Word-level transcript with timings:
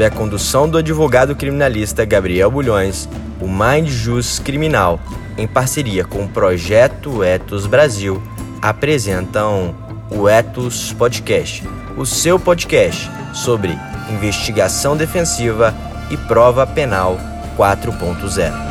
sob 0.00 0.04
a 0.04 0.10
condução 0.10 0.66
do 0.66 0.78
advogado 0.78 1.36
criminalista 1.36 2.06
Gabriel 2.06 2.50
Bulhões, 2.50 3.06
o 3.38 3.46
Mind 3.46 3.86
Jus 3.86 4.38
Criminal, 4.38 4.98
em 5.36 5.46
parceria 5.46 6.04
com 6.04 6.24
o 6.24 6.28
Projeto 6.28 7.22
Etos 7.22 7.66
Brasil, 7.66 8.22
apresentam 8.62 9.74
o 10.10 10.26
Etos 10.26 10.94
Podcast, 10.94 11.62
o 11.98 12.06
seu 12.06 12.38
podcast 12.38 13.10
sobre 13.34 13.78
investigação 14.10 14.96
defensiva 14.96 15.74
e 16.10 16.16
prova 16.16 16.66
penal 16.66 17.18
4.0. 17.58 18.69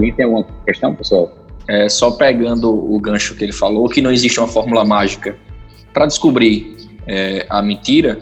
Alguém 0.00 0.14
tem 0.14 0.24
alguma 0.24 0.46
questão, 0.64 0.94
pessoal? 0.94 1.30
É, 1.68 1.88
só 1.90 2.10
pegando 2.12 2.72
o 2.72 2.98
gancho 2.98 3.34
que 3.34 3.44
ele 3.44 3.52
falou, 3.52 3.86
que 3.86 4.00
não 4.00 4.10
existe 4.10 4.40
uma 4.40 4.48
fórmula 4.48 4.82
mágica 4.82 5.36
para 5.92 6.06
descobrir 6.06 6.74
é, 7.06 7.46
a 7.50 7.60
mentira, 7.60 8.18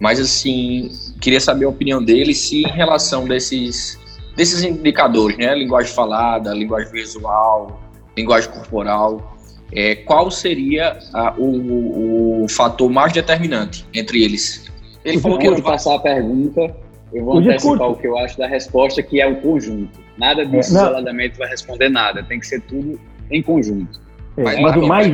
mas 0.00 0.18
assim, 0.18 0.90
queria 1.20 1.40
saber 1.40 1.66
a 1.66 1.68
opinião 1.68 2.02
dele 2.02 2.34
se 2.34 2.62
em 2.62 2.72
relação 2.72 3.28
desses, 3.28 4.00
desses 4.34 4.64
indicadores, 4.64 5.36
né, 5.36 5.54
linguagem 5.54 5.92
falada, 5.92 6.54
linguagem 6.54 6.90
visual, 6.90 7.78
linguagem 8.16 8.50
corporal, 8.50 9.36
é, 9.72 9.94
qual 9.96 10.30
seria 10.30 10.98
a, 11.12 11.34
o, 11.36 12.44
o, 12.44 12.48
fator 12.48 12.90
mais 12.90 13.12
determinante 13.12 13.86
entre 13.92 14.24
eles? 14.24 14.64
Ele 15.04 15.20
falou 15.20 15.38
que 15.38 15.50
não 15.50 15.60
passar 15.60 15.96
a 15.96 15.98
pergunta, 15.98 16.74
eu 17.12 17.24
vou 17.24 17.34
o 17.34 17.38
antecipar 17.38 17.72
discurso. 17.72 17.84
o 17.84 17.96
que 17.96 18.06
eu 18.06 18.18
acho 18.18 18.38
da 18.38 18.46
resposta, 18.46 19.02
que 19.02 19.20
é 19.20 19.26
o 19.26 19.36
conjunto. 19.36 19.98
Nada 20.16 20.44
disso 20.44 20.76
é, 20.76 20.80
isoladamente 20.80 21.38
vai 21.38 21.48
responder 21.48 21.88
nada. 21.88 22.22
Tem 22.22 22.38
que 22.38 22.46
ser 22.46 22.60
tudo 22.62 23.00
em 23.30 23.42
conjunto. 23.42 24.00
É, 24.36 24.42
mas, 24.42 24.60
mas, 24.60 24.76
o 24.76 24.86
mais, 24.86 25.08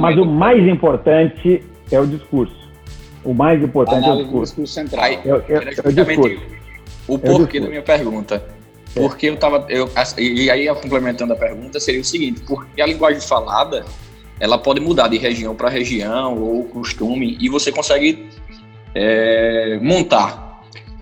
mas 0.00 0.18
o 0.18 0.24
mais 0.24 0.66
importante 0.66 1.62
é 1.90 2.00
o 2.00 2.06
discurso. 2.06 2.56
O 3.24 3.34
mais 3.34 3.62
importante 3.62 4.08
é 4.08 4.12
o 4.12 4.16
discurso. 4.16 4.44
discurso 4.52 4.72
central. 4.72 5.04
Aí, 5.04 5.14
é, 5.24 5.28
é, 5.28 5.74
é 5.84 5.88
o 5.88 5.92
discurso. 5.92 6.40
O 7.06 7.18
porquê 7.18 7.60
da 7.60 7.68
minha 7.68 7.82
pergunta. 7.82 8.42
É. 8.96 9.00
Porque 9.00 9.26
eu 9.26 9.36
tava. 9.36 9.66
Eu, 9.68 9.90
e 10.16 10.50
aí, 10.50 10.66
complementando 10.74 11.32
a 11.32 11.36
pergunta, 11.36 11.78
seria 11.78 12.00
o 12.00 12.04
seguinte: 12.04 12.40
porque 12.46 12.80
a 12.80 12.86
linguagem 12.86 13.20
falada 13.20 13.84
ela 14.40 14.56
pode 14.56 14.80
mudar 14.80 15.08
de 15.08 15.18
região 15.18 15.54
para 15.54 15.68
região 15.68 16.38
ou 16.38 16.64
costume, 16.64 17.36
e 17.40 17.48
você 17.48 17.72
consegue 17.72 18.28
é, 18.94 19.78
montar 19.82 20.47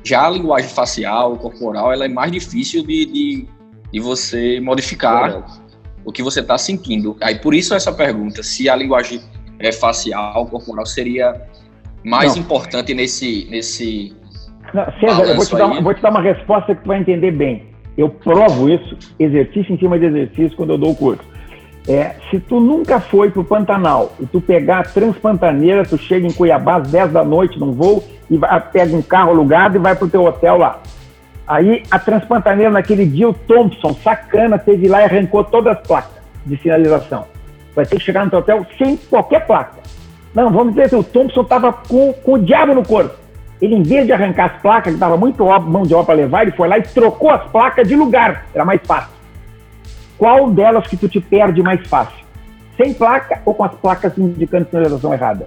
já 0.07 0.25
a 0.25 0.31
linguagem 0.31 0.69
facial, 0.69 1.37
corporal, 1.37 1.93
ela 1.93 2.05
é 2.05 2.09
mais 2.09 2.31
difícil 2.31 2.87
de, 2.87 3.07
de, 3.07 3.47
de 3.93 4.01
você 4.01 4.61
modificar 4.61 5.45
o 6.05 6.13
que 6.13 6.23
você 6.23 6.41
está 6.41 6.57
sentindo. 6.57 7.17
Aí 7.21 7.35
por 7.35 7.53
isso 7.53 7.75
essa 7.75 7.93
pergunta, 7.93 8.41
se 8.43 8.69
a 8.69 8.77
linguagem 8.77 9.21
é 9.59 9.73
facial, 9.73 10.47
corporal, 10.47 10.87
seria 10.87 11.35
mais 12.05 12.37
Não. 12.37 12.43
importante 12.43 12.95
nesse 12.95 13.49
nesse. 13.51 14.15
Não, 14.73 14.85
César, 15.01 15.25
eu 15.25 15.35
vou, 15.35 15.45
te 15.45 15.57
dar 15.57 15.67
uma, 15.67 15.81
vou 15.81 15.95
te 15.95 16.03
dar 16.03 16.11
uma 16.11 16.23
resposta 16.23 16.75
que 16.75 16.83
tu 16.83 16.87
vai 16.87 17.01
entender 17.01 17.33
bem. 17.33 17.67
Eu 17.99 18.09
provo 18.09 18.69
isso, 18.69 18.97
exercício 19.19 19.75
em 19.75 19.79
cima 19.79 19.99
de 19.99 20.07
exercício, 20.07 20.57
quando 20.57 20.71
eu 20.75 20.79
dou 20.79 20.93
o 20.93 20.95
curso. 20.95 21.25
É, 21.89 22.17
se 22.31 22.41
tu 22.41 22.59
nunca 22.59 22.99
foi 22.99 23.31
para 23.31 23.41
o 23.41 23.45
Pantanal 23.45 24.13
e 24.19 24.27
tu 24.27 24.41
pegar 24.41 24.81
a 24.81 24.83
Transpantaneira, 24.83 25.85
tu 25.85 25.97
chega 25.97 26.27
em 26.27 26.33
Cuiabá 26.33 26.77
às 26.77 26.91
10 26.91 27.13
da 27.13 27.25
noite 27.25 27.61
num 27.61 27.73
voo 27.73 28.03
e 28.29 28.37
vai, 28.37 28.61
pega 28.61 28.97
um 28.97 29.03
carro 29.03 29.31
alugado 29.31 29.77
e 29.77 29.79
vai 29.79 29.95
pro 29.95 30.09
teu 30.09 30.25
hotel 30.25 30.59
lá. 30.59 30.81
Aí 31.47 31.85
a 31.89 31.99
Transpantaneira, 31.99 32.73
naquele 32.73 33.07
dia, 33.07 33.29
o 33.29 33.33
Thompson, 33.33 33.95
sacana, 34.03 34.59
teve 34.59 34.89
lá 34.89 35.03
e 35.03 35.05
arrancou 35.05 35.45
todas 35.45 35.77
as 35.77 35.87
placas 35.87 36.11
de 36.45 36.57
sinalização. 36.57 37.25
Vai 37.75 37.87
ter 37.87 37.97
que 37.97 38.03
chegar 38.03 38.25
no 38.25 38.31
teu 38.31 38.41
hotel 38.41 38.67
sem 38.77 38.97
qualquer 38.97 39.47
placa. 39.47 39.79
Não, 40.35 40.51
vamos 40.51 40.75
dizer 40.75 40.89
que 40.89 40.97
o 40.97 41.05
Thompson 41.05 41.43
estava 41.43 41.73
com, 41.73 42.13
com 42.13 42.33
o 42.33 42.39
diabo 42.39 42.75
no 42.75 42.85
corpo. 42.85 43.15
Ele, 43.63 43.77
em 43.77 43.83
vez 43.83 44.07
de 44.07 44.13
arrancar 44.13 44.57
as 44.57 44.61
placas, 44.61 44.93
que 44.93 44.99
dava 44.99 45.17
muito 45.17 45.45
mão 45.61 45.85
de 45.85 45.95
obra 45.95 46.07
para 46.07 46.15
levar, 46.17 46.43
ele 46.43 46.51
foi 46.51 46.69
lá 46.69 46.79
e 46.79 46.83
trocou 46.83 47.31
as 47.31 47.45
placas 47.45 47.87
de 47.87 47.95
lugar. 47.95 48.47
Era 48.53 48.65
mais 48.65 48.81
fácil. 48.85 49.16
Qual 50.19 50.51
delas 50.51 50.87
que 50.87 50.97
tu 50.97 51.09
te 51.09 51.21
perde 51.21 51.63
mais 51.63 51.87
fácil? 51.87 52.25
Sem 52.77 52.93
placa 52.93 53.41
ou 53.45 53.55
com 53.55 53.65
as 53.65 53.75
placas 53.75 54.17
indicando 54.17 54.69
sinalização 54.71 55.13
errada? 55.13 55.47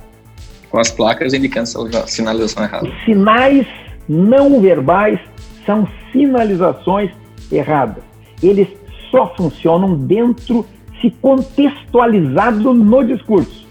com 0.69 0.80
as 0.80 0.91
placas 0.91 1.34
indicando 1.34 1.68
sinalização 2.07 2.63
errada. 2.63 2.88
Os 2.88 3.06
sinais 3.06 3.68
não 4.07 4.62
verbais 4.62 5.19
são 5.66 5.88
sinalizações 6.12 7.12
erradas. 7.52 8.03
Eles 8.41 8.68
só 9.12 9.34
funcionam 9.35 9.96
dentro, 9.96 10.66
se 11.01 11.09
contextualizado 11.22 12.74
no 12.74 13.03
discurso. 13.03 13.68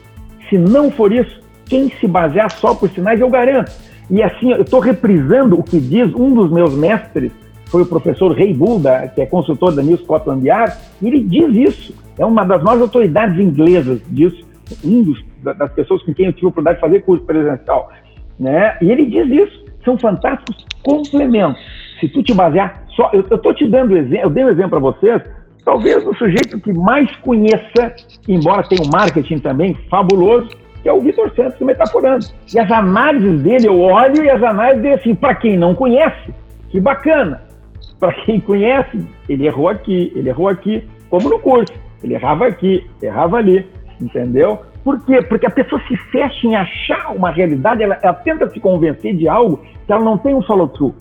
Se 0.48 0.58
não 0.58 0.90
for 0.90 1.12
isso, 1.12 1.40
quem 1.66 1.92
se 2.00 2.06
basear 2.06 2.50
só 2.50 2.74
por 2.74 2.90
sinais, 2.90 3.20
eu 3.20 3.28
garanto. 3.28 3.70
E 4.10 4.22
assim, 4.22 4.52
eu 4.52 4.62
estou 4.62 4.80
reprisando 4.80 5.58
o 5.58 5.62
que 5.62 5.78
diz 5.78 6.12
um 6.14 6.32
dos 6.32 6.50
meus 6.50 6.74
mestres, 6.74 7.30
foi 7.70 7.82
o 7.82 7.86
professor 7.86 8.36
Ray 8.36 8.52
Bulda, 8.52 9.10
que 9.14 9.20
é 9.20 9.26
consultor 9.26 9.74
da 9.74 9.82
New 9.82 9.96
Scotland 9.98 10.46
Yard, 10.46 10.76
e 11.00 11.06
ele 11.06 11.20
diz 11.20 11.54
isso. 11.54 11.94
É 12.18 12.24
uma 12.24 12.44
das 12.44 12.62
maiores 12.62 12.82
autoridades 12.82 13.38
inglesas 13.38 14.00
disso, 14.08 14.44
um 14.84 15.02
dos 15.02 15.28
das 15.42 15.72
pessoas 15.72 16.02
com 16.02 16.12
quem 16.12 16.26
eu 16.26 16.32
tive 16.32 16.46
a 16.46 16.48
oportunidade 16.48 16.76
de 16.78 16.80
fazer 16.80 17.02
curso 17.02 17.24
presencial, 17.24 17.90
né? 18.38 18.76
E 18.82 18.90
ele 18.90 19.06
diz 19.06 19.28
isso, 19.28 19.64
são 19.84 19.96
fantásticos 19.96 20.66
complementos. 20.82 21.60
Se 22.00 22.08
tu 22.08 22.22
te 22.22 22.34
basear 22.34 22.82
só, 22.96 23.10
eu 23.12 23.20
estou 23.20 23.54
te 23.54 23.66
dando 23.68 23.96
exemplo, 23.96 24.24
eu 24.24 24.30
dei 24.30 24.44
um 24.44 24.48
exemplo 24.48 24.70
para 24.70 24.78
vocês, 24.80 25.22
talvez 25.64 26.04
o 26.06 26.14
sujeito 26.14 26.58
que 26.60 26.72
mais 26.72 27.14
conheça, 27.16 27.94
embora 28.26 28.62
tenha 28.64 28.82
um 28.82 28.90
marketing 28.90 29.38
também 29.38 29.74
fabuloso, 29.88 30.48
que 30.82 30.88
é 30.88 30.92
o 30.92 31.00
Vitor 31.00 31.32
Santos, 31.34 31.60
metaforando. 31.60 32.26
E 32.52 32.58
as 32.58 32.70
análises 32.70 33.42
dele, 33.42 33.68
eu 33.68 33.80
olho 33.80 34.24
e 34.24 34.30
as 34.30 34.42
análises 34.42 34.82
dele, 34.82 34.94
assim, 34.94 35.14
para 35.14 35.34
quem 35.34 35.56
não 35.56 35.74
conhece, 35.74 36.34
que 36.70 36.80
bacana. 36.80 37.47
Para 37.98 38.12
quem 38.24 38.40
conhece, 38.40 39.04
ele 39.28 39.46
errou 39.46 39.68
aqui, 39.68 40.12
ele 40.14 40.28
errou 40.28 40.48
aqui, 40.48 40.88
como 41.10 41.28
no 41.28 41.38
curso. 41.38 41.72
Ele 42.02 42.14
errava 42.14 42.46
aqui, 42.46 42.86
errava 43.02 43.38
ali, 43.38 43.66
entendeu? 44.00 44.60
Por 44.84 45.04
quê? 45.04 45.20
Porque 45.22 45.46
a 45.46 45.50
pessoa 45.50 45.80
se 45.88 45.96
fecha 46.10 46.46
em 46.46 46.54
achar 46.54 47.12
uma 47.14 47.30
realidade, 47.30 47.82
ela, 47.82 47.98
ela 48.00 48.14
tenta 48.14 48.48
se 48.48 48.60
convencer 48.60 49.16
de 49.16 49.28
algo 49.28 49.60
que 49.86 49.92
ela 49.92 50.04
não 50.04 50.16
tem 50.16 50.34
um 50.34 50.42
follow-through. 50.42 50.94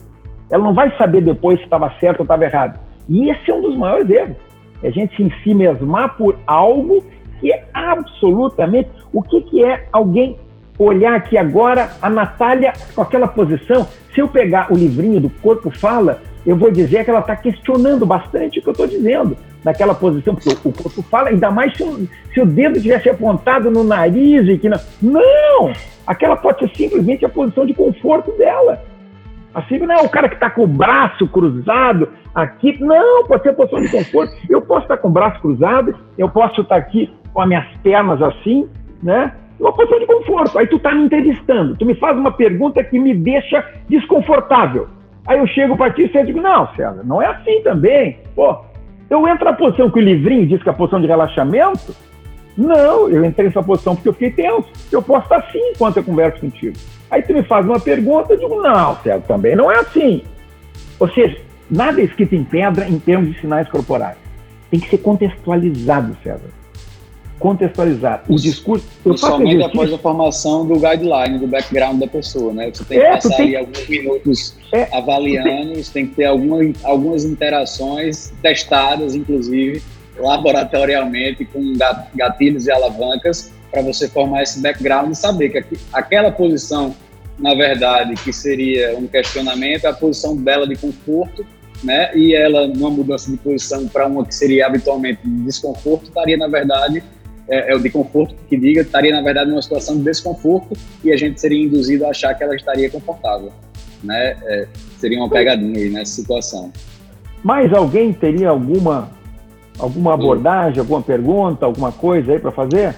Ela 0.50 0.64
não 0.64 0.74
vai 0.74 0.94
saber 0.96 1.22
depois 1.22 1.58
se 1.58 1.64
estava 1.64 1.92
certo 2.00 2.20
ou 2.20 2.24
estava 2.24 2.44
errado. 2.44 2.80
E 3.08 3.30
esse 3.30 3.50
é 3.50 3.54
um 3.54 3.62
dos 3.62 3.76
maiores 3.76 4.10
erros. 4.10 4.36
É 4.82 4.88
a 4.88 4.90
gente 4.90 5.16
se 5.16 5.42
si 5.42 5.54
mesmar 5.54 6.16
por 6.16 6.36
algo 6.46 7.04
que 7.40 7.52
é 7.52 7.64
absolutamente. 7.72 8.90
O 9.12 9.22
que, 9.22 9.40
que 9.42 9.64
é 9.64 9.86
alguém 9.92 10.36
olhar 10.78 11.14
aqui 11.14 11.36
agora 11.36 11.90
a 12.00 12.10
Natália 12.10 12.72
com 12.94 13.02
aquela 13.02 13.28
posição? 13.28 13.86
Se 14.14 14.20
eu 14.20 14.28
pegar 14.28 14.72
o 14.72 14.76
livrinho 14.76 15.20
do 15.20 15.30
Corpo 15.30 15.70
Fala, 15.70 16.20
eu 16.48 16.56
vou 16.56 16.70
dizer 16.70 17.04
que 17.04 17.10
ela 17.10 17.20
está 17.20 17.36
questionando 17.36 18.06
bastante 18.06 18.58
o 18.58 18.62
que 18.62 18.68
eu 18.68 18.72
estou 18.72 18.86
dizendo 18.86 19.36
naquela 19.62 19.94
posição, 19.94 20.34
porque 20.34 20.48
o, 20.48 20.72
corpo 20.72 21.02
fala, 21.02 21.28
ainda 21.28 21.50
mais 21.50 21.76
se 21.76 21.82
o, 21.82 22.08
se 22.32 22.40
o 22.40 22.46
dedo 22.46 22.80
tivesse 22.80 23.10
apontado 23.10 23.70
no 23.70 23.84
nariz 23.84 24.48
e 24.48 24.56
que 24.56 24.66
não. 24.66 24.80
Não! 25.02 25.72
Aquela 26.06 26.36
pode 26.36 26.60
ser 26.60 26.74
simplesmente 26.74 27.22
a 27.22 27.28
posição 27.28 27.66
de 27.66 27.74
conforto 27.74 28.32
dela. 28.38 28.82
Assim, 29.54 29.76
não 29.76 29.94
é 29.94 30.00
o 30.00 30.08
cara 30.08 30.26
que 30.26 30.36
está 30.36 30.48
com 30.48 30.62
o 30.62 30.66
braço 30.66 31.28
cruzado 31.28 32.08
aqui. 32.34 32.82
Não, 32.82 33.26
pode 33.26 33.42
ser 33.42 33.50
a 33.50 33.52
posição 33.52 33.82
de 33.82 33.90
conforto. 33.90 34.34
Eu 34.48 34.62
posso 34.62 34.84
estar 34.84 34.96
com 34.96 35.08
o 35.08 35.12
braço 35.12 35.38
cruzado, 35.42 35.94
eu 36.16 36.30
posso 36.30 36.62
estar 36.62 36.76
aqui 36.76 37.12
com 37.34 37.42
as 37.42 37.48
minhas 37.48 37.66
pernas 37.82 38.22
assim, 38.22 38.66
né? 39.02 39.34
Uma 39.60 39.74
posição 39.74 39.98
de 39.98 40.06
conforto. 40.06 40.58
Aí 40.58 40.66
tu 40.66 40.76
está 40.76 40.94
me 40.94 41.04
entrevistando, 41.04 41.76
tu 41.76 41.84
me 41.84 41.94
faz 41.96 42.16
uma 42.16 42.32
pergunta 42.32 42.82
que 42.82 42.98
me 42.98 43.14
deixa 43.14 43.62
desconfortável. 43.86 44.88
Aí 45.28 45.38
eu 45.38 45.46
chego 45.46 45.76
para 45.76 45.92
ti 45.92 46.10
e 46.12 46.24
digo, 46.24 46.40
não, 46.40 46.66
César, 46.74 47.02
não 47.04 47.20
é 47.20 47.26
assim 47.26 47.62
também. 47.62 48.18
Pô, 48.34 48.56
eu 49.10 49.28
entro 49.28 49.44
na 49.44 49.52
posição 49.52 49.90
que 49.90 49.98
o 49.98 50.02
livrinho 50.02 50.46
diz 50.46 50.62
que 50.62 50.68
é 50.68 50.72
a 50.72 50.74
posição 50.74 51.00
de 51.00 51.06
relaxamento. 51.06 51.94
Não, 52.56 53.08
eu 53.10 53.22
entrei 53.22 53.46
nessa 53.46 53.62
posição 53.62 53.94
porque 53.94 54.08
eu 54.08 54.14
fiquei 54.14 54.30
tenso. 54.30 54.66
Eu 54.90 55.02
posso 55.02 55.24
estar 55.24 55.36
assim 55.36 55.60
enquanto 55.70 55.98
eu 55.98 56.02
converso 56.02 56.40
contigo. 56.40 56.76
Aí 57.10 57.20
tu 57.22 57.34
me 57.34 57.42
faz 57.42 57.66
uma 57.66 57.78
pergunta, 57.78 58.32
eu 58.32 58.38
digo, 58.38 58.62
não, 58.62 58.96
César, 58.96 59.22
também 59.28 59.54
não 59.54 59.70
é 59.70 59.76
assim. 59.76 60.24
Ou 60.98 61.08
seja, 61.10 61.38
nada 61.70 62.00
é 62.00 62.04
escrito 62.04 62.34
em 62.34 62.42
pedra 62.42 62.88
em 62.88 62.98
termos 62.98 63.30
de 63.30 63.38
sinais 63.38 63.68
corporais. 63.68 64.16
Tem 64.70 64.80
que 64.80 64.88
ser 64.88 64.98
contextualizado, 64.98 66.16
César 66.22 66.57
contextualizar. 67.38 68.24
O 68.28 68.36
discurso. 68.36 68.86
Eu 69.04 69.14
e 69.14 69.18
somente 69.18 69.62
após 69.62 69.92
a 69.92 69.98
formação 69.98 70.66
do 70.66 70.74
guideline, 70.74 71.38
do 71.38 71.46
background 71.46 72.00
da 72.00 72.06
pessoa, 72.06 72.52
né? 72.52 72.70
Você 72.72 72.84
tem 72.84 72.98
que 72.98 73.04
é, 73.04 73.10
passar 73.10 73.36
tem... 73.36 73.56
alguns 73.56 73.88
minutos 73.88 74.54
é, 74.72 74.96
avaliando, 74.96 75.76
você 75.76 75.92
tem 75.92 76.06
que 76.06 76.16
ter 76.16 76.24
alguma, 76.24 76.58
algumas 76.82 77.24
interações 77.24 78.32
testadas, 78.42 79.14
inclusive, 79.14 79.82
laboratorialmente, 80.18 81.44
com 81.44 81.72
gatilhos 82.14 82.66
e 82.66 82.70
alavancas, 82.70 83.52
para 83.70 83.82
você 83.82 84.08
formar 84.08 84.42
esse 84.42 84.60
background 84.60 85.12
e 85.12 85.14
saber 85.14 85.50
que 85.50 85.78
aquela 85.92 86.30
posição 86.30 86.94
na 87.38 87.54
verdade, 87.54 88.14
que 88.16 88.32
seria 88.32 88.98
um 88.98 89.06
questionamento, 89.06 89.86
a 89.86 89.92
posição 89.92 90.36
dela 90.36 90.66
de 90.66 90.74
conforto, 90.76 91.46
né? 91.82 92.10
E 92.16 92.34
ela, 92.34 92.66
numa 92.66 92.90
mudança 92.90 93.30
de 93.30 93.36
posição 93.36 93.86
para 93.86 94.06
uma 94.06 94.24
que 94.24 94.34
seria 94.34 94.66
habitualmente 94.66 95.20
de 95.24 95.44
desconforto, 95.44 96.04
estaria, 96.04 96.36
na 96.36 96.48
verdade, 96.48 97.02
é, 97.48 97.72
é, 97.72 97.76
o 97.76 97.80
de 97.80 97.90
conforto 97.90 98.34
que 98.48 98.56
diga, 98.56 98.82
estaria, 98.82 99.12
na 99.12 99.22
verdade, 99.22 99.50
numa 99.50 99.62
situação 99.62 99.96
de 99.96 100.04
desconforto 100.04 100.76
e 101.02 101.12
a 101.12 101.16
gente 101.16 101.40
seria 101.40 101.64
induzido 101.64 102.06
a 102.06 102.10
achar 102.10 102.34
que 102.34 102.44
ela 102.44 102.54
estaria 102.54 102.90
confortável, 102.90 103.52
né? 104.02 104.36
É, 104.42 104.68
seria 104.98 105.18
uma 105.18 105.28
pegadinha 105.28 105.78
aí 105.78 105.90
nessa 105.90 106.12
situação. 106.12 106.72
Mais 107.42 107.72
alguém 107.72 108.12
teria 108.12 108.50
alguma 108.50 109.10
alguma 109.78 110.14
abordagem, 110.14 110.80
alguma 110.80 111.00
pergunta, 111.00 111.64
alguma 111.64 111.92
coisa 111.92 112.32
aí 112.32 112.38
para 112.38 112.50
fazer? 112.50 112.96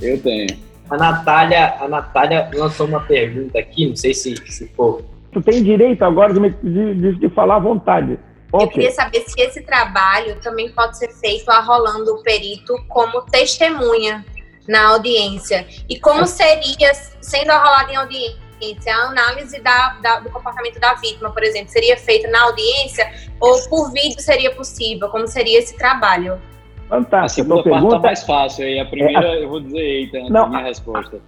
Eu 0.00 0.20
tenho. 0.20 0.48
A 0.90 0.96
Natália, 0.96 1.76
a 1.80 1.88
Natália 1.88 2.50
lançou 2.52 2.86
uma 2.86 3.00
pergunta 3.00 3.58
aqui, 3.58 3.88
não 3.88 3.96
sei 3.96 4.12
se, 4.12 4.34
se 4.50 4.66
for. 4.68 5.02
Tu 5.30 5.40
tem 5.40 5.62
direito 5.62 6.02
agora 6.02 6.34
de, 6.34 6.50
de, 6.94 7.14
de 7.14 7.28
falar 7.30 7.56
à 7.56 7.60
vontade. 7.60 8.18
Okay. 8.52 8.66
Eu 8.66 8.70
queria 8.70 8.90
saber 8.92 9.20
se 9.26 9.40
esse 9.40 9.62
trabalho 9.62 10.38
também 10.40 10.70
pode 10.72 10.98
ser 10.98 11.08
feito 11.08 11.50
arrolando 11.50 12.14
o 12.14 12.22
perito 12.22 12.74
como 12.88 13.22
testemunha 13.22 14.24
na 14.68 14.88
audiência. 14.88 15.66
E 15.88 15.98
como 15.98 16.26
seria 16.26 16.92
sendo 16.94 17.50
arrolado 17.50 17.90
em 17.90 17.96
audiência? 17.96 18.42
A 18.86 19.08
análise 19.08 19.60
da, 19.60 19.98
da, 20.00 20.20
do 20.20 20.30
comportamento 20.30 20.78
da 20.78 20.94
vítima, 20.94 21.32
por 21.32 21.42
exemplo, 21.42 21.68
seria 21.70 21.96
feita 21.96 22.30
na 22.30 22.42
audiência 22.42 23.10
ou 23.40 23.60
por 23.68 23.90
vídeo 23.90 24.20
seria 24.20 24.54
possível? 24.54 25.08
Como 25.08 25.26
seria 25.26 25.58
esse 25.58 25.76
trabalho? 25.76 26.40
Fantástico. 26.88 27.52
A 27.54 27.56
segunda 27.56 27.70
parte 27.70 27.86
está 27.86 27.98
mais 27.98 28.22
fácil 28.22 28.64
aí. 28.64 28.78
A 28.78 28.84
primeira 28.84 29.26
é, 29.26 29.30
a... 29.32 29.40
eu 29.40 29.48
vou 29.48 29.60
dizer 29.60 29.80
eita 29.80 30.18
antes 30.18 30.30
Não, 30.30 30.44
da 30.44 30.48
minha 30.50 30.62
resposta. 30.62 31.20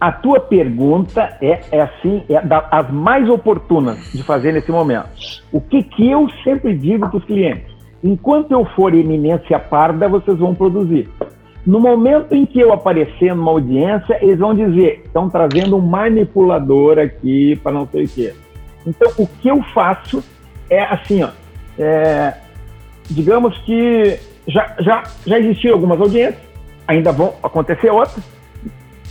A 0.00 0.10
tua 0.10 0.40
pergunta 0.40 1.36
é, 1.42 1.60
é 1.70 1.82
assim, 1.82 2.22
é 2.30 2.40
das 2.40 2.90
mais 2.90 3.28
oportunas 3.28 3.98
de 4.12 4.22
fazer 4.22 4.50
nesse 4.52 4.72
momento. 4.72 5.10
O 5.52 5.60
que, 5.60 5.82
que 5.82 6.10
eu 6.10 6.26
sempre 6.42 6.74
digo 6.74 7.06
para 7.06 7.18
os 7.18 7.24
clientes? 7.24 7.70
Enquanto 8.02 8.52
eu 8.52 8.64
for 8.64 8.94
eminência 8.94 9.58
parda, 9.58 10.08
vocês 10.08 10.38
vão 10.38 10.54
produzir. 10.54 11.06
No 11.66 11.78
momento 11.78 12.34
em 12.34 12.46
que 12.46 12.58
eu 12.58 12.72
aparecer 12.72 13.34
numa 13.34 13.50
audiência, 13.50 14.18
eles 14.22 14.38
vão 14.38 14.54
dizer: 14.54 15.02
estão 15.04 15.28
trazendo 15.28 15.76
um 15.76 15.80
manipulador 15.80 16.98
aqui 16.98 17.56
para 17.56 17.72
não 17.72 17.86
sei 17.86 18.04
o 18.04 18.08
quê. 18.08 18.34
Então, 18.86 19.12
o 19.18 19.26
que 19.26 19.48
eu 19.48 19.62
faço 19.74 20.24
é 20.70 20.82
assim: 20.82 21.22
ó, 21.22 21.28
é, 21.78 22.34
digamos 23.10 23.58
que 23.58 24.18
já, 24.48 24.74
já, 24.80 25.02
já 25.26 25.38
existiram 25.38 25.74
algumas 25.74 26.00
audiências, 26.00 26.42
ainda 26.88 27.12
vão 27.12 27.34
acontecer 27.42 27.90
outras. 27.90 28.39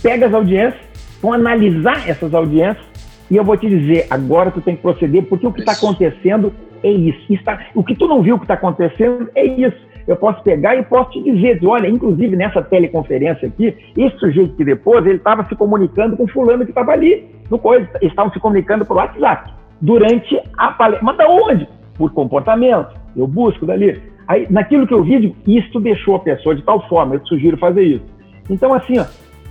Pega 0.02 0.26
as 0.26 0.34
audiências, 0.34 0.80
vão 1.20 1.32
analisar 1.32 2.08
essas 2.08 2.32
audiências 2.32 2.90
e 3.30 3.36
eu 3.36 3.44
vou 3.44 3.56
te 3.56 3.68
dizer, 3.68 4.06
agora 4.10 4.50
tu 4.50 4.60
tem 4.60 4.74
que 4.74 4.82
proceder, 4.82 5.22
porque 5.24 5.46
o 5.46 5.52
que 5.52 5.60
está 5.60 5.72
acontecendo 5.72 6.52
é 6.82 6.90
isso. 6.90 7.32
Está, 7.32 7.66
o 7.74 7.84
que 7.84 7.94
tu 7.94 8.08
não 8.08 8.22
viu 8.22 8.38
que 8.38 8.44
está 8.44 8.54
acontecendo 8.54 9.30
é 9.34 9.44
isso. 9.44 9.76
Eu 10.06 10.16
posso 10.16 10.42
pegar 10.42 10.74
e 10.74 10.82
posso 10.82 11.12
te 11.12 11.22
dizer, 11.22 11.60
olha, 11.64 11.88
inclusive 11.88 12.34
nessa 12.34 12.60
teleconferência 12.60 13.46
aqui, 13.46 13.76
esse 13.96 14.18
sujeito 14.18 14.56
que 14.56 14.64
depois, 14.64 15.06
ele 15.06 15.16
estava 15.16 15.46
se 15.48 15.54
comunicando 15.54 16.16
com 16.16 16.26
fulano 16.26 16.64
que 16.64 16.72
estava 16.72 16.90
ali, 16.90 17.24
no 17.48 17.58
coisa, 17.58 17.88
eles 18.00 18.10
estavam 18.10 18.32
se 18.32 18.40
comunicando 18.40 18.84
por 18.84 18.96
WhatsApp, 18.96 19.52
durante 19.80 20.40
a 20.56 20.72
palestra. 20.72 21.04
Mas 21.04 21.16
da 21.16 21.28
onde? 21.28 21.68
Por 21.94 22.12
comportamento. 22.12 22.88
Eu 23.14 23.28
busco 23.28 23.64
dali. 23.64 24.00
Aí, 24.26 24.46
naquilo 24.50 24.86
que 24.86 24.94
eu 24.94 25.04
vi, 25.04 25.36
isso 25.46 25.78
deixou 25.78 26.16
a 26.16 26.20
pessoa 26.20 26.56
de 26.56 26.62
tal 26.62 26.88
forma, 26.88 27.14
eu 27.14 27.20
te 27.20 27.28
sugiro 27.28 27.56
fazer 27.56 27.82
isso. 27.82 28.04
Então, 28.48 28.74
assim, 28.74 28.98
ó, 28.98 29.04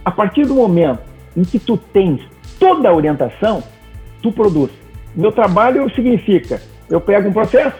a 0.03 0.11
partir 0.11 0.45
do 0.45 0.55
momento 0.55 1.01
em 1.35 1.43
que 1.43 1.59
tu 1.59 1.77
tens 1.77 2.21
toda 2.59 2.89
a 2.89 2.93
orientação, 2.93 3.63
tu 4.21 4.31
produz. 4.31 4.71
Meu 5.15 5.31
trabalho 5.31 5.89
significa, 5.95 6.61
eu 6.89 6.99
pego 6.99 7.29
um 7.29 7.33
processo, 7.33 7.77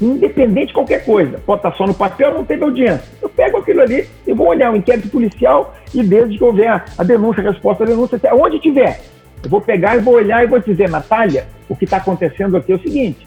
independente 0.00 0.68
de 0.68 0.74
qualquer 0.74 1.04
coisa, 1.04 1.38
pode 1.44 1.60
estar 1.60 1.72
só 1.74 1.86
no 1.86 1.94
papel, 1.94 2.34
não 2.34 2.44
teve 2.44 2.64
audiência. 2.64 3.04
Eu 3.20 3.28
pego 3.28 3.58
aquilo 3.58 3.82
ali 3.82 4.08
e 4.26 4.32
vou 4.32 4.48
olhar 4.48 4.72
o 4.72 4.76
inquérito 4.76 5.08
policial 5.08 5.74
e 5.94 6.02
desde 6.02 6.38
que 6.38 6.44
houver 6.44 6.84
a 6.98 7.04
denúncia, 7.04 7.42
a 7.42 7.50
resposta 7.50 7.84
à 7.84 7.86
denúncia, 7.86 8.18
onde 8.32 8.58
tiver, 8.58 9.00
eu 9.42 9.50
vou 9.50 9.60
pegar 9.60 9.96
e 9.96 10.00
vou 10.00 10.14
olhar 10.14 10.42
e 10.44 10.46
vou 10.46 10.58
dizer, 10.60 10.88
Natália, 10.88 11.46
o 11.68 11.76
que 11.76 11.84
está 11.84 11.98
acontecendo 11.98 12.56
aqui 12.56 12.72
é 12.72 12.76
o 12.76 12.80
seguinte, 12.80 13.26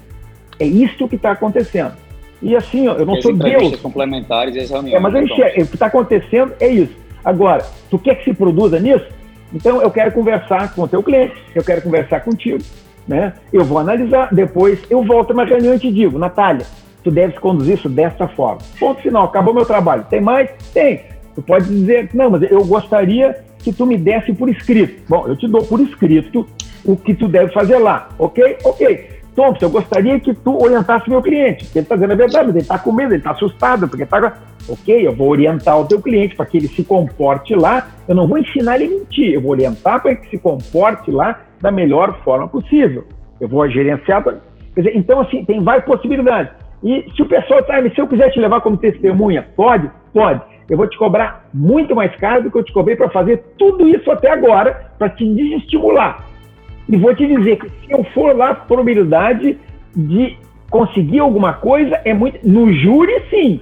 é 0.59 0.65
isso 0.65 1.07
que 1.07 1.15
está 1.15 1.31
acontecendo. 1.31 1.93
E 2.41 2.55
assim, 2.55 2.85
eu 2.85 3.05
não 3.05 3.15
sou 3.21 3.33
Deus. 3.33 3.75
complementares 3.77 4.55
e 4.55 4.59
as 4.59 4.69
reuniões. 4.69 4.95
É, 4.95 4.99
mas 4.99 5.13
eu 5.13 5.23
enxergo, 5.23 5.61
o 5.63 5.67
que 5.67 5.75
está 5.75 5.87
acontecendo 5.87 6.53
é 6.59 6.67
isso. 6.67 7.04
Agora, 7.25 7.65
tu 7.89 7.97
quer 7.97 8.15
que 8.15 8.23
se 8.23 8.33
produza 8.33 8.79
nisso? 8.79 9.05
Então, 9.51 9.81
eu 9.81 9.89
quero 9.89 10.11
conversar 10.11 10.73
com 10.75 10.83
o 10.83 10.87
teu 10.87 11.01
cliente, 11.01 11.33
eu 11.55 11.63
quero 11.63 11.81
conversar 11.81 12.19
contigo, 12.21 12.63
né? 13.07 13.33
Eu 13.51 13.65
vou 13.65 13.79
analisar, 13.79 14.29
depois 14.31 14.79
eu 14.89 15.03
volto 15.03 15.31
a 15.31 15.33
uma 15.33 15.45
reunião 15.45 15.73
e 15.73 15.79
te 15.79 15.91
digo, 15.91 16.19
Natália, 16.19 16.65
tu 17.03 17.09
deves 17.09 17.37
conduzir 17.39 17.77
isso 17.77 17.89
desta 17.89 18.27
forma. 18.27 18.59
Ponto 18.79 19.01
final, 19.01 19.25
acabou 19.25 19.53
meu 19.53 19.65
trabalho. 19.65 20.05
Tem 20.09 20.21
mais? 20.21 20.49
Tem. 20.73 21.01
Tu 21.33 21.41
pode 21.41 21.67
dizer, 21.67 22.09
não, 22.13 22.29
mas 22.29 22.43
eu 22.49 22.63
gostaria 22.63 23.35
que 23.59 23.73
tu 23.73 23.85
me 23.85 23.97
desse 23.97 24.31
por 24.33 24.47
escrito. 24.49 25.03
Bom, 25.09 25.27
eu 25.27 25.35
te 25.35 25.47
dou 25.47 25.63
por 25.63 25.79
escrito 25.79 26.47
o 26.83 26.95
que 26.95 27.15
tu 27.15 27.27
deve 27.27 27.51
fazer 27.51 27.77
lá, 27.77 28.09
ok? 28.19 28.57
Ok. 28.63 29.14
Thompson, 29.35 29.65
eu 29.65 29.69
gostaria 29.69 30.19
que 30.19 30.33
tu 30.33 30.57
orientasse 30.63 31.09
meu 31.09 31.21
cliente. 31.21 31.67
Ele 31.75 31.83
está 31.83 31.95
dizendo 31.95 32.13
a 32.13 32.15
verdade, 32.15 32.49
ele 32.49 32.59
está 32.59 32.79
com 32.79 32.91
medo, 32.91 33.11
ele 33.11 33.17
está 33.17 33.31
assustado, 33.31 33.87
porque 33.87 34.03
está. 34.03 34.37
Ok, 34.67 35.05
eu 35.05 35.13
vou 35.13 35.29
orientar 35.29 35.79
o 35.79 35.85
teu 35.85 36.01
cliente 36.01 36.35
para 36.35 36.45
que 36.45 36.57
ele 36.57 36.67
se 36.69 36.83
comporte 36.83 37.53
lá. 37.53 37.87
Eu 38.07 38.15
não 38.15 38.27
vou 38.27 38.37
ensinar 38.37 38.75
ele 38.75 38.85
a 38.85 38.97
mentir, 38.97 39.33
eu 39.33 39.41
vou 39.41 39.51
orientar 39.51 40.01
para 40.01 40.15
que 40.15 40.29
se 40.29 40.37
comporte 40.37 41.11
lá 41.11 41.39
da 41.61 41.69
melhor 41.69 42.17
forma 42.23 42.47
possível. 42.47 43.05
Eu 43.39 43.47
vou 43.47 43.69
gerenciar. 43.69 44.23
Quer 44.23 44.81
dizer, 44.81 44.97
então, 44.97 45.19
assim, 45.19 45.45
tem 45.45 45.61
várias 45.61 45.85
possibilidades. 45.85 46.51
E 46.83 47.05
se 47.15 47.21
o 47.21 47.25
pessoal 47.25 47.61
tá, 47.63 47.81
se 47.81 47.99
eu 47.99 48.07
quiser 48.07 48.31
te 48.31 48.39
levar 48.39 48.61
como 48.61 48.77
testemunha, 48.77 49.45
pode? 49.55 49.89
Pode. 50.13 50.41
Eu 50.69 50.77
vou 50.77 50.87
te 50.87 50.97
cobrar 50.97 51.47
muito 51.53 51.95
mais 51.95 52.15
caro 52.15 52.43
do 52.43 52.51
que 52.51 52.57
eu 52.57 52.63
te 52.63 52.73
cobrei 52.73 52.95
para 52.95 53.09
fazer 53.09 53.43
tudo 53.57 53.87
isso 53.87 54.09
até 54.09 54.31
agora, 54.31 54.91
para 54.97 55.09
te 55.09 55.25
desestimular. 55.25 56.25
E 56.87 56.97
vou 56.97 57.15
te 57.15 57.25
dizer 57.25 57.57
que 57.57 57.69
se 57.69 57.91
eu 57.91 58.03
for 58.13 58.35
lá, 58.35 58.51
a 58.51 58.55
probabilidade 58.55 59.57
de 59.95 60.37
conseguir 60.69 61.19
alguma 61.19 61.53
coisa 61.53 61.99
é 62.05 62.13
muito. 62.13 62.47
No 62.47 62.71
júri, 62.71 63.13
sim, 63.29 63.61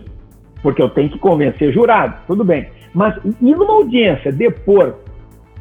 porque 0.62 0.81
eu 0.81 0.90
tenho 0.90 1.10
que 1.10 1.20
convencer 1.20 1.72
jurado, 1.72 2.15
tudo 2.27 2.44
bem. 2.44 2.68
Mas 2.94 3.15
ir 3.24 3.56
numa 3.56 3.74
audiência 3.74 4.32
depor 4.32 4.96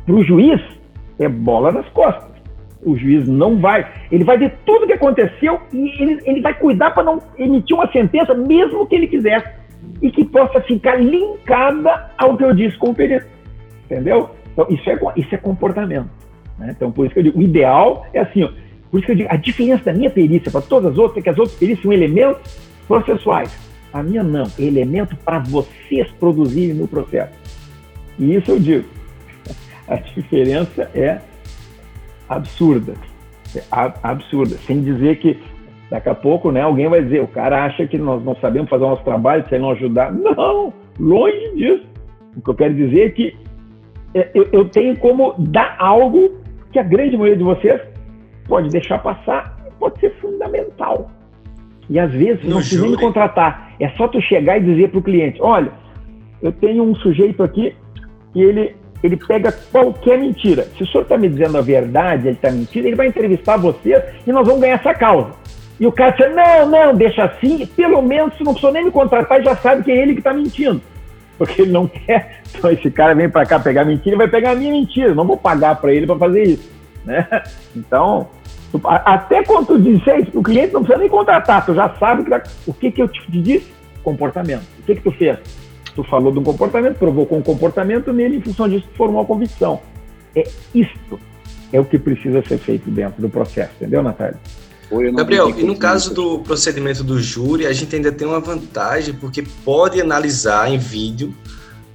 para 0.05 0.15
o 0.15 0.25
juiz 0.25 0.61
é 1.19 1.29
bola 1.29 1.73
nas 1.73 1.89
costas. 1.91 2.31
O 2.85 2.97
juiz 2.97 3.29
não 3.29 3.59
vai. 3.59 3.87
Ele 4.11 4.25
vai 4.25 4.37
ver 4.37 4.55
tudo 4.67 4.85
o 4.85 4.87
que 4.87 4.93
aconteceu 4.95 5.61
e 5.73 6.03
ele, 6.03 6.21
ele 6.25 6.41
vai 6.41 6.55
cuidar 6.55 6.91
para 6.91 7.05
não 7.05 7.23
emitir 7.39 7.77
uma 7.77 7.91
sentença, 7.93 8.35
mesmo 8.35 8.87
que 8.87 8.97
ele 8.97 9.07
quisesse, 9.07 9.49
e 10.01 10.11
que 10.11 10.25
possa 10.25 10.61
ficar 10.63 10.97
linkada 10.97 12.11
ao 12.19 12.37
que 12.37 12.45
eu 12.45 12.53
disse 12.53 12.77
com 12.79 12.91
o 12.91 12.95
perito. 12.95 13.27
Entendeu? 13.85 14.31
Então, 14.53 14.67
isso 14.69 14.91
é, 14.91 14.99
isso 15.17 15.35
é 15.35 15.39
comportamento. 15.39 16.11
Né? 16.63 16.75
Então, 16.77 16.91
por 16.91 17.05
isso 17.05 17.15
que 17.15 17.21
eu 17.21 17.25
digo, 17.25 17.39
o 17.39 17.43
ideal 17.43 18.07
é 18.13 18.21
assim, 18.21 18.45
ó, 18.45 18.51
por 18.91 18.99
isso 18.99 19.07
que 19.07 19.13
eu 19.13 19.17
digo, 19.17 19.29
a 19.31 19.37
diferença 19.37 19.85
da 19.85 19.93
minha 19.93 20.11
perícia 20.11 20.51
para 20.51 20.61
todas 20.61 20.93
as 20.93 20.99
outras 20.99 21.19
é 21.19 21.23
que 21.23 21.31
as 21.31 21.39
outras 21.39 21.59
perícias 21.59 21.83
são 21.83 21.93
elementos 21.93 22.43
processuais. 22.87 23.53
A 23.93 24.03
minha 24.03 24.23
não, 24.23 24.47
é 24.59 24.63
elemento 24.63 25.17
para 25.17 25.39
vocês 25.39 26.11
produzirem 26.19 26.75
no 26.75 26.87
processo. 26.87 27.33
E 28.19 28.35
isso 28.35 28.53
eu 28.53 28.61
digo, 28.61 28.89
a 29.89 29.97
diferença 29.97 30.91
é 30.95 31.19
absurda. 32.29 32.95
É 33.55 33.63
absurda. 34.03 34.57
Sem 34.67 34.83
dizer 34.83 35.17
que 35.17 35.39
daqui 35.91 36.09
a 36.09 36.15
pouco 36.15 36.51
né, 36.51 36.63
alguém 36.63 36.89
vai 36.89 37.03
dizer, 37.03 37.23
o 37.23 37.29
cara 37.29 37.65
acha 37.65 37.87
que 37.87 37.99
nós 37.99 38.25
não 38.25 38.35
sabemos 38.37 38.71
fazer 38.71 38.85
o 38.85 38.91
nosso 38.91 39.05
trabalho 39.05 39.45
se 39.49 39.55
ele 39.55 39.63
não 39.63 39.73
ajudar. 39.73 40.13
Não, 40.13 40.73
longe 40.99 41.55
disso. 41.55 41.85
O 42.37 42.41
que 42.41 42.49
eu 42.49 42.55
quero 42.55 42.75
dizer 42.75 43.07
é 43.07 43.11
que 43.11 43.37
é, 44.15 44.31
eu, 44.35 44.49
eu 44.53 44.69
tenho 44.69 44.97
como 44.97 45.35
dar 45.39 45.77
algo 45.79 46.42
que 46.73 46.79
a 46.79 46.83
grande 46.83 47.17
maioria 47.17 47.37
de 47.37 47.45
vocês 47.45 47.81
pode 48.49 48.69
deixar 48.71 48.99
passar, 48.99 49.57
pode 49.79 50.01
ser 50.01 50.11
fundamental. 50.21 51.11
E 51.89 51.99
às 51.99 52.11
vezes 52.11 52.45
não 52.45 52.57
precisa 52.57 52.87
nem 52.87 52.97
contratar. 52.97 53.75
É 53.79 53.89
só 53.91 54.09
tu 54.09 54.21
chegar 54.23 54.59
e 54.59 54.65
dizer 54.65 54.89
para 54.89 54.99
o 54.99 55.03
cliente: 55.03 55.41
olha, 55.41 55.71
eu 56.41 56.53
tenho 56.53 56.83
um 56.83 56.95
sujeito 56.97 57.43
aqui 57.43 57.75
e 58.35 58.43
ele, 58.43 58.75
ele 59.03 59.17
pega 59.17 59.53
qualquer 59.71 60.19
mentira. 60.19 60.65
Se 60.77 60.83
o 60.83 60.87
senhor 60.87 61.03
está 61.03 61.19
me 61.19 61.29
dizendo 61.29 61.59
a 61.59 61.61
verdade, 61.61 62.29
ele 62.29 62.37
está 62.37 62.51
mentindo, 62.51 62.87
ele 62.87 62.97
vai 62.97 63.09
entrevistar 63.09 63.57
você 63.57 64.03
e 64.27 64.33
nós 64.33 64.47
vamos 64.47 64.63
ganhar 64.63 64.75
essa 64.75 64.95
causa. 64.95 65.33
E 65.79 65.87
o 65.87 65.93
cara 65.93 66.13
diz: 66.13 66.35
não, 66.35 66.71
não, 66.71 66.95
deixa 66.95 67.25
assim, 67.25 67.67
pelo 67.67 68.01
menos 68.01 68.37
se 68.37 68.45
não 68.45 68.53
precisa 68.53 68.73
nem 68.73 68.85
me 68.85 68.91
contratar, 68.91 69.43
já 69.43 69.57
sabe 69.57 69.83
que 69.83 69.91
é 69.91 70.01
ele 70.01 70.15
que 70.15 70.21
está 70.21 70.33
mentindo. 70.33 70.81
Porque 71.39 71.63
ele 71.63 71.73
não 71.73 71.87
quer. 71.89 72.43
Então 72.55 72.71
esse 72.71 72.91
cara 72.91 73.15
vem 73.15 73.29
para 73.29 73.47
cá 73.47 73.59
pegar 73.59 73.85
mentira, 73.85 74.17
vai 74.17 74.29
pegar 74.29 74.53
a 74.53 74.55
minha 74.55 74.73
mentira. 74.73 75.15
Não 75.15 75.27
vou 75.27 75.37
pagar 75.37 75.77
para 75.77 75.93
ele 75.93 76.07
para 76.07 76.19
fazer 76.19 76.43
isso. 76.45 76.71
Né? 77.05 77.27
Então, 77.75 78.29
até 78.85 79.43
quando 79.43 79.67
tu 79.67 79.89
isso, 79.89 80.05
o 80.35 80.43
cliente 80.43 80.73
não 80.73 80.83
precisa 80.83 80.99
nem 80.99 81.09
contratar, 81.09 81.65
tu 81.65 81.75
já 81.75 81.89
sabe 81.99 82.25
que, 82.25 82.51
o 82.67 82.75
que, 82.75 82.91
que 82.91 83.03
eu 83.03 83.09
te 83.09 83.31
disse? 83.31 83.73
Comportamento. 84.03 84.63
O 84.79 84.83
que, 84.83 84.95
que 84.95 85.03
tu 85.03 85.13
fez? 85.13 85.39
Tu 85.95 86.03
falou 86.05 86.33
de 86.33 86.39
um 86.39 86.43
comportamento, 86.43 86.97
provocou 86.99 87.39
um 87.39 87.43
comportamento 87.43 88.13
nele, 88.13 88.37
em 88.37 88.41
função 88.41 88.69
disso, 88.69 88.87
tu 88.91 88.97
formou 88.97 89.21
uma 89.21 89.27
convicção. 89.27 89.81
É 90.35 90.45
isto. 90.75 91.21
é 91.73 91.81
o 91.81 91.85
que 91.85 91.99
precisa 91.99 92.43
ser 92.47 92.59
feito 92.59 92.91
dentro 92.91 93.21
do 93.21 93.29
processo, 93.29 93.73
entendeu, 93.77 94.03
Natália? 94.03 94.39
Gabriel, 95.13 95.51
e 95.59 95.63
no 95.63 95.77
caso 95.77 96.13
do 96.13 96.39
procedimento 96.41 97.03
do 97.03 97.21
júri, 97.21 97.67
a 97.67 97.73
gente 97.73 97.97
ainda 97.97 98.13
tem 98.13 98.27
uma 98.27 98.41
vantagem, 98.41 99.15
porque 99.15 99.43
pode 99.65 100.01
analisar 100.01 100.71
em 100.71 100.79
vídeo 100.79 101.35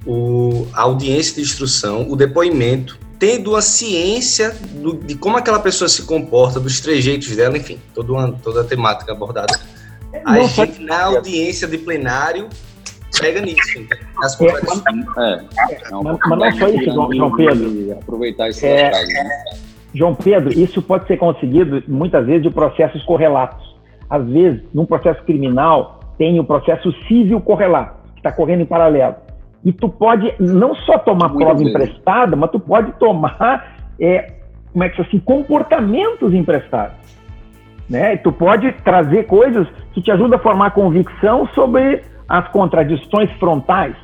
o, 0.04 0.66
a 0.72 0.82
audiência 0.82 1.36
de 1.36 1.42
instrução, 1.42 2.10
o 2.10 2.16
depoimento, 2.16 2.98
tendo 3.18 3.54
a 3.54 3.62
ciência 3.62 4.56
do, 4.74 4.94
de 4.94 5.14
como 5.14 5.36
aquela 5.36 5.58
pessoa 5.58 5.88
se 5.88 6.02
comporta, 6.02 6.58
dos 6.58 6.80
trejeitos 6.80 7.34
dela, 7.34 7.56
enfim, 7.56 7.78
toda, 7.94 8.12
uma, 8.12 8.32
toda 8.32 8.62
a 8.62 8.64
temática 8.64 9.12
abordada. 9.12 9.58
A 10.24 10.34
Não, 10.34 10.48
gente, 10.48 10.82
na 10.82 11.04
audiência 11.04 11.68
de 11.68 11.78
plenário, 11.78 12.48
pega 13.20 13.40
nisso, 13.40 13.86
nas 14.16 14.36
contradições. 14.36 14.82
É, 15.18 15.20
é, 15.20 15.74
é, 15.74 15.90
mas, 15.90 16.18
mas 16.26 16.38
não 16.38 16.44
é 16.44 16.52
só 16.52 16.68
isso, 16.68 16.92
João, 16.92 17.36
Pedro. 17.36 17.92
Aproveitar 17.92 18.48
esse 18.48 18.66
é, 18.66 18.90
né? 18.90 19.44
João 19.94 20.14
Pedro, 20.14 20.50
isso 20.50 20.82
pode 20.82 21.06
ser 21.06 21.16
conseguido 21.16 21.82
muitas 21.88 22.26
vezes 22.26 22.42
de 22.42 22.50
processos 22.50 23.02
correlatos. 23.04 23.76
Às 24.08 24.26
vezes, 24.26 24.62
num 24.72 24.84
processo 24.84 25.22
criminal, 25.24 26.00
tem 26.16 26.38
o 26.38 26.44
processo 26.44 26.92
civil 27.06 27.40
correlato, 27.40 27.96
que 28.12 28.18
está 28.18 28.32
correndo 28.32 28.62
em 28.62 28.66
paralelo. 28.66 29.16
E 29.64 29.72
tu 29.72 29.88
pode 29.88 30.32
não 30.38 30.74
só 30.74 30.98
tomar 30.98 31.28
Muito 31.28 31.44
prova 31.44 31.62
emprestada, 31.62 32.36
mas 32.36 32.50
tu 32.50 32.60
pode 32.60 32.92
tomar, 32.92 33.76
é, 34.00 34.32
como 34.72 34.84
é 34.84 34.88
que 34.88 35.00
assim, 35.00 35.18
comportamentos 35.18 36.32
emprestados. 36.32 36.96
Né? 37.88 38.14
E 38.14 38.18
tu 38.18 38.30
pode 38.30 38.70
trazer 38.84 39.24
coisas 39.24 39.66
que 39.92 40.02
te 40.02 40.10
ajudam 40.10 40.38
a 40.38 40.42
formar 40.42 40.70
convicção 40.72 41.48
sobre 41.54 42.02
as 42.28 42.46
contradições 42.48 43.30
frontais. 43.38 43.96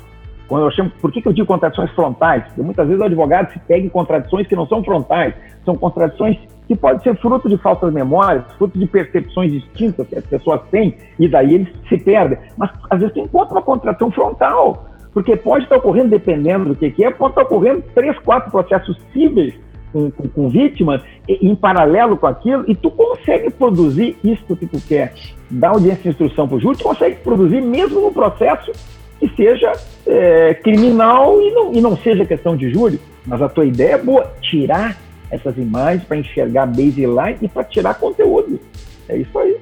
Quando 0.48 0.64
eu 0.66 0.70
chamo, 0.70 0.90
por 1.00 1.10
que, 1.10 1.22
que 1.22 1.28
eu 1.28 1.32
digo 1.32 1.46
contradições 1.46 1.90
frontais? 1.92 2.44
Porque 2.44 2.62
muitas 2.62 2.86
vezes 2.86 3.00
o 3.00 3.04
advogado 3.04 3.52
se 3.52 3.58
pega 3.60 3.86
em 3.86 3.88
contradições 3.88 4.46
que 4.46 4.54
não 4.54 4.66
são 4.66 4.84
frontais, 4.84 5.34
são 5.64 5.74
contradições 5.74 6.38
que 6.66 6.76
podem 6.76 7.00
ser 7.00 7.16
fruto 7.16 7.48
de 7.48 7.56
falsas 7.58 7.92
memórias, 7.92 8.44
fruto 8.58 8.78
de 8.78 8.86
percepções 8.86 9.52
distintas 9.52 10.06
que 10.06 10.16
as 10.16 10.24
pessoas 10.26 10.60
têm, 10.70 10.96
e 11.18 11.28
daí 11.28 11.54
eles 11.54 11.68
se 11.88 11.98
perdem. 11.98 12.38
Mas 12.56 12.70
às 12.90 13.00
vezes 13.00 13.14
tu 13.14 13.20
encontra 13.20 13.54
uma 13.54 13.62
contradição 13.62 14.10
frontal, 14.10 14.86
porque 15.12 15.36
pode 15.36 15.64
estar 15.64 15.76
ocorrendo, 15.76 16.08
dependendo 16.08 16.66
do 16.66 16.76
que, 16.76 16.90
que 16.90 17.04
é, 17.04 17.10
pode 17.10 17.32
estar 17.32 17.42
ocorrendo 17.42 17.82
três, 17.94 18.18
quatro 18.18 18.50
processos 18.50 18.98
cíveis 19.12 19.54
com, 19.92 20.10
com, 20.10 20.28
com 20.28 20.48
vítimas 20.48 21.02
em 21.28 21.54
paralelo 21.54 22.16
com 22.16 22.26
aquilo, 22.26 22.64
e 22.66 22.74
tu 22.74 22.90
consegue 22.90 23.50
produzir 23.50 24.18
isso 24.24 24.44
que 24.56 24.66
tu 24.66 24.80
quer, 24.86 25.14
dar 25.50 25.70
audiência 25.70 26.02
de 26.02 26.08
instrução 26.10 26.48
para 26.48 26.56
o 26.56 26.60
júri, 26.60 26.76
tu 26.76 26.84
consegue 26.84 27.16
produzir 27.16 27.62
mesmo 27.62 28.00
no 28.00 28.12
processo 28.12 28.72
que 29.18 29.28
seja 29.36 29.72
é, 30.06 30.54
criminal 30.54 31.40
e 31.40 31.50
não, 31.50 31.72
e 31.72 31.80
não 31.80 31.96
seja 31.96 32.24
questão 32.24 32.56
de 32.56 32.70
júri. 32.70 33.00
Mas 33.26 33.40
a 33.40 33.48
tua 33.48 33.64
ideia 33.64 33.94
é 33.94 33.98
boa, 33.98 34.32
tirar 34.40 34.96
essas 35.30 35.56
imagens 35.56 36.04
para 36.04 36.16
enxergar 36.16 36.66
baseline 36.66 37.38
e 37.40 37.48
para 37.48 37.64
tirar 37.64 37.94
conteúdo. 37.94 38.60
É 39.08 39.16
isso 39.16 39.38
aí. 39.38 39.56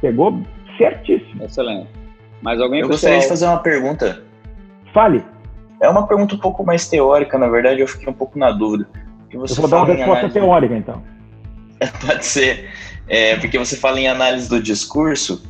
Pegou 0.00 0.40
certíssimo. 0.78 1.44
Excelente. 1.44 1.88
Mas 2.40 2.60
alguém 2.60 2.80
Eu 2.80 2.88
gostaria 2.88 3.18
de 3.18 3.28
fazer 3.28 3.46
uma 3.46 3.58
pergunta. 3.58 4.22
Fale. 4.92 5.24
É 5.80 5.88
uma 5.88 6.06
pergunta 6.06 6.34
um 6.34 6.38
pouco 6.38 6.64
mais 6.64 6.88
teórica, 6.88 7.36
na 7.36 7.48
verdade, 7.48 7.80
eu 7.80 7.88
fiquei 7.88 8.08
um 8.08 8.14
pouco 8.14 8.38
na 8.38 8.50
dúvida. 8.50 8.88
Eu 9.30 9.44
vou 9.44 9.68
dar 9.68 9.78
uma 9.78 9.86
resposta 9.86 10.12
análise... 10.12 10.32
teórica, 10.32 10.76
então. 10.76 11.02
Pode 12.06 12.24
ser. 12.24 12.70
É, 13.08 13.36
porque 13.36 13.58
você 13.58 13.76
fala 13.76 14.00
em 14.00 14.08
análise 14.08 14.48
do 14.48 14.62
discurso, 14.62 15.42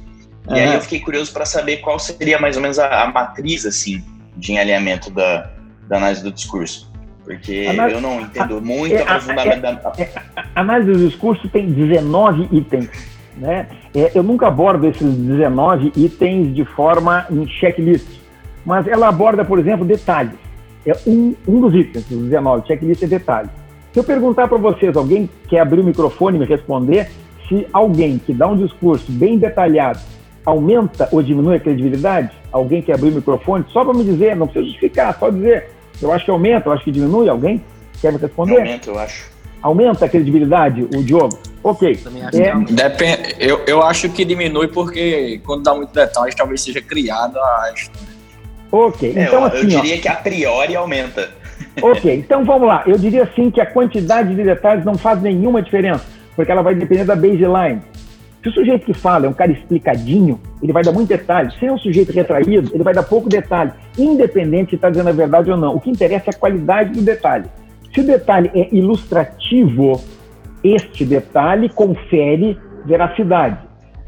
e 0.49 0.61
aí 0.61 0.75
eu 0.75 0.81
fiquei 0.81 1.01
curioso 1.01 1.33
para 1.33 1.47
saber 1.47 1.79
qual 1.79 1.99
seria 1.99 2.39
mais 2.39 2.57
ou 2.57 2.63
menos 2.63 2.79
a, 2.79 3.03
a 3.03 3.11
matriz 3.11 3.65
assim 3.65 4.03
de 4.37 4.57
alinhamento 4.59 5.11
da, 5.11 5.51
da 5.89 5.97
análise 5.97 6.23
do 6.23 6.31
discurso. 6.31 6.93
Porque 7.25 7.67
eu 7.91 8.01
não 8.01 8.21
entendo 8.21 8.61
muito 8.61 8.95
é, 8.95 9.03
aprofundamento 9.03 9.65
é. 9.97 10.03
É, 10.03 10.13
a 10.55 10.61
análise 10.61 10.93
do 10.93 11.09
discurso 11.09 11.49
tem 11.49 11.71
19 11.71 12.49
itens. 12.53 12.91
Né? 13.37 13.67
É, 13.95 14.13
eu 14.15 14.23
nunca 14.23 14.49
abordo 14.49 14.87
esses 14.87 15.03
19 15.03 15.93
itens 15.97 16.55
de 16.55 16.65
forma 16.65 17.27
em 17.31 17.49
checklist, 17.49 18.07
mas 18.65 18.87
ela 18.87 19.09
aborda, 19.09 19.45
por 19.45 19.59
exemplo, 19.59 19.85
detalhes. 19.87 20.35
É 20.87 20.93
um, 21.07 21.35
um 21.49 21.61
dos 21.63 21.75
itens, 21.75 22.05
dos 22.05 22.25
19, 22.25 22.67
checklist 22.67 23.03
é 23.03 23.07
detalhes. 23.07 23.51
Se 23.93 23.99
eu 23.99 24.05
perguntar 24.05 24.47
para 24.47 24.59
vocês, 24.59 24.95
alguém 24.95 25.31
quer 25.49 25.61
abrir 25.61 25.81
o 25.81 25.85
microfone 25.85 26.37
e 26.37 26.41
me 26.41 26.47
responder, 26.47 27.11
se 27.49 27.67
alguém 27.73 28.19
que 28.19 28.35
dá 28.35 28.47
um 28.47 28.57
discurso 28.57 29.11
bem 29.11 29.39
detalhado 29.39 30.01
aumenta 30.45 31.09
ou 31.11 31.23
diminui 31.23 31.57
a 31.57 31.61
credibilidade? 31.61 32.31
Alguém 32.53 32.83
que 32.83 32.93
abriu 32.93 33.11
o 33.11 33.15
microfone 33.15 33.65
só 33.73 33.85
para 33.85 33.95
me 33.95 34.05
dizer, 34.05 34.37
não 34.37 34.47
precisa 34.47 34.67
justificar, 34.67 35.17
só 35.19 35.31
dizer. 35.31 35.71
Eu 36.01 36.13
acho 36.13 36.25
que 36.25 36.31
aumenta, 36.31 36.69
eu 36.69 36.73
acho 36.73 36.85
que 36.85 36.93
diminui. 36.93 37.29
Alguém 37.29 37.63
quer 38.01 38.13
me 38.13 38.19
responder? 38.19 38.59
Aumenta, 38.59 38.91
eu 38.91 38.99
acho. 38.99 39.31
Aumenta 39.63 40.05
a 40.05 40.09
credibilidade, 40.09 40.83
o 40.83 41.03
Diogo? 41.03 41.39
Ok. 41.63 41.99
É... 42.35 42.73
Depende, 42.73 43.37
eu, 43.39 43.61
eu 43.67 43.83
acho 43.83 44.11
que 44.11 44.25
diminui 44.25 44.69
porque 44.69 45.41
quando 45.45 45.63
dá 45.63 45.75
muito 45.75 45.93
detalhe, 45.93 46.35
talvez 46.37 46.61
seja 46.63 46.83
criada 46.83 47.39
a 47.39 47.73
história. 47.75 48.15
Ok, 48.71 49.15
é, 49.15 49.23
então 49.23 49.41
eu, 49.41 49.45
assim. 49.45 49.59
Eu 49.59 49.67
diria 49.69 49.97
ó, 49.97 50.01
que 50.01 50.09
a 50.09 50.17
priori 50.17 50.77
aumenta. 50.77 51.31
Ok, 51.81 52.13
então 52.13 52.45
vamos 52.45 52.67
lá. 52.67 52.83
Eu 52.87 52.99
diria 52.99 53.23
assim 53.23 53.51
que 53.51 53.61
a 53.61 53.67
quantidade 53.67 54.35
de 54.35 54.43
detalhes 54.43 54.85
não 54.85 54.99
faz 54.99 55.23
nenhuma 55.23 55.63
diferença, 55.63 56.05
porque 56.35 56.51
ela 56.51 56.61
vai 56.61 56.75
depender 56.75 57.05
da 57.05 57.15
baseline. 57.15 57.81
Se 58.45 58.51
o 58.51 58.53
sujeito 58.53 58.85
que 58.85 58.93
fala 58.93 59.25
é 59.25 59.29
um 59.29 59.33
cara 59.33 59.51
explicadinho, 59.51 60.39
ele 60.63 60.71
vai 60.71 60.83
dar 60.85 60.93
muito 60.93 61.09
detalhe. 61.09 61.51
Se 61.59 61.65
é 61.65 61.73
um 61.73 61.79
sujeito 61.79 62.13
retraído, 62.13 62.71
ele 62.75 62.85
vai 62.85 62.93
dar 62.93 63.03
pouco 63.03 63.27
detalhe, 63.27 63.73
independente 63.99 64.71
se 64.71 64.77
está 64.77 64.91
dizendo 64.91 65.09
a 65.09 65.13
verdade 65.13 65.51
ou 65.51 65.57
não. 65.57 65.75
O 65.75 65.81
que 65.81 65.89
interessa 65.89 66.29
é 66.29 66.35
a 66.35 66.39
qualidade 66.39 66.93
do 66.93 67.01
detalhe. 67.01 67.47
Se 67.95 68.01
o 68.01 68.07
detalhe 68.07 68.51
é 68.55 68.69
ilustrativo, 68.71 69.99
este 70.63 71.07
detalhe 71.07 71.71
confere 71.71 72.59
veracidade. 72.85 73.57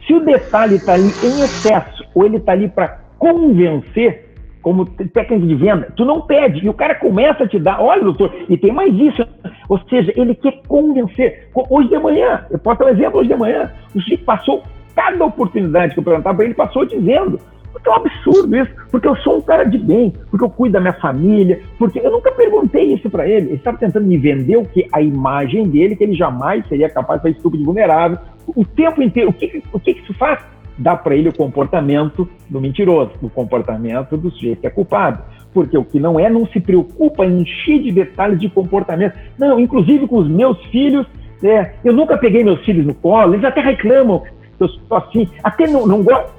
Se 0.07 0.12
o 0.12 0.21
detalhe 0.21 0.76
está 0.76 0.93
ali 0.93 1.11
em 1.25 1.40
excesso, 1.43 2.05
ou 2.14 2.26
ele 2.26 2.37
está 2.37 2.52
ali 2.52 2.69
para 2.69 3.00
convencer, 3.19 4.26
como 4.61 4.85
técnico 4.85 5.47
de 5.47 5.55
venda, 5.55 5.93
tu 5.97 6.05
não 6.05 6.21
pede, 6.21 6.66
e 6.66 6.69
o 6.69 6.75
cara 6.75 6.95
começa 6.95 7.45
a 7.45 7.49
te 7.49 7.59
dar, 7.59 7.81
olha, 7.81 8.02
doutor, 8.02 8.35
e 8.49 8.59
tem 8.59 8.73
mais 8.73 8.93
isso, 8.93 9.26
ou 9.68 9.78
seja, 9.88 10.12
ele 10.16 10.35
quer 10.35 10.61
convencer. 10.66 11.49
Hoje 11.54 11.88
de 11.88 11.99
manhã, 11.99 12.44
eu 12.50 12.58
posso 12.58 12.80
dar 12.80 12.87
um 12.87 12.90
exemplo 12.90 13.20
hoje 13.20 13.28
de 13.28 13.37
manhã, 13.37 13.70
o 13.94 14.00
Chico 14.00 14.25
passou 14.25 14.62
cada 14.94 15.25
oportunidade 15.25 15.94
que 15.94 16.00
eu 16.00 16.04
perguntava 16.04 16.37
para 16.37 16.44
ele, 16.44 16.54
passou 16.54 16.85
dizendo, 16.87 17.38
porque 17.73 17.88
é 17.88 17.92
um 17.92 17.96
absurdo 17.96 18.56
isso, 18.56 18.70
porque 18.90 19.06
eu 19.06 19.16
sou 19.16 19.37
um 19.37 19.42
cara 19.42 19.64
de 19.64 19.76
bem, 19.76 20.12
porque 20.30 20.44
eu 20.44 20.50
cuido 20.50 20.75
da 20.75 20.80
minha 20.80 20.94
família, 20.94 21.61
porque 21.78 21.99
eu 21.99 22.11
nunca 22.11 22.32
perguntei 22.32 22.94
isso 22.94 23.11
para 23.11 23.28
ele, 23.28 23.49
ele 23.49 23.54
estava 23.56 23.76
tentando 23.76 24.06
me 24.06 24.16
vender 24.16 24.56
o 24.56 24.64
que 24.64 24.88
a 24.92 25.02
imagem 25.02 25.68
dele, 25.68 25.94
que 25.94 26.04
ele 26.04 26.14
jamais 26.14 26.66
seria 26.68 26.88
capaz 26.88 27.20
de 27.20 27.28
fazer 27.28 27.37
estúpido 27.37 27.64
vulnerável, 27.64 28.18
o 28.46 28.64
tempo 28.64 29.02
inteiro, 29.02 29.30
o 29.30 29.32
que, 29.32 29.62
o 29.73 29.78
que 29.78 29.90
isso 29.90 30.14
faz? 30.14 30.40
Dá 30.78 30.97
para 30.97 31.14
ele 31.14 31.28
o 31.28 31.35
comportamento 31.35 32.28
do 32.49 32.61
mentiroso, 32.61 33.12
o 33.23 33.30
comportamento 33.30 34.16
do 34.16 34.30
sujeito 34.30 34.61
que 34.61 34.66
é 34.66 34.71
culpado. 34.71 35.23
Porque 35.52 35.76
o 35.76 35.85
que 35.85 35.99
não 35.99 36.21
é 36.21 36.28
não 36.28 36.47
se 36.47 36.61
preocupa 36.61 37.25
em 37.25 37.40
encher 37.40 37.83
de 37.83 37.90
detalhes 37.90 38.38
de 38.38 38.49
comportamento. 38.49 39.14
Não, 39.38 39.59
inclusive 39.59 40.06
com 40.06 40.18
os 40.18 40.28
meus 40.28 40.62
filhos, 40.66 41.06
é, 41.42 41.73
eu 41.85 41.92
nunca 41.92 42.16
peguei 42.18 42.45
meus 42.45 42.62
filhos 42.64 42.87
no 42.87 42.95
colo, 42.95 43.35
eles 43.35 43.45
até 43.45 43.61
reclamam 43.61 44.21
que 44.21 44.62
eu 44.64 44.68
sou 44.68 44.97
assim, 44.97 45.28
até 45.42 45.66
não, 45.66 45.87
não 45.87 46.02
gosto. 46.02 46.35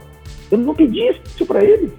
Eu 0.52 0.58
não 0.58 0.74
pedi 0.74 1.00
isso 1.08 1.46
para 1.46 1.64
eles. 1.64 1.92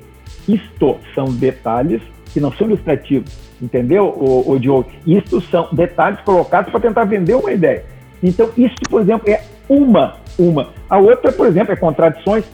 Isto 0.49 0.97
são 1.15 1.27
detalhes 1.27 2.01
que 2.33 2.41
não 2.41 2.53
são 2.53 2.67
ilustrativos, 2.67 3.37
entendeu, 3.61 4.07
o, 4.07 4.53
o 4.53 4.59
Diogo? 4.59 4.89
Isto 5.07 5.41
são 5.43 5.69
detalhes 5.73 6.21
colocados 6.21 6.71
para 6.71 6.81
tentar 6.81 7.05
vender 7.05 7.35
uma 7.35 7.53
ideia. 7.53 7.85
Então, 8.23 8.51
isso, 8.57 8.75
por 8.89 9.01
exemplo, 9.01 9.29
é 9.31 9.43
uma 9.69 10.15
uma. 10.39 10.69
A 10.89 10.99
outra, 10.99 11.33
por 11.33 11.47
exemplo, 11.47 11.73
é 11.73 11.77
contradições 11.77 12.45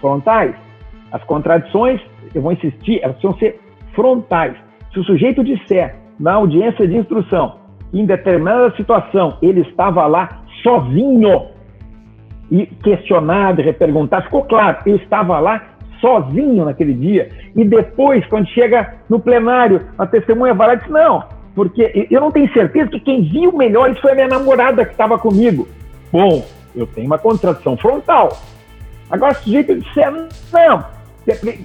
frontais. 0.00 0.54
As 1.10 1.22
contradições, 1.24 2.00
eu 2.34 2.40
vou 2.40 2.52
insistir, 2.52 3.00
elas 3.02 3.16
precisam 3.16 3.38
ser 3.38 3.60
frontais. 3.94 4.54
Se 4.92 5.00
o 5.00 5.04
sujeito 5.04 5.42
disser 5.42 5.96
na 6.18 6.34
audiência 6.34 6.86
de 6.86 6.96
instrução, 6.96 7.56
em 7.92 8.06
determinada 8.06 8.74
situação, 8.76 9.36
ele 9.42 9.60
estava 9.60 10.06
lá 10.06 10.42
sozinho, 10.62 11.48
e 12.50 12.66
questionado, 12.66 13.62
reperguntado, 13.62 14.24
ficou 14.24 14.44
claro, 14.44 14.78
ele 14.84 14.96
estava 14.96 15.38
lá 15.40 15.62
sozinho 16.00 16.66
naquele 16.66 16.92
dia. 16.92 17.30
E 17.56 17.64
depois, 17.64 18.26
quando 18.26 18.46
chega 18.48 18.94
no 19.08 19.18
plenário, 19.18 19.80
a 19.96 20.06
testemunha 20.06 20.52
vai 20.52 20.68
lá 20.68 20.74
e 20.74 20.76
diz: 20.78 20.88
Não, 20.88 21.24
porque 21.54 22.06
eu 22.10 22.20
não 22.20 22.30
tenho 22.30 22.52
certeza 22.52 22.90
que 22.90 23.00
quem 23.00 23.22
viu 23.22 23.52
melhor 23.52 23.90
isso 23.90 24.02
foi 24.02 24.12
a 24.12 24.14
minha 24.14 24.28
namorada 24.28 24.84
que 24.84 24.92
estava 24.92 25.18
comigo. 25.18 25.66
Bom, 26.12 26.44
eu 26.74 26.86
tenho 26.86 27.06
uma 27.06 27.18
contradição 27.18 27.76
frontal. 27.76 28.40
Agora, 29.10 29.34
se 29.34 29.44
sujeito 29.44 29.74
disser, 29.74 30.10
não, 30.10 30.84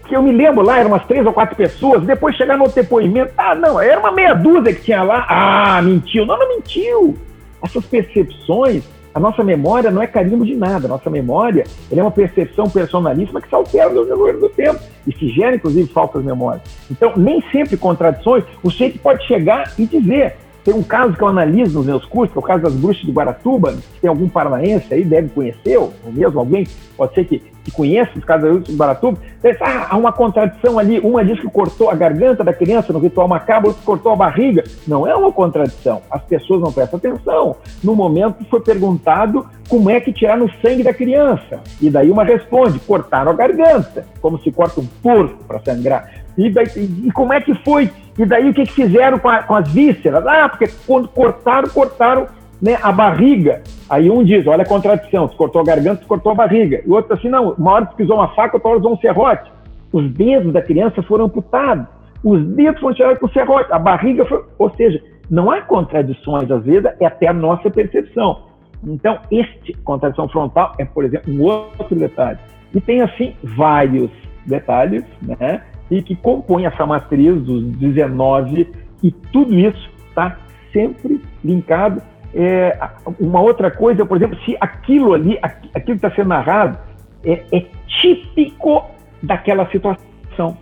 que 0.07 0.15
eu 0.15 0.21
me 0.21 0.31
lembro 0.31 0.63
lá, 0.63 0.79
eram 0.79 0.89
umas 0.89 1.05
três 1.05 1.25
ou 1.25 1.33
quatro 1.33 1.55
pessoas, 1.55 2.03
depois 2.03 2.35
chegar 2.35 2.57
no 2.57 2.67
depoimento, 2.67 3.33
ah, 3.37 3.55
não, 3.55 3.79
era 3.81 3.99
uma 3.99 4.11
meia 4.11 4.33
dúzia 4.33 4.73
que 4.73 4.81
tinha 4.81 5.01
lá, 5.01 5.25
ah, 5.27 5.81
mentiu. 5.81 6.25
Não, 6.25 6.37
não 6.37 6.47
mentiu. 6.49 7.17
Essas 7.63 7.85
percepções, 7.85 8.83
a 9.15 9.19
nossa 9.19 9.43
memória 9.43 9.89
não 9.89 10.01
é 10.01 10.05
carimbo 10.05 10.45
de 10.45 10.55
nada, 10.55 10.85
a 10.85 10.89
nossa 10.89 11.09
memória 11.09 11.63
é 11.91 12.01
uma 12.01 12.11
percepção 12.11 12.69
personalíssima 12.69 13.41
que 13.41 13.49
se 13.49 13.55
altera 13.55 13.89
no 13.89 14.05
decorrer 14.05 14.37
do 14.37 14.49
tempo 14.49 14.79
e 15.07 15.11
se 15.13 15.29
gera, 15.29 15.55
inclusive, 15.55 15.91
falsas 15.91 16.23
memórias. 16.23 16.61
Então, 16.91 17.13
nem 17.17 17.41
sempre 17.51 17.77
contradições, 17.77 18.43
o 18.61 18.69
sujeito 18.69 18.99
pode 18.99 19.25
chegar 19.25 19.73
e 19.79 19.87
dizer, 19.87 20.35
Tem 20.67 20.75
um 20.75 20.83
caso 20.83 21.13
que 21.13 21.21
eu 21.21 21.29
analiso 21.29 21.77
nos 21.77 21.85
meus 21.85 22.03
cursos, 22.03 22.33
que 22.33 22.37
é 22.37 22.41
o 22.41 22.43
caso 22.43 22.63
das 22.63 22.73
bruxas 22.73 23.05
de 23.05 23.11
Guaratuba. 23.13 23.71
Se 23.71 24.01
tem 24.01 24.09
algum 24.09 24.27
paranaense 24.27 24.93
aí, 24.93 25.01
deve 25.05 25.29
conhecer, 25.29 25.77
ou 25.77 25.93
mesmo 26.07 26.41
alguém, 26.41 26.67
pode 26.97 27.13
ser 27.13 27.23
que, 27.23 27.39
que 27.39 27.71
conheça 27.71 28.11
os 28.17 28.25
casos 28.25 28.43
das 28.43 28.51
bruxas 28.51 28.73
de 28.73 28.77
Guaratuba. 28.77 29.17
Diz, 29.41 29.55
ah, 29.61 29.87
há 29.89 29.95
uma 29.95 30.11
contradição 30.11 30.77
ali. 30.77 30.99
Uma 30.99 31.23
diz 31.23 31.39
que 31.39 31.47
cortou 31.47 31.89
a 31.89 31.95
garganta 31.95 32.43
da 32.43 32.51
criança 32.51 32.91
no 32.91 32.99
ritual 32.99 33.29
macabro, 33.29 33.69
outra 33.69 33.81
cortou 33.85 34.11
a 34.11 34.15
barriga. 34.17 34.65
Não 34.85 35.07
é 35.07 35.15
uma 35.15 35.31
contradição. 35.31 36.01
As 36.11 36.21
pessoas 36.23 36.59
não 36.59 36.73
prestam 36.73 36.97
atenção. 36.97 37.55
No 37.81 37.95
momento 37.95 38.43
foi 38.49 38.59
perguntado 38.59 39.45
como 39.69 39.89
é 39.89 40.01
que 40.01 40.11
tiraram 40.11 40.47
o 40.47 40.51
sangue 40.61 40.83
da 40.83 40.93
criança. 40.93 41.61
E 41.79 41.89
daí 41.89 42.11
uma 42.11 42.25
responde, 42.25 42.77
cortaram 42.79 43.31
a 43.31 43.33
garganta, 43.33 44.05
como 44.19 44.37
se 44.39 44.51
corta 44.51 44.81
um 44.81 44.85
porco 45.01 45.45
para 45.45 45.61
sangrar. 45.61 46.11
E, 46.37 46.49
daí, 46.49 46.67
e 46.75 47.11
como 47.13 47.31
é 47.31 47.39
que 47.39 47.55
foi? 47.63 47.89
E 48.17 48.25
daí 48.25 48.49
o 48.49 48.53
que, 48.53 48.65
que 48.65 48.73
fizeram 48.73 49.19
com, 49.19 49.29
a, 49.29 49.43
com, 49.43 49.55
as 49.55 49.71
vísceras? 49.71 50.25
Ah, 50.25 50.49
porque 50.49 50.69
quando 50.85 51.07
cortaram, 51.07 51.69
cortaram 51.69 52.27
né, 52.61 52.77
a 52.81 52.91
barriga. 52.91 53.61
Aí 53.89 54.09
um 54.09 54.23
diz, 54.23 54.47
olha 54.47 54.63
a 54.63 54.67
contradição, 54.67 55.29
se 55.29 55.35
cortou 55.35 55.61
a 55.61 55.65
garganta, 55.65 56.01
se 56.01 56.07
cortou 56.07 56.31
a 56.31 56.35
barriga. 56.35 56.81
E 56.83 56.89
o 56.89 56.93
outro 56.93 57.13
assim, 57.13 57.29
não, 57.29 57.51
uma 57.51 57.71
hora 57.73 57.85
tu 57.85 57.95
pisou 57.95 58.17
uma 58.17 58.29
faca, 58.29 58.57
outra 58.57 58.69
hora 58.69 58.79
usou 58.79 58.93
um 58.93 58.97
serrote. 58.97 59.51
Os 59.93 60.09
dedos 60.11 60.51
da 60.51 60.61
criança 60.61 61.01
foram 61.03 61.25
amputados. 61.25 61.85
Os 62.23 62.43
dedos 62.55 62.81
foram 62.81 62.95
tirados 62.95 63.19
com 63.19 63.27
o 63.27 63.31
serrote. 63.31 63.71
A 63.71 63.79
barriga 63.79 64.25
foi... 64.25 64.43
Ou 64.57 64.69
seja, 64.75 65.01
não 65.29 65.51
há 65.51 65.61
contradições, 65.61 66.49
às 66.49 66.63
vezes, 66.63 66.85
é 66.99 67.05
até 67.05 67.27
a 67.27 67.33
nossa 67.33 67.69
percepção. 67.69 68.47
Então, 68.83 69.19
este 69.31 69.73
contradição 69.83 70.27
frontal 70.27 70.73
é, 70.77 70.85
por 70.85 71.05
exemplo, 71.05 71.33
um 71.33 71.43
outro 71.43 71.95
detalhe. 71.95 72.39
E 72.73 72.81
tem, 72.81 73.01
assim, 73.01 73.35
vários 73.43 74.09
detalhes, 74.45 75.03
né? 75.21 75.61
E 75.89 76.01
que 76.01 76.15
compõe 76.15 76.65
essa 76.65 76.85
matriz 76.85 77.41
dos 77.41 77.63
19, 77.63 78.67
e 79.03 79.11
tudo 79.11 79.53
isso 79.53 79.89
está 80.09 80.37
sempre 80.73 81.21
linkado. 81.43 82.01
É, 82.33 82.77
uma 83.19 83.41
outra 83.41 83.71
coisa, 83.71 84.05
por 84.05 84.17
exemplo, 84.17 84.37
se 84.43 84.57
aquilo 84.59 85.13
ali, 85.13 85.39
aquilo 85.41 85.97
que 85.97 86.05
está 86.05 86.11
sendo 86.11 86.29
narrado, 86.29 86.77
é, 87.23 87.43
é, 87.51 87.65
típico 87.87 88.85
daquela 89.23 89.69
situação. 89.71 90.57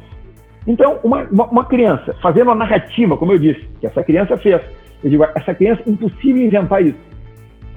Então, 0.68 1.00
uma, 1.04 1.24
uma 1.24 1.66
criança 1.66 2.16
fazendo 2.22 2.52
a 2.52 2.56
narrativa, 2.56 3.18
como 3.18 3.34
eu 3.34 3.40
disse, 3.40 3.68
que 3.80 3.88
essa 3.88 4.04
criança 4.04 4.38
fez, 4.38 4.62
eu 5.04 5.10
digo, 5.10 5.24
essa 5.36 5.54
criança, 5.54 5.82
impossível 5.88 6.44
inventar 6.44 6.84
isso. 6.84 6.98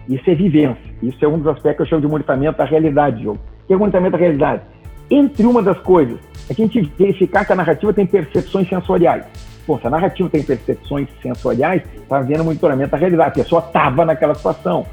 Isso 0.08 0.30
é 0.30 0.34
vivência. 0.34 0.88
Isso 1.02 1.22
é 1.22 1.28
um 1.28 1.38
dos 1.38 1.48
aspectos 1.48 1.76
que 1.76 1.82
eu 1.82 1.86
chamo 1.86 2.02
de 2.02 2.08
monitoramento 2.08 2.56
da 2.56 2.64
realidade, 2.64 3.22
jogo. 3.22 3.38
O 3.64 3.66
que 3.66 3.74
é 3.74 3.76
monitoramento 3.76 4.12
da 4.12 4.18
realidade? 4.18 4.62
Entre 5.10 5.46
uma 5.46 5.62
das 5.62 5.78
coisas 5.80 6.18
é 6.50 6.54
que 6.54 6.62
a 6.62 6.66
gente 6.66 6.82
verificar 6.98 7.44
que 7.44 7.52
a 7.52 7.56
narrativa 7.56 7.92
tem 7.92 8.06
percepções 8.06 8.68
sensoriais. 8.68 9.24
Bom, 9.66 9.78
se 9.78 9.86
a 9.86 9.90
narrativa 9.90 10.28
tem 10.30 10.42
percepções 10.42 11.08
sensoriais, 11.22 11.82
está 11.94 12.20
vendo 12.20 12.44
monitoramento 12.44 12.90
da 12.90 12.96
realidade. 12.96 13.40
A 13.40 13.44
pessoa 13.44 13.62
estava 13.66 14.04
naquela 14.04 14.34
situação. 14.34 14.86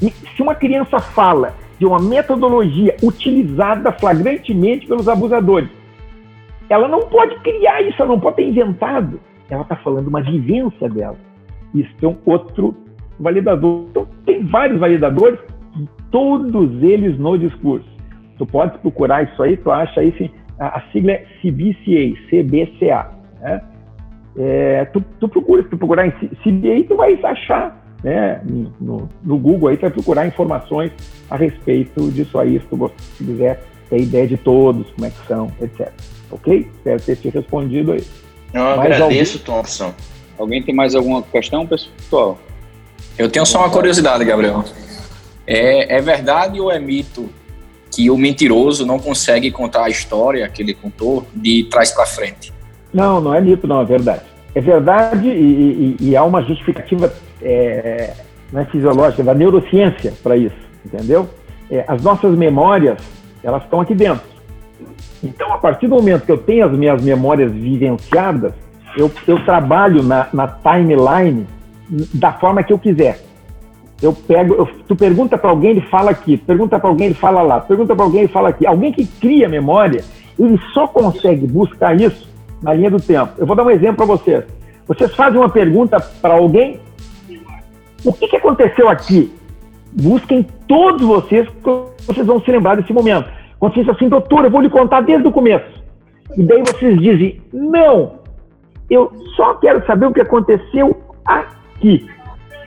E 0.00 0.10
se 0.10 0.42
uma 0.42 0.54
criança 0.54 0.98
fala 0.98 1.54
de 1.78 1.86
uma 1.86 1.98
metodologia 1.98 2.96
utilizada 3.02 3.92
flagrantemente 3.92 4.86
pelos 4.86 5.08
abusadores, 5.08 5.68
ela 6.68 6.88
não 6.88 7.00
pode 7.00 7.38
criar 7.40 7.82
isso, 7.82 8.00
ela 8.00 8.12
não 8.12 8.20
pode 8.20 8.36
ter 8.36 8.48
inventado. 8.48 9.20
Ela 9.50 9.62
está 9.62 9.76
falando 9.76 10.08
uma 10.08 10.22
vivência 10.22 10.88
dela. 10.88 11.18
Isso 11.74 11.92
é 12.00 12.06
um 12.06 12.16
outro 12.24 12.74
validador. 13.20 13.84
Então, 13.90 14.08
tem 14.24 14.44
vários 14.46 14.80
validadores, 14.80 15.38
todos 16.10 16.82
eles 16.82 17.18
no 17.18 17.36
discurso. 17.36 17.91
Tu 18.42 18.46
pode 18.46 18.76
procurar 18.78 19.22
isso 19.22 19.40
aí, 19.40 19.56
tu 19.56 19.70
acha 19.70 20.00
aí, 20.00 20.12
sim, 20.18 20.28
a, 20.58 20.78
a 20.78 20.82
sigla 20.90 21.12
é 21.12 21.24
CBCA, 21.40 22.18
CBCA. 22.28 23.10
Né? 23.40 23.62
É, 24.36 24.84
tu, 24.86 25.00
tu 25.20 25.28
procura, 25.28 25.62
se 25.62 25.68
tu 25.68 25.78
procurar 25.78 26.08
em 26.08 26.10
CBA, 26.10 26.88
tu 26.88 26.96
vai 26.96 27.16
achar 27.22 27.80
né, 28.02 28.40
no, 28.80 29.08
no, 29.22 29.38
Google 29.38 29.68
aí, 29.68 29.76
tu 29.76 29.82
vai 29.82 29.90
procurar 29.90 30.26
informações 30.26 30.90
a 31.30 31.36
respeito 31.36 32.10
disso 32.10 32.36
aí, 32.36 32.58
se 32.58 32.66
tu 32.66 32.90
se 33.16 33.24
quiser 33.24 33.62
ter 33.88 34.00
ideia 34.00 34.26
de 34.26 34.36
todos, 34.36 34.90
como 34.90 35.06
é 35.06 35.10
que 35.10 35.24
são, 35.28 35.46
etc. 35.60 35.92
Ok? 36.32 36.68
Espero 36.74 37.00
ter 37.00 37.14
te 37.14 37.28
respondido 37.28 37.92
aí. 37.92 38.04
Eu 38.52 38.66
agradeço, 38.66 39.02
alguém... 39.04 39.24
Thompson. 39.44 39.94
Alguém 40.36 40.62
tem 40.64 40.74
mais 40.74 40.96
alguma 40.96 41.22
questão, 41.22 41.64
pessoal? 41.64 42.40
Eu 43.16 43.30
tenho 43.30 43.46
só 43.46 43.60
uma 43.60 43.70
curiosidade, 43.70 44.24
Gabriel. 44.24 44.64
É, 45.46 45.98
é 45.98 46.00
verdade 46.00 46.60
ou 46.60 46.72
é 46.72 46.80
mito 46.80 47.30
que 47.92 48.10
o 48.10 48.16
mentiroso 48.16 48.86
não 48.86 48.98
consegue 48.98 49.50
contar 49.50 49.84
a 49.84 49.88
história 49.90 50.48
que 50.48 50.62
ele 50.62 50.74
contou 50.74 51.26
de 51.34 51.64
trás 51.64 51.90
para 51.92 52.06
frente. 52.06 52.52
Não, 52.92 53.20
não 53.20 53.34
é 53.34 53.40
mito, 53.40 53.66
não, 53.66 53.80
é 53.80 53.84
verdade. 53.84 54.22
É 54.54 54.60
verdade 54.60 55.28
e, 55.28 55.96
e, 56.00 56.10
e 56.10 56.16
há 56.16 56.24
uma 56.24 56.42
justificativa 56.42 57.12
é, 57.40 58.14
né, 58.52 58.66
fisiológica 58.70 59.22
da 59.22 59.34
neurociência 59.34 60.12
para 60.22 60.36
isso, 60.36 60.56
entendeu? 60.84 61.28
É, 61.70 61.84
as 61.88 62.02
nossas 62.02 62.36
memórias, 62.36 62.98
elas 63.42 63.62
estão 63.62 63.80
aqui 63.80 63.94
dentro. 63.94 64.32
Então, 65.22 65.52
a 65.52 65.58
partir 65.58 65.86
do 65.86 65.94
momento 65.94 66.26
que 66.26 66.32
eu 66.32 66.38
tenho 66.38 66.66
as 66.66 66.72
minhas 66.72 67.02
memórias 67.02 67.52
vivenciadas, 67.52 68.52
eu, 68.96 69.10
eu 69.26 69.42
trabalho 69.44 70.02
na, 70.02 70.28
na 70.32 70.48
timeline 70.48 71.46
da 72.14 72.32
forma 72.32 72.62
que 72.62 72.72
eu 72.72 72.78
quiser. 72.78 73.20
Eu 74.02 74.12
pego, 74.12 74.54
eu, 74.54 74.66
tu 74.88 74.96
pergunta 74.96 75.38
para 75.38 75.50
alguém, 75.50 75.70
ele 75.70 75.80
fala 75.82 76.10
aqui, 76.10 76.36
pergunta 76.36 76.78
para 76.78 76.90
alguém, 76.90 77.06
ele 77.06 77.14
fala 77.14 77.40
lá, 77.40 77.60
pergunta 77.60 77.94
para 77.94 78.04
alguém, 78.04 78.22
ele 78.22 78.32
fala 78.32 78.48
aqui. 78.48 78.66
Alguém 78.66 78.92
que 78.92 79.06
cria 79.06 79.48
memória, 79.48 80.02
ele 80.38 80.58
só 80.74 80.88
consegue 80.88 81.46
buscar 81.46 81.98
isso 81.98 82.28
na 82.60 82.74
linha 82.74 82.90
do 82.90 83.00
tempo. 83.00 83.32
Eu 83.38 83.46
vou 83.46 83.54
dar 83.54 83.64
um 83.64 83.70
exemplo 83.70 83.96
para 83.96 84.06
vocês. 84.06 84.44
Vocês 84.88 85.14
fazem 85.14 85.38
uma 85.38 85.48
pergunta 85.48 86.00
para 86.00 86.34
alguém, 86.34 86.80
o 88.04 88.12
que, 88.12 88.26
que 88.26 88.36
aconteceu 88.36 88.88
aqui? 88.88 89.32
Busquem 89.92 90.46
todos 90.66 91.02
vocês, 91.06 91.48
vocês 92.04 92.26
vão 92.26 92.40
se 92.40 92.50
lembrar 92.50 92.76
desse 92.76 92.92
momento. 92.92 93.28
Quando 93.60 93.74
vocês 93.74 93.88
assim, 93.88 94.08
doutor, 94.08 94.44
eu 94.44 94.50
vou 94.50 94.60
lhe 94.60 94.68
contar 94.68 95.02
desde 95.02 95.28
o 95.28 95.32
começo. 95.32 95.82
E 96.36 96.42
daí 96.42 96.62
vocês 96.62 96.98
dizem, 96.98 97.40
não, 97.52 98.14
eu 98.90 99.12
só 99.36 99.54
quero 99.54 99.86
saber 99.86 100.06
o 100.06 100.12
que 100.12 100.20
aconteceu 100.20 101.00
aqui. 101.24 102.06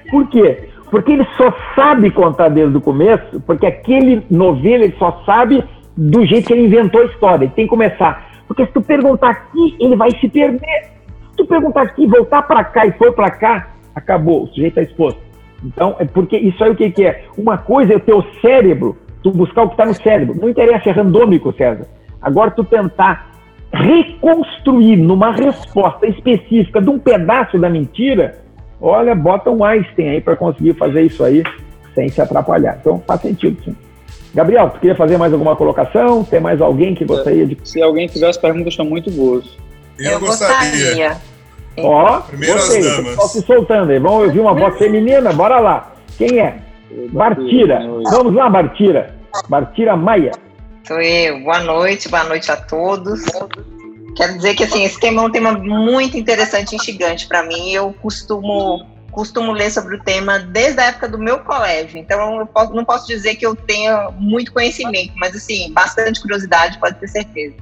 Por 0.09 0.27
quê? 0.29 0.69
Porque 0.89 1.11
ele 1.11 1.27
só 1.37 1.53
sabe 1.75 2.11
contar 2.11 2.49
desde 2.49 2.77
o 2.77 2.81
começo, 2.81 3.41
porque 3.41 3.65
aquele 3.65 4.23
novelo 4.29 4.83
ele 4.83 4.95
só 4.97 5.21
sabe 5.25 5.63
do 5.97 6.25
jeito 6.25 6.47
que 6.47 6.53
ele 6.53 6.65
inventou 6.65 7.01
a 7.01 7.05
história. 7.05 7.45
Ele 7.45 7.53
tem 7.53 7.65
que 7.65 7.69
começar. 7.69 8.29
Porque 8.47 8.65
se 8.65 8.71
tu 8.71 8.81
perguntar 8.81 9.29
aqui, 9.29 9.75
ele 9.79 9.95
vai 9.95 10.11
se 10.11 10.27
perder. 10.27 10.83
Se 11.31 11.37
tu 11.37 11.45
perguntar 11.45 11.83
aqui, 11.83 12.05
voltar 12.05 12.43
para 12.43 12.63
cá 12.63 12.85
e 12.85 12.91
for 12.93 13.13
para 13.13 13.31
cá, 13.31 13.69
acabou, 13.93 14.43
o 14.43 14.47
sujeito 14.47 14.79
está 14.79 14.81
exposto. 14.81 15.19
Então, 15.63 15.95
é 15.99 16.05
porque 16.05 16.37
isso 16.37 16.63
aí 16.63 16.71
o 16.71 16.75
que, 16.75 16.91
que 16.91 17.05
é? 17.05 17.23
Uma 17.37 17.57
coisa 17.57 17.93
é 17.93 17.95
o 17.95 17.99
teu 17.99 18.23
cérebro, 18.41 18.95
tu 19.23 19.31
buscar 19.31 19.63
o 19.63 19.67
que 19.67 19.73
está 19.73 19.85
no 19.85 19.95
cérebro. 19.95 20.39
Não 20.39 20.49
interessa, 20.49 20.89
é 20.89 20.91
randômico, 20.91 21.53
César. 21.53 21.87
Agora, 22.21 22.51
tu 22.51 22.63
tentar 22.63 23.31
reconstruir 23.73 24.97
numa 24.97 25.31
resposta 25.31 26.07
específica 26.07 26.81
de 26.81 26.89
um 26.89 26.99
pedaço 26.99 27.57
da 27.57 27.69
mentira, 27.69 28.44
olha, 28.85 29.15
bota 29.15 29.49
um 29.49 29.63
Einstein 29.63 30.09
aí 30.09 30.21
para 30.21 30.35
conseguir 30.35 30.73
fazer 30.75 31.01
isso 31.01 31.23
aí 31.23 31.43
sem 31.93 32.09
se 32.09 32.21
atrapalhar. 32.21 32.77
Então 32.79 33.01
faz 33.05 33.21
sentido, 33.21 33.61
sim. 33.63 33.75
Gabriel, 34.33 34.69
tu 34.69 34.79
queria 34.79 34.95
fazer 34.95 35.17
mais 35.17 35.31
alguma 35.31 35.55
colocação? 35.55 36.23
Tem 36.23 36.39
mais 36.41 36.61
alguém 36.61 36.93
que 36.93 37.05
gostaria 37.05 37.45
de. 37.47 37.57
Se 37.63 37.81
alguém 37.81 38.05
tiver, 38.07 38.27
as 38.27 38.37
perguntas 38.37 38.73
estão 38.73 38.85
muito 38.85 39.09
boas. 39.11 39.45
Eu, 39.97 40.11
Eu 40.11 40.19
gostaria. 40.19 41.17
Ó, 41.77 42.19
Primeiro 42.21 42.57
as 42.57 42.69
damas. 42.69 43.11
Estou 43.11 43.27
se 43.27 43.41
soltando 43.41 43.91
aí. 43.91 43.99
Vamos 43.99 44.27
ouvir 44.27 44.39
uma 44.39 44.53
voz 44.53 44.77
feminina? 44.77 45.31
Bora 45.31 45.59
lá. 45.59 45.93
Quem 46.17 46.39
é? 46.39 46.57
Bartira. 47.11 47.79
Vamos 48.11 48.33
lá, 48.33 48.49
Bartira. 48.49 49.15
Bartira 49.49 49.95
Maia. 49.95 50.31
Sou 50.85 51.01
eu. 51.01 51.39
Boa 51.41 51.59
noite, 51.59 52.09
boa 52.09 52.23
noite 52.25 52.51
a 52.51 52.57
todos. 52.57 53.21
Quero 54.15 54.35
dizer 54.35 54.55
que 54.55 54.63
assim, 54.63 54.83
esse 54.83 54.99
tema 54.99 55.21
é 55.21 55.25
um 55.25 55.31
tema 55.31 55.51
muito 55.51 56.17
interessante 56.17 56.71
e 56.71 56.75
instigante 56.75 57.27
para 57.27 57.43
mim. 57.43 57.71
Eu 57.71 57.93
costumo 58.01 58.95
costumo 59.11 59.53
ler 59.53 59.71
sobre 59.71 59.95
o 59.95 60.03
tema 60.03 60.39
desde 60.39 60.81
a 60.81 60.85
época 60.87 61.07
do 61.07 61.17
meu 61.17 61.39
colégio. 61.39 61.97
Então 61.97 62.39
eu 62.39 62.45
posso, 62.45 62.73
não 62.73 62.83
posso 62.83 63.07
dizer 63.07 63.35
que 63.35 63.45
eu 63.45 63.55
tenha 63.55 64.09
muito 64.11 64.51
conhecimento, 64.51 65.13
mas 65.15 65.33
assim, 65.33 65.71
bastante 65.71 66.19
curiosidade, 66.19 66.77
pode 66.79 66.99
ter 66.99 67.07
certeza. 67.07 67.55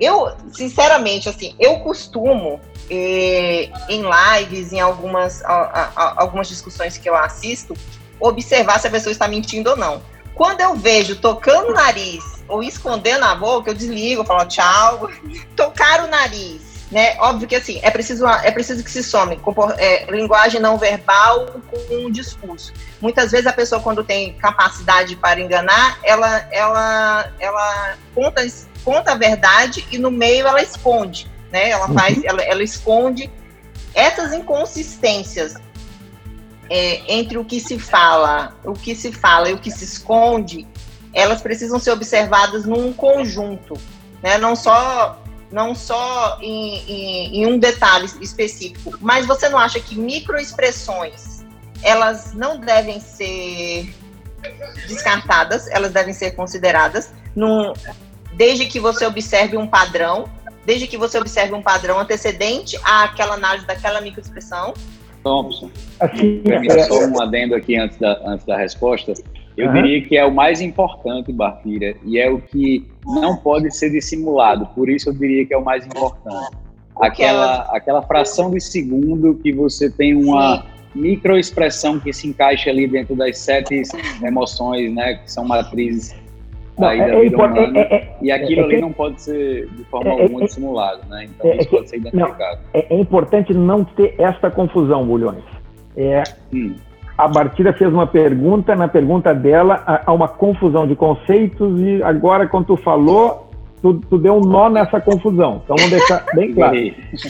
Eu, 0.00 0.32
sinceramente, 0.52 1.28
assim, 1.28 1.54
eu 1.60 1.78
costumo 1.80 2.60
eh, 2.90 3.70
em 3.88 4.02
lives, 4.02 4.72
em 4.72 4.80
algumas, 4.80 5.44
a, 5.44 5.92
a, 5.94 6.22
algumas 6.22 6.48
discussões 6.48 6.98
que 6.98 7.08
eu 7.08 7.14
assisto, 7.14 7.74
observar 8.18 8.80
se 8.80 8.88
a 8.88 8.90
pessoa 8.90 9.12
está 9.12 9.28
mentindo 9.28 9.70
ou 9.70 9.76
não. 9.76 10.02
Quando 10.34 10.62
eu 10.62 10.74
vejo 10.74 11.16
tocando 11.16 11.68
o 11.68 11.74
nariz 11.74 12.41
ou 12.52 12.62
escondendo 12.62 13.24
a 13.24 13.34
boca, 13.34 13.70
eu 13.70 13.74
desligo, 13.74 14.24
falo 14.24 14.46
tchau, 14.46 15.08
tocar 15.56 16.04
o 16.04 16.06
nariz. 16.06 16.60
Né? 16.90 17.16
Óbvio 17.18 17.48
que 17.48 17.56
assim, 17.56 17.80
é 17.82 17.90
preciso, 17.90 18.26
é 18.26 18.50
preciso 18.50 18.84
que 18.84 18.90
se 18.90 19.02
some 19.02 19.40
é, 19.78 20.04
linguagem 20.10 20.60
não 20.60 20.76
verbal 20.76 21.46
com 21.70 21.96
um 21.96 22.10
discurso. 22.10 22.70
Muitas 23.00 23.30
vezes 23.30 23.46
a 23.46 23.52
pessoa, 23.52 23.80
quando 23.80 24.04
tem 24.04 24.34
capacidade 24.34 25.16
para 25.16 25.40
enganar, 25.40 25.98
ela, 26.02 26.46
ela, 26.50 27.32
ela 27.40 27.96
conta, 28.14 28.46
conta 28.84 29.12
a 29.12 29.16
verdade 29.16 29.86
e 29.90 29.96
no 29.96 30.10
meio 30.10 30.46
ela 30.46 30.60
esconde. 30.60 31.30
Né? 31.50 31.70
Ela 31.70 31.88
faz, 31.88 32.18
uhum. 32.18 32.24
ela, 32.26 32.42
ela 32.42 32.62
esconde 32.62 33.30
essas 33.94 34.34
inconsistências 34.34 35.54
é, 36.68 37.02
entre 37.08 37.38
o 37.38 37.44
que 37.44 37.58
se 37.58 37.78
fala, 37.78 38.54
o 38.64 38.74
que 38.74 38.94
se 38.94 39.10
fala 39.12 39.48
e 39.48 39.54
o 39.54 39.58
que 39.58 39.70
se 39.70 39.84
esconde, 39.84 40.66
elas 41.12 41.42
precisam 41.42 41.78
ser 41.78 41.90
observadas 41.90 42.64
num 42.64 42.92
conjunto, 42.92 43.74
né? 44.22 44.38
Não 44.38 44.56
só 44.56 45.18
não 45.50 45.74
só 45.74 46.38
em, 46.40 46.78
em, 46.88 47.36
em 47.42 47.46
um 47.46 47.58
detalhe 47.58 48.06
específico, 48.22 48.96
mas 49.02 49.26
você 49.26 49.50
não 49.50 49.58
acha 49.58 49.78
que 49.78 49.94
microexpressões 49.94 51.44
elas 51.82 52.32
não 52.32 52.58
devem 52.58 53.00
ser 53.00 53.92
descartadas, 54.88 55.68
elas 55.68 55.92
devem 55.92 56.14
ser 56.14 56.32
consideradas 56.32 57.12
num, 57.34 57.72
desde 58.34 58.66
que 58.66 58.80
você 58.80 59.04
observe 59.04 59.56
um 59.56 59.66
padrão, 59.66 60.28
desde 60.64 60.86
que 60.86 60.96
você 60.96 61.18
observe 61.18 61.54
um 61.54 61.62
padrão 61.62 61.98
antecedente 61.98 62.78
àquela 62.84 63.34
análise 63.34 63.66
daquela 63.66 64.00
microexpressão. 64.00 64.74
Thompson, 65.22 65.70
assim, 66.00 66.42
é, 66.46 66.84
só 66.84 67.04
um 67.04 67.20
adendo 67.20 67.54
aqui 67.54 67.76
antes 67.76 67.96
da, 67.98 68.20
antes 68.24 68.44
da 68.44 68.56
resposta. 68.56 69.12
Eu 69.56 69.68
uhum. 69.68 69.74
diria 69.74 70.02
que 70.02 70.16
é 70.16 70.24
o 70.24 70.32
mais 70.32 70.60
importante, 70.60 71.32
Bartira, 71.32 71.94
e 72.04 72.18
é 72.18 72.30
o 72.30 72.40
que 72.40 72.86
não 73.04 73.36
pode 73.36 73.70
ser 73.74 73.90
dissimulado. 73.90 74.66
Por 74.74 74.88
isso 74.88 75.10
eu 75.10 75.14
diria 75.14 75.44
que 75.44 75.52
é 75.52 75.58
o 75.58 75.64
mais 75.64 75.86
importante. 75.86 76.56
Aquela, 77.00 77.62
aquela 77.74 78.02
fração 78.02 78.50
de 78.50 78.60
segundo 78.60 79.34
que 79.34 79.52
você 79.52 79.90
tem 79.90 80.14
uma 80.14 80.64
microexpressão 80.94 81.98
que 81.98 82.12
se 82.12 82.28
encaixa 82.28 82.70
ali 82.70 82.86
dentro 82.86 83.14
das 83.14 83.38
sete 83.38 83.82
emoções, 84.22 84.92
né, 84.94 85.14
que 85.14 85.30
são 85.30 85.44
matrizes 85.44 86.14
não, 86.78 86.88
aí 86.88 87.00
é, 87.00 87.10
da 87.10 87.20
vida 87.20 87.36
humana, 87.36 87.78
é, 87.78 87.94
é, 87.94 88.16
e 88.20 88.30
aquilo 88.30 88.64
ali 88.64 88.80
não 88.80 88.92
pode 88.92 89.20
ser 89.20 89.68
de 89.70 89.84
forma 89.84 90.10
alguma 90.10 90.44
dissimulado, 90.44 91.06
né? 91.08 91.24
Então 91.26 91.52
isso 91.54 91.68
pode 91.68 91.88
ser 91.90 91.96
identificado. 91.96 92.60
Não, 92.74 92.80
é, 92.80 92.94
importante 92.94 93.52
não 93.52 93.84
ter 93.84 94.14
esta 94.18 94.50
confusão, 94.50 95.04
Bulhões. 95.06 95.44
É, 95.96 96.22
hum 96.52 96.74
a 97.22 97.28
Bartira 97.28 97.72
fez 97.72 97.92
uma 97.92 98.06
pergunta, 98.06 98.74
na 98.74 98.88
pergunta 98.88 99.32
dela 99.32 99.82
há 100.04 100.12
uma 100.12 100.26
confusão 100.26 100.88
de 100.88 100.96
conceitos 100.96 101.80
e 101.80 102.02
agora 102.02 102.48
quando 102.48 102.66
tu 102.66 102.76
falou, 102.76 103.48
tu, 103.80 103.94
tu 104.10 104.18
deu 104.18 104.34
um 104.34 104.40
nó 104.40 104.68
nessa 104.68 105.00
confusão. 105.00 105.62
Então 105.64 105.76
vamos 105.76 105.90
deixar 105.90 106.24
bem 106.34 106.52
claro. 106.52 106.76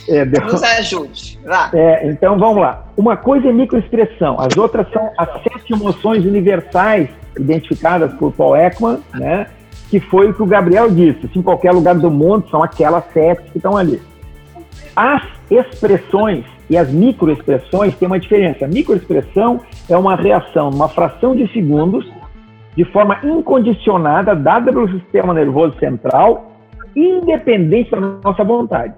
É, 0.08 0.24
deu... 0.24 0.46
Nos 0.46 0.62
ajude. 0.62 1.38
Vá. 1.44 1.70
É, 1.74 2.08
então 2.08 2.38
vamos 2.38 2.62
lá. 2.62 2.86
Uma 2.96 3.18
coisa 3.18 3.48
é 3.48 3.52
microexpressão, 3.52 4.40
as 4.40 4.56
outras 4.56 4.90
são 4.92 5.10
as 5.18 5.28
sete 5.42 5.74
emoções 5.74 6.24
universais 6.24 7.10
identificadas 7.38 8.12
por 8.14 8.32
Paul 8.32 8.56
Ekman, 8.56 8.98
né? 9.14 9.46
Que 9.90 10.00
foi 10.00 10.30
o 10.30 10.34
que 10.34 10.42
o 10.42 10.46
Gabriel 10.46 10.90
disse. 10.90 11.26
Assim, 11.26 11.40
em 11.40 11.42
qualquer 11.42 11.72
lugar 11.72 11.94
do 11.96 12.10
mundo 12.10 12.48
são 12.50 12.62
aquelas 12.62 13.04
sete 13.12 13.42
que 13.50 13.58
estão 13.58 13.76
ali. 13.76 14.00
As 14.96 15.22
expressões 15.50 16.46
e 16.72 16.76
as 16.78 16.90
microexpressões 16.90 17.94
têm 17.96 18.06
uma 18.06 18.18
diferença. 18.18 18.64
A 18.64 18.68
microexpressão 18.68 19.60
é 19.88 19.96
uma 19.96 20.16
reação 20.16 20.70
numa 20.70 20.88
fração 20.88 21.34
de 21.34 21.50
segundos, 21.52 22.04
de 22.76 22.84
forma 22.86 23.18
incondicionada, 23.22 24.34
dada 24.34 24.72
pelo 24.72 24.88
sistema 24.90 25.34
nervoso 25.34 25.78
central, 25.78 26.52
independente 26.96 27.90
da 27.90 28.00
nossa 28.00 28.44
vontade. 28.44 28.94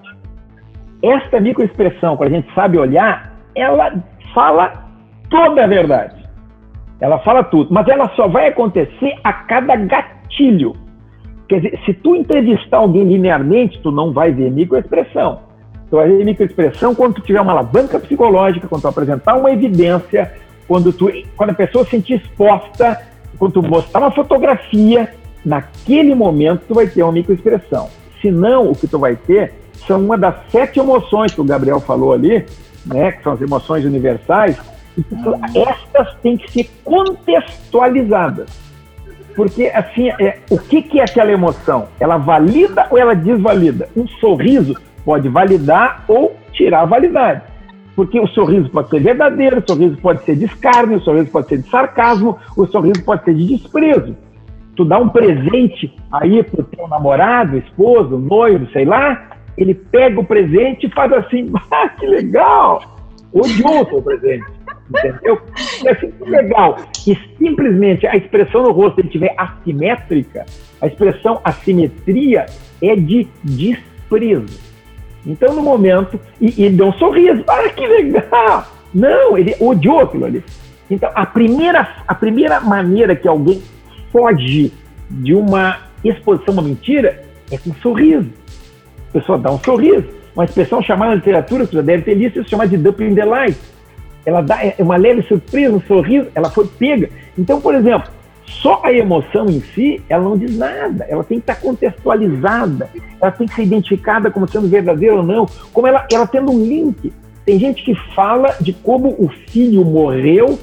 Esta 1.03 1.41
microexpressão, 1.41 2.17
quando 2.17 2.33
a 2.33 2.37
gente 2.37 2.55
sabe 2.55 2.79
olhar, 2.79 3.33
ela 3.55 3.93
fala 4.33 4.85
toda 5.29 5.65
a 5.65 5.67
verdade. 5.67 6.25
Ela 7.01 7.19
fala 7.19 7.43
tudo, 7.45 7.73
mas 7.73 7.87
ela 7.89 8.09
só 8.15 8.29
vai 8.29 8.49
acontecer 8.49 9.15
a 9.23 9.33
cada 9.33 9.77
gatilho. 9.77 10.75
Quer 11.49 11.61
dizer, 11.61 11.81
se 11.85 11.93
tu 11.93 12.17
entrevistar 12.17 12.79
alguém 12.79 13.05
linearmente, 13.05 13.81
tu 13.83 13.91
não 13.91 14.13
vai 14.13 14.33
ver 14.33 14.51
microexpressão. 14.51 15.41
Tu 15.91 15.97
vai 15.97 16.09
ver 16.09 16.25
microexpressão 16.25 16.95
quando 16.95 17.15
tu 17.15 17.21
tiver 17.21 17.41
uma 17.41 17.53
alavanca 17.53 17.99
psicológica, 17.99 18.67
quando 18.67 18.83
tu 18.83 18.89
apresentar 18.89 19.37
uma 19.37 19.51
evidência, 19.51 20.33
quando, 20.67 20.93
tu, 20.93 21.11
quando 21.37 21.51
a 21.51 21.55
pessoa 21.55 21.85
se 21.85 21.93
sentir 21.93 22.15
exposta, 22.15 23.01
quando 23.39 23.53
tu 23.53 23.63
mostrar 23.63 24.01
uma 24.01 24.11
fotografia, 24.11 25.13
naquele 25.45 26.15
momento 26.15 26.63
tu 26.69 26.75
vai 26.75 26.87
ter 26.87 27.03
uma 27.03 27.13
microexpressão. 27.13 27.89
Se 28.21 28.31
não, 28.31 28.71
o 28.71 28.75
que 28.75 28.87
tu 28.87 28.99
vai 28.99 29.17
ter 29.17 29.53
são 29.87 30.01
uma 30.01 30.17
das 30.17 30.35
sete 30.51 30.81
emoções 30.81 31.35
que 31.35 31.41
o 31.41 31.45
Gabriel 31.45 31.81
falou 31.81 32.13
ali, 32.13 32.47
né, 32.87 33.13
que 33.13 33.23
são 33.23 33.33
as 33.33 33.41
emoções 33.41 33.85
universais, 33.85 34.59
e 34.97 35.59
estas 35.59 36.15
têm 36.23 36.37
que 36.37 36.51
ser 36.51 36.71
contextualizadas. 36.85 38.49
Porque, 39.35 39.67
assim, 39.67 40.11
é, 40.11 40.39
o 40.49 40.59
que, 40.59 40.81
que 40.81 41.01
é 41.01 41.03
aquela 41.03 41.33
emoção? 41.33 41.89
Ela 41.99 42.17
valida 42.17 42.87
ou 42.91 42.97
ela 42.97 43.15
desvalida? 43.15 43.89
Um 43.97 44.07
sorriso 44.07 44.77
pode 45.05 45.29
validar 45.29 46.05
ou 46.07 46.37
tirar 46.53 46.83
a 46.83 46.85
validade. 46.85 47.43
Porque 47.95 48.19
o 48.19 48.27
sorriso 48.29 48.69
pode 48.71 48.91
ser 48.91 49.01
verdadeiro, 49.01 49.59
o 49.59 49.65
sorriso 49.67 49.97
pode 49.99 50.25
ser 50.25 50.37
de 50.37 50.47
escárnio, 50.47 50.99
o 50.99 51.01
sorriso 51.01 51.31
pode 51.31 51.49
ser 51.49 51.59
de 51.59 51.69
sarcasmo, 51.69 52.39
o 52.57 52.67
sorriso 52.67 53.05
pode 53.05 53.25
ser 53.25 53.35
de 53.35 53.47
desprezo. 53.47 54.17
Tu 54.75 54.85
dá 54.85 54.99
um 54.99 55.09
presente 55.09 55.95
aí 56.13 56.43
pro 56.43 56.65
teu 56.65 56.89
namorado, 56.89 57.57
esposo, 57.57 58.19
noivo, 58.19 58.67
sei 58.73 58.85
lá, 58.85 59.31
ele 59.57 59.75
pega 59.75 60.21
o 60.21 60.25
presente 60.25 60.87
e 60.87 60.91
faz 60.91 61.13
assim, 61.13 61.53
ah, 61.71 61.89
que 61.89 62.07
legal! 62.07 62.83
Odiou 63.33 63.81
o 63.81 63.87
teu 63.87 64.03
presente, 64.03 64.45
entendeu? 64.89 65.41
E 65.83 65.89
assim, 65.89 66.11
que 66.11 66.31
legal. 66.31 66.77
E 67.07 67.19
simplesmente 67.37 68.07
a 68.07 68.17
expressão 68.17 68.63
no 68.63 68.73
rosto 68.73 69.01
ele 69.01 69.09
tiver 69.09 69.35
assimétrica, 69.37 70.47
a 70.81 70.87
expressão 70.87 71.41
assimetria 71.45 72.47
é 72.83 72.95
de 72.95 73.27
desprezo. 73.43 74.74
Então, 75.27 75.55
no 75.55 75.63
momento, 75.63 76.21
e, 76.41 76.65
ele 76.65 76.77
deu 76.77 76.89
um 76.89 76.93
sorriso, 76.95 77.43
ah, 77.47 77.69
que 77.71 77.87
legal! 77.87 78.67
Não, 78.93 79.37
ele 79.37 79.57
odiou 79.59 80.01
aquilo 80.01 80.27
ali. 80.27 80.45
Então, 80.91 81.11
a 81.15 81.27
primeira, 81.27 81.97
a 82.07 82.15
primeira 82.15 82.61
maneira 82.61 83.17
que 83.17 83.27
alguém 83.27 83.63
foge 84.13 84.73
de 85.11 85.35
uma 85.35 85.79
exposição, 86.05 86.55
uma 86.55 86.63
mentira, 86.63 87.25
é 87.51 87.59
com 87.59 87.71
um 87.71 87.75
sorriso. 87.77 88.29
A 89.11 89.13
pessoa 89.19 89.39
dá 89.39 89.51
um 89.51 89.59
sorriso. 89.59 90.05
Uma 90.35 90.45
expressão 90.45 90.83
chamada 90.83 91.11
na 91.11 91.17
literatura, 91.17 91.65
você 91.65 91.77
já 91.77 91.83
deve 91.83 92.03
ter 92.03 92.17
visto, 92.17 92.41
isso 92.41 92.51
chamada 92.51 92.71
de 92.71 92.77
dumping 92.77 93.15
delight. 93.15 93.57
Ela 94.27 94.41
dá 94.41 94.65
é 94.65 94.75
uma 94.79 94.97
leve 94.97 95.23
surpresa, 95.23 95.75
um 95.75 95.81
sorriso, 95.83 96.29
ela 96.35 96.51
foi 96.51 96.67
pega. 96.67 97.09
Então, 97.39 97.61
por 97.61 97.75
exemplo, 97.75 98.11
só 98.47 98.81
a 98.85 98.93
emoção 98.93 99.47
em 99.47 99.61
si, 99.61 100.03
ela 100.09 100.25
não 100.25 100.37
diz 100.37 100.57
nada. 100.57 101.05
Ela 101.09 101.25
tem 101.25 101.39
que 101.39 101.51
estar 101.51 101.61
contextualizada. 101.61 102.91
Ela 103.21 103.31
tem 103.31 103.47
que 103.47 103.55
ser 103.55 103.63
identificada 103.63 104.31
como 104.31 104.49
sendo 104.49 104.69
verdadeira 104.69 105.17
ou 105.17 105.23
não. 105.23 105.47
Como 105.73 105.87
ela, 105.87 106.07
ela 106.11 106.27
tendo 106.27 106.53
um 106.53 106.63
link. 106.63 107.13
Tem 107.45 107.59
gente 107.59 107.85
que 107.85 107.95
fala 108.15 108.57
de 108.61 108.73
como 108.73 109.15
o 109.19 109.29
filho 109.49 109.85
morreu, 109.85 110.59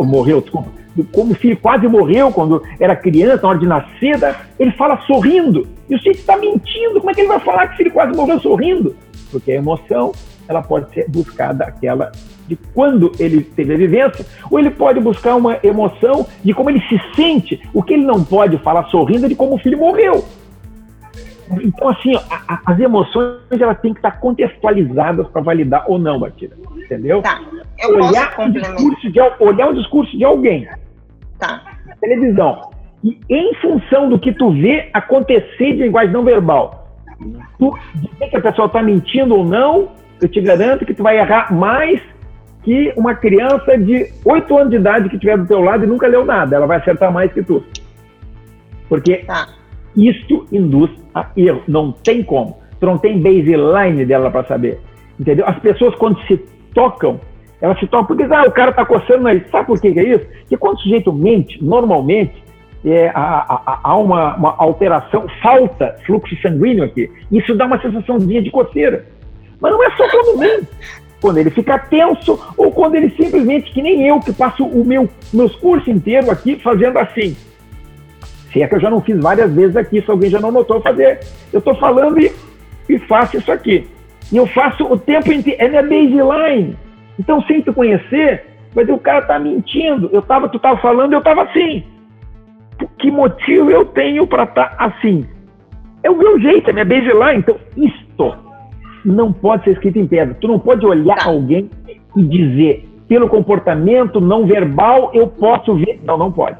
morreu, 0.00 0.40
desculpa, 0.40 0.70
como 1.12 1.32
o 1.32 1.36
filho 1.36 1.56
quase 1.56 1.86
morreu 1.86 2.32
quando 2.32 2.62
era 2.80 2.96
criança, 2.96 3.42
na 3.42 3.48
hora 3.48 3.58
de 3.58 3.66
nascer, 3.66 4.18
ele 4.58 4.72
fala 4.72 5.00
sorrindo. 5.02 5.68
E 5.88 5.94
o 5.94 5.98
filho 6.00 6.16
está 6.16 6.36
mentindo. 6.36 6.98
Como 6.98 7.10
é 7.10 7.14
que 7.14 7.20
ele 7.20 7.28
vai 7.28 7.40
falar 7.40 7.68
que 7.68 7.74
o 7.74 7.76
filho 7.76 7.92
quase 7.92 8.16
morreu 8.16 8.40
sorrindo? 8.40 8.96
Porque 9.30 9.52
a 9.52 9.56
emoção, 9.56 10.12
ela 10.48 10.62
pode 10.62 10.92
ser 10.92 11.08
buscada 11.08 11.64
aquela 11.64 12.10
de 12.50 12.56
quando 12.74 13.12
ele 13.16 13.42
teve 13.42 13.74
a 13.74 13.76
vivência, 13.76 14.26
ou 14.50 14.58
ele 14.58 14.70
pode 14.70 14.98
buscar 14.98 15.36
uma 15.36 15.56
emoção 15.62 16.26
de 16.42 16.52
como 16.52 16.68
ele 16.68 16.82
se 16.88 17.00
sente, 17.14 17.62
o 17.72 17.80
que 17.80 17.94
ele 17.94 18.04
não 18.04 18.24
pode 18.24 18.58
falar 18.58 18.86
sorrindo 18.86 19.26
é 19.26 19.28
de 19.28 19.36
como 19.36 19.54
o 19.54 19.58
filho 19.58 19.78
morreu. 19.78 20.24
Então, 21.62 21.88
assim, 21.88 22.14
a, 22.16 22.54
a, 22.54 22.60
as 22.66 22.80
emoções 22.80 23.38
elas 23.60 23.80
têm 23.80 23.92
que 23.92 23.98
estar 24.00 24.12
contextualizadas 24.12 25.28
para 25.28 25.40
validar 25.40 25.84
ou 25.86 25.98
não, 25.98 26.18
Batida. 26.18 26.56
Entendeu? 26.76 27.22
Tá. 27.22 27.40
olhar, 27.88 28.34
um 28.40 28.50
discurso 28.50 29.10
de, 29.10 29.20
olhar 29.38 29.72
discurso 29.74 30.18
de 30.18 30.24
alguém 30.24 30.68
tá. 31.38 31.62
na 31.86 31.94
televisão 31.96 32.70
e, 33.04 33.18
em 33.28 33.54
função 33.54 34.08
do 34.08 34.18
que 34.18 34.32
tu 34.32 34.50
vê 34.50 34.90
acontecer 34.92 35.72
de 35.72 35.84
linguagem 35.84 36.12
não 36.12 36.24
verbal, 36.24 36.98
tu 37.58 37.78
dizer 37.94 38.28
que 38.28 38.36
a 38.36 38.40
pessoa 38.40 38.66
está 38.66 38.82
mentindo 38.82 39.36
ou 39.36 39.44
não, 39.44 39.90
eu 40.20 40.28
te 40.28 40.40
garanto 40.40 40.84
que 40.84 40.94
tu 40.94 41.02
vai 41.02 41.18
errar 41.18 41.52
mais 41.52 42.00
que 42.62 42.92
uma 42.96 43.14
criança 43.14 43.76
de 43.78 44.12
8 44.24 44.58
anos 44.58 44.70
de 44.70 44.76
idade 44.76 45.08
que 45.08 45.16
estiver 45.16 45.38
do 45.38 45.46
teu 45.46 45.60
lado 45.60 45.84
e 45.84 45.86
nunca 45.86 46.06
leu 46.06 46.24
nada. 46.24 46.56
Ela 46.56 46.66
vai 46.66 46.78
acertar 46.78 47.12
mais 47.12 47.32
que 47.32 47.42
tu. 47.42 47.64
Porque 48.88 49.18
tá. 49.18 49.48
isto 49.96 50.46
induz 50.52 50.90
a 51.14 51.26
erro. 51.36 51.62
Não 51.66 51.92
tem 51.92 52.22
como. 52.22 52.58
Tu 52.78 52.86
não 52.86 52.98
tem 52.98 53.20
baseline 53.20 54.04
dela 54.04 54.30
para 54.30 54.46
saber. 54.46 54.80
Entendeu? 55.18 55.46
As 55.46 55.58
pessoas, 55.58 55.94
quando 55.96 56.20
se 56.26 56.36
tocam, 56.74 57.20
elas 57.60 57.78
se 57.78 57.86
tocam 57.86 58.06
porque 58.16 58.24
ah, 58.24 58.44
o 58.46 58.52
cara 58.52 58.70
está 58.70 58.84
coçando 58.84 59.28
aí. 59.28 59.44
Sabe 59.50 59.66
por 59.66 59.80
que, 59.80 59.92
que 59.92 60.00
é 60.00 60.14
isso? 60.14 60.26
Porque 60.40 60.56
quando 60.56 60.76
o 60.76 60.80
sujeito 60.80 61.12
mente, 61.12 61.62
normalmente, 61.62 62.42
é, 62.84 63.10
há, 63.14 63.80
há 63.82 63.96
uma, 63.96 64.34
uma, 64.36 64.54
alteração, 64.56 65.26
falta 65.42 65.96
fluxo 66.06 66.34
sanguíneo 66.40 66.84
aqui. 66.84 67.10
Isso 67.30 67.54
dá 67.54 67.66
uma 67.66 67.80
sensaçãozinha 67.80 68.42
de 68.42 68.50
coceira. 68.50 69.06
Mas 69.60 69.72
não 69.72 69.82
é 69.82 69.90
só 69.90 70.08
quando 70.08 70.38
mente 70.38 70.68
quando 71.20 71.38
ele 71.38 71.50
fica 71.50 71.78
tenso 71.78 72.38
ou 72.56 72.72
quando 72.72 72.94
ele 72.94 73.10
simplesmente, 73.10 73.72
que 73.72 73.82
nem 73.82 74.06
eu, 74.06 74.20
que 74.20 74.32
passo 74.32 74.64
o 74.64 74.84
meu 74.84 75.08
meus 75.32 75.54
cursos 75.56 75.88
inteiro 75.88 76.30
aqui 76.30 76.56
fazendo 76.56 76.98
assim. 76.98 77.36
Se 78.52 78.62
é 78.62 78.66
que 78.66 78.74
eu 78.74 78.80
já 78.80 78.90
não 78.90 79.00
fiz 79.00 79.20
várias 79.20 79.52
vezes 79.52 79.76
aqui, 79.76 80.02
se 80.02 80.10
alguém 80.10 80.30
já 80.30 80.40
não 80.40 80.50
notou 80.50 80.80
fazer. 80.80 81.20
Eu 81.52 81.58
estou 81.58 81.74
falando 81.76 82.18
e, 82.18 82.32
e 82.88 82.98
faço 83.00 83.36
isso 83.36 83.52
aqui. 83.52 83.88
E 84.32 84.36
eu 84.36 84.46
faço 84.46 84.84
o 84.84 84.98
tempo 84.98 85.32
inteiro. 85.32 85.62
É 85.62 85.68
minha 85.68 85.82
baseline. 85.82 86.76
Então, 87.18 87.42
sem 87.42 87.60
te 87.60 87.72
conhecer, 87.72 88.46
Mas 88.74 88.88
o 88.88 88.98
cara 88.98 89.22
tá 89.22 89.38
mentindo. 89.38 90.08
Eu 90.12 90.22
tava, 90.22 90.48
tu 90.48 90.58
tava 90.58 90.80
falando, 90.80 91.12
eu 91.12 91.20
tava 91.20 91.42
assim. 91.42 91.84
Que 92.98 93.10
motivo 93.10 93.70
eu 93.70 93.84
tenho 93.84 94.26
para 94.26 94.44
estar 94.44 94.76
tá 94.76 94.84
assim? 94.86 95.26
É 96.02 96.10
o 96.10 96.16
meu 96.16 96.40
jeito, 96.40 96.70
é 96.70 96.72
minha 96.72 96.84
baseline. 96.84 97.38
Então, 97.38 97.56
isto 97.76 98.49
não 99.04 99.32
pode 99.32 99.64
ser 99.64 99.72
escrito 99.72 99.98
em 99.98 100.06
pedra. 100.06 100.36
Tu 100.40 100.48
não 100.48 100.58
pode 100.58 100.84
olhar 100.84 101.16
tá. 101.16 101.28
alguém 101.28 101.70
e 102.16 102.22
dizer, 102.22 102.88
pelo 103.08 103.28
comportamento 103.28 104.20
não 104.20 104.46
verbal, 104.46 105.10
eu 105.14 105.26
posso 105.26 105.74
ver. 105.74 106.00
Não, 106.04 106.16
não 106.16 106.30
pode. 106.30 106.58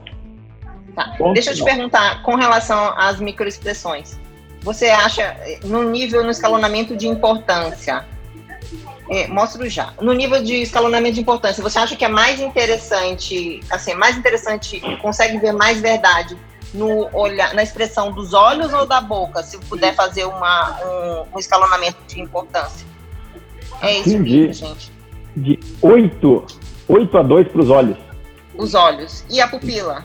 Tá. 0.95 1.17
Deixa 1.33 1.51
eu 1.51 1.55
te 1.55 1.61
não. 1.61 1.67
perguntar, 1.67 2.23
com 2.23 2.35
relação 2.35 2.93
às 2.97 3.21
microexpressões. 3.21 4.19
Você 4.63 4.89
acha, 4.89 5.37
no 5.65 5.83
nível, 5.85 6.23
no 6.23 6.31
escalonamento 6.31 6.95
de 6.95 7.09
importância, 7.09 8.05
é, 9.09 9.27
mostro 9.27 9.69
já. 9.69 9.95
No 10.01 10.13
nível 10.13 10.43
de 10.43 10.63
escalonamento 10.63 11.15
de 11.15 11.21
importância, 11.21 11.63
você 11.63 11.79
acha 11.79 11.97
que 11.97 12.05
é 12.05 12.09
mais 12.09 12.41
interessante, 12.41 13.61
assim, 13.71 13.95
mais 13.95 14.19
interessante, 14.19 14.81
consegue 15.01 15.39
ver 15.39 15.53
mais 15.53 15.81
verdade 15.81 16.37
no 16.73 17.09
olhar, 17.13 17.55
na 17.55 17.63
expressão 17.63 18.13
dos 18.13 18.33
olhos 18.33 18.73
ou 18.73 18.87
da 18.87 19.01
boca, 19.01 19.43
se 19.43 19.59
puder 19.59 19.95
fazer 19.95 20.25
uma, 20.25 20.79
um, 20.85 21.37
um 21.37 21.39
escalonamento 21.39 21.99
de 22.07 22.21
importância? 22.21 22.87
É 23.81 23.99
isso, 23.99 24.11
Entendi. 24.11 24.53
gente. 24.53 24.93
De 25.37 25.59
8, 25.81 26.47
8 26.89 27.19
a 27.19 27.23
2 27.23 27.49
para 27.49 27.61
os 27.61 27.71
olhos. 27.71 27.99
Os 28.57 28.75
olhos. 28.75 29.25
E 29.31 29.41
a 29.41 29.49
pupila? 29.49 30.05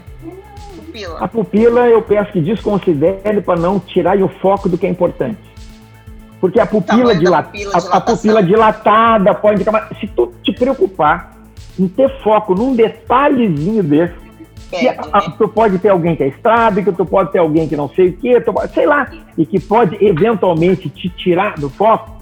pupila? 0.95 1.19
A 1.19 1.28
pupila 1.28 1.88
eu 1.88 2.01
peço 2.01 2.32
que 2.32 2.41
desconsidere 2.41 3.41
para 3.41 3.60
não 3.60 3.80
tirar 3.80 4.17
o 4.21 4.30
foco 4.39 4.69
do 4.69 4.78
que 4.78 4.86
é 4.86 4.89
importante. 4.89 5.39
Porque 6.39 6.60
a 6.60 6.65
pupila, 6.65 7.15
dilat... 7.15 7.45
pupila 7.45 7.73
a, 7.73 7.97
a, 7.97 8.01
pupila 8.01 8.43
dilatada 8.43 9.34
pode 9.34 9.63
ficar. 9.63 9.89
Se 9.99 10.08
tu 10.08 10.34
te 10.43 10.54
preocupar 10.54 11.36
em 11.78 11.88
ter 11.88 12.10
foco 12.21 12.54
num 12.54 12.75
detalhezinho 12.75 13.84
desse, 13.84 14.15
que 14.79 14.88
a, 14.88 15.01
a, 15.11 15.31
tu 15.31 15.47
pode 15.47 15.79
ter 15.79 15.89
alguém 15.89 16.15
que 16.15 16.23
é 16.23 16.31
que 16.31 16.91
tu 16.91 17.05
pode 17.05 17.31
ter 17.31 17.39
alguém 17.39 17.67
que 17.67 17.75
não 17.75 17.89
sei 17.89 18.09
o 18.09 18.13
que, 18.13 18.35
sei 18.73 18.85
lá, 18.85 19.09
e 19.38 19.45
que 19.45 19.59
pode 19.59 19.97
eventualmente 20.03 20.89
te 20.89 21.09
tirar 21.09 21.55
do 21.55 21.69
foco, 21.69 22.15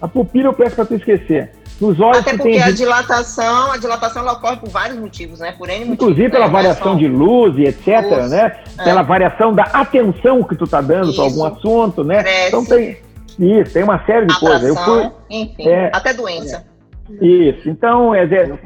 a 0.00 0.08
pupila 0.08 0.48
eu 0.48 0.52
peço 0.52 0.76
para 0.76 0.84
tu 0.84 0.94
esquecer. 0.94 1.52
Nos 1.80 1.98
olhos 1.98 2.18
Até 2.18 2.36
porque 2.36 2.50
tem... 2.50 2.62
a 2.62 2.70
dilatação, 2.70 3.72
a 3.72 3.76
dilatação 3.76 4.22
ela 4.22 4.34
ocorre 4.34 4.56
por 4.58 4.68
vários 4.68 4.96
motivos, 4.98 5.40
né? 5.40 5.52
Por 5.52 5.68
N 5.68 5.92
Inclusive 5.92 6.22
motivos, 6.22 6.30
pela 6.30 6.46
né? 6.46 6.52
variação 6.52 6.96
de 6.96 7.08
luz 7.08 7.58
e 7.58 7.64
etc, 7.64 8.10
luz, 8.10 8.30
né? 8.30 8.56
É. 8.78 8.84
Pela 8.84 9.02
variação 9.02 9.52
da 9.52 9.64
atenção 9.64 10.44
que 10.44 10.54
tu 10.54 10.68
tá 10.68 10.80
dando 10.80 11.12
para 11.12 11.24
algum 11.24 11.44
assunto, 11.44 12.04
né? 12.04 12.22
Cresce. 12.22 12.48
Então 12.48 12.64
tem 12.64 12.96
isso, 13.38 13.72
tem 13.72 13.82
uma 13.82 14.04
série 14.04 14.26
de 14.26 14.38
coisas. 14.38 14.62
Eu 14.62 14.76
fui, 14.76 15.10
enfim, 15.28 15.68
é, 15.68 15.90
até 15.92 16.12
doença. 16.12 16.64
Isso. 17.20 17.68
Então, 17.68 18.14
é, 18.14 18.24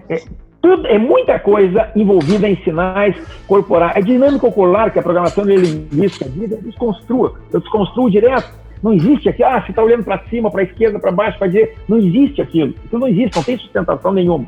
é, 0.08 0.22
tudo, 0.60 0.86
é 0.86 0.98
muita 0.98 1.38
coisa 1.38 1.90
envolvida 1.94 2.48
em 2.48 2.56
sinais 2.62 3.16
corporais. 3.46 3.96
A 3.96 4.00
dinâmica 4.00 4.46
ocular, 4.46 4.92
que 4.92 4.98
a 4.98 5.02
programação 5.02 5.44
linguística 5.44 6.28
diz, 6.28 6.50
eu 6.50 6.62
desconstruo. 6.62 7.36
Eu 7.52 7.60
desconstruo 7.60 8.10
direto. 8.10 8.52
Não 8.82 8.92
existe 8.92 9.28
aqui, 9.28 9.42
ah, 9.42 9.60
você 9.60 9.70
está 9.70 9.82
olhando 9.82 10.04
para 10.04 10.22
cima, 10.28 10.50
para 10.50 10.60
a 10.60 10.64
esquerda, 10.64 10.98
para 10.98 11.10
baixo, 11.10 11.38
para 11.38 11.48
dizer, 11.48 11.76
não 11.88 11.98
existe 11.98 12.40
aquilo. 12.40 12.74
Isso 12.84 12.98
não 12.98 13.08
existe, 13.08 13.36
não 13.36 13.42
tem 13.42 13.58
sustentação 13.58 14.12
nenhuma. 14.12 14.46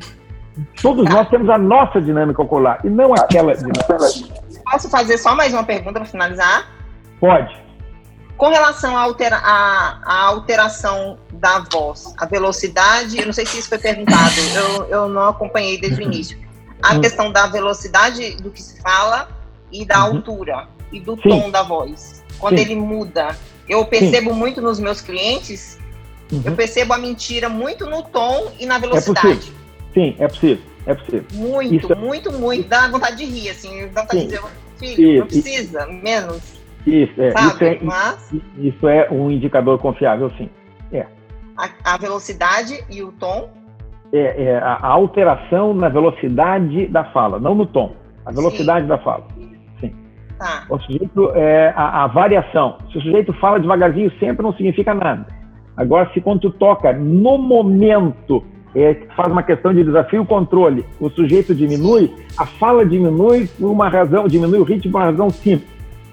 Todos 0.81 1.05
nós 1.09 1.29
temos 1.29 1.49
a 1.49 1.57
nossa 1.57 2.01
dinâmica 2.01 2.41
ocular 2.41 2.79
e 2.83 2.89
não 2.89 3.13
aquela 3.13 3.53
dinâmica. 3.55 3.97
Posso 4.69 4.89
fazer 4.89 5.17
só 5.17 5.35
mais 5.35 5.53
uma 5.53 5.63
pergunta 5.63 5.99
para 5.99 6.05
finalizar? 6.05 6.69
Pode. 7.19 7.60
Com 8.41 8.49
relação 8.49 8.97
à, 8.97 9.01
altera 9.01 9.39
alteração 10.03 11.19
da 11.31 11.59
voz, 11.71 12.11
a 12.17 12.25
velocidade, 12.25 13.19
eu 13.19 13.27
não 13.27 13.33
sei 13.33 13.45
se 13.45 13.59
isso 13.59 13.69
foi 13.69 13.77
perguntado, 13.77 14.33
eu, 14.55 14.83
eu 14.85 15.07
não 15.07 15.29
acompanhei 15.29 15.79
desde 15.79 16.01
o 16.01 16.03
início. 16.03 16.39
A 16.81 16.95
uhum. 16.95 17.01
questão 17.01 17.31
da 17.31 17.45
velocidade 17.45 18.37
do 18.37 18.49
que 18.49 18.59
se 18.59 18.81
fala 18.81 19.29
e 19.71 19.85
da 19.85 20.07
uhum. 20.07 20.15
altura 20.15 20.67
e 20.91 20.99
do 20.99 21.15
Sim. 21.17 21.29
tom 21.29 21.51
da 21.51 21.61
voz. 21.61 22.23
Quando 22.39 22.57
Sim. 22.57 22.63
ele 22.63 22.75
muda, 22.77 23.37
eu 23.69 23.85
percebo 23.85 24.31
Sim. 24.31 24.35
muito 24.35 24.59
nos 24.59 24.79
meus 24.79 25.01
clientes, 25.01 25.77
uhum. 26.31 26.41
eu 26.43 26.55
percebo 26.55 26.95
a 26.95 26.97
mentira 26.97 27.47
muito 27.47 27.85
no 27.85 28.01
tom 28.01 28.51
e 28.59 28.65
na 28.65 28.79
velocidade. 28.79 29.53
É. 29.91 29.93
Sim, 29.93 30.15
é 30.17 30.27
possível. 30.27 30.63
É 30.87 30.95
possível. 30.95 31.25
Muito, 31.33 31.75
isso, 31.75 31.93
é 31.93 31.95
muito, 31.95 32.31
muito. 32.31 32.67
Dá 32.67 32.87
vontade 32.87 33.17
de 33.17 33.25
rir, 33.25 33.51
assim. 33.51 33.87
Dá 33.89 34.01
vontade 34.01 34.21
de 34.21 34.25
dizer, 34.29 34.41
filho, 34.79 35.19
não 35.19 35.27
precisa, 35.27 35.85
menos. 35.85 36.60
Isso 36.85 37.21
é, 37.21 37.31
Sabe? 37.31 37.47
isso 37.47 37.63
é, 37.63 37.79
Mas, 37.81 38.35
isso 38.57 38.87
é 38.87 39.07
um 39.11 39.29
indicador 39.29 39.79
confiável, 39.79 40.31
sim. 40.37 40.49
É. 40.91 41.05
A, 41.57 41.93
a 41.93 41.97
velocidade 41.97 42.83
e 42.89 43.03
o 43.03 43.11
tom? 43.11 43.49
É, 44.13 44.43
é, 44.43 44.57
a 44.57 44.87
alteração 44.87 45.73
na 45.73 45.87
velocidade 45.87 46.87
da 46.87 47.05
fala, 47.05 47.39
não 47.39 47.55
no 47.55 47.65
tom. 47.65 47.95
A 48.25 48.31
velocidade 48.31 48.81
sim. 48.81 48.87
da 48.87 48.97
fala. 48.97 49.25
Tá. 50.41 50.65
O 50.71 50.79
sujeito, 50.79 51.29
é, 51.35 51.71
a, 51.75 52.03
a, 52.03 52.07
variação. 52.07 52.79
Se 52.91 52.97
o 52.97 53.01
sujeito 53.01 53.31
fala 53.33 53.59
devagarzinho 53.59 54.11
sempre, 54.19 54.41
não 54.41 54.51
significa 54.53 54.91
nada. 54.91 55.27
Agora, 55.77 56.09
se 56.13 56.19
quando 56.19 56.39
tu 56.39 56.49
toca 56.49 56.91
no 56.93 57.37
momento, 57.37 58.43
é, 58.75 58.95
faz 59.15 59.31
uma 59.31 59.43
questão 59.43 59.71
de 59.71 59.83
desafio 59.83 60.25
controle, 60.25 60.83
o 60.99 61.11
sujeito 61.11 61.53
diminui, 61.53 62.11
a 62.35 62.47
fala 62.47 62.83
diminui 62.83 63.47
por 63.59 63.69
uma 63.69 63.87
razão, 63.87 64.27
diminui 64.27 64.57
o 64.57 64.63
ritmo 64.63 64.91
por 64.91 64.97
uma 64.97 65.05
razão 65.05 65.29
simples. 65.29 65.69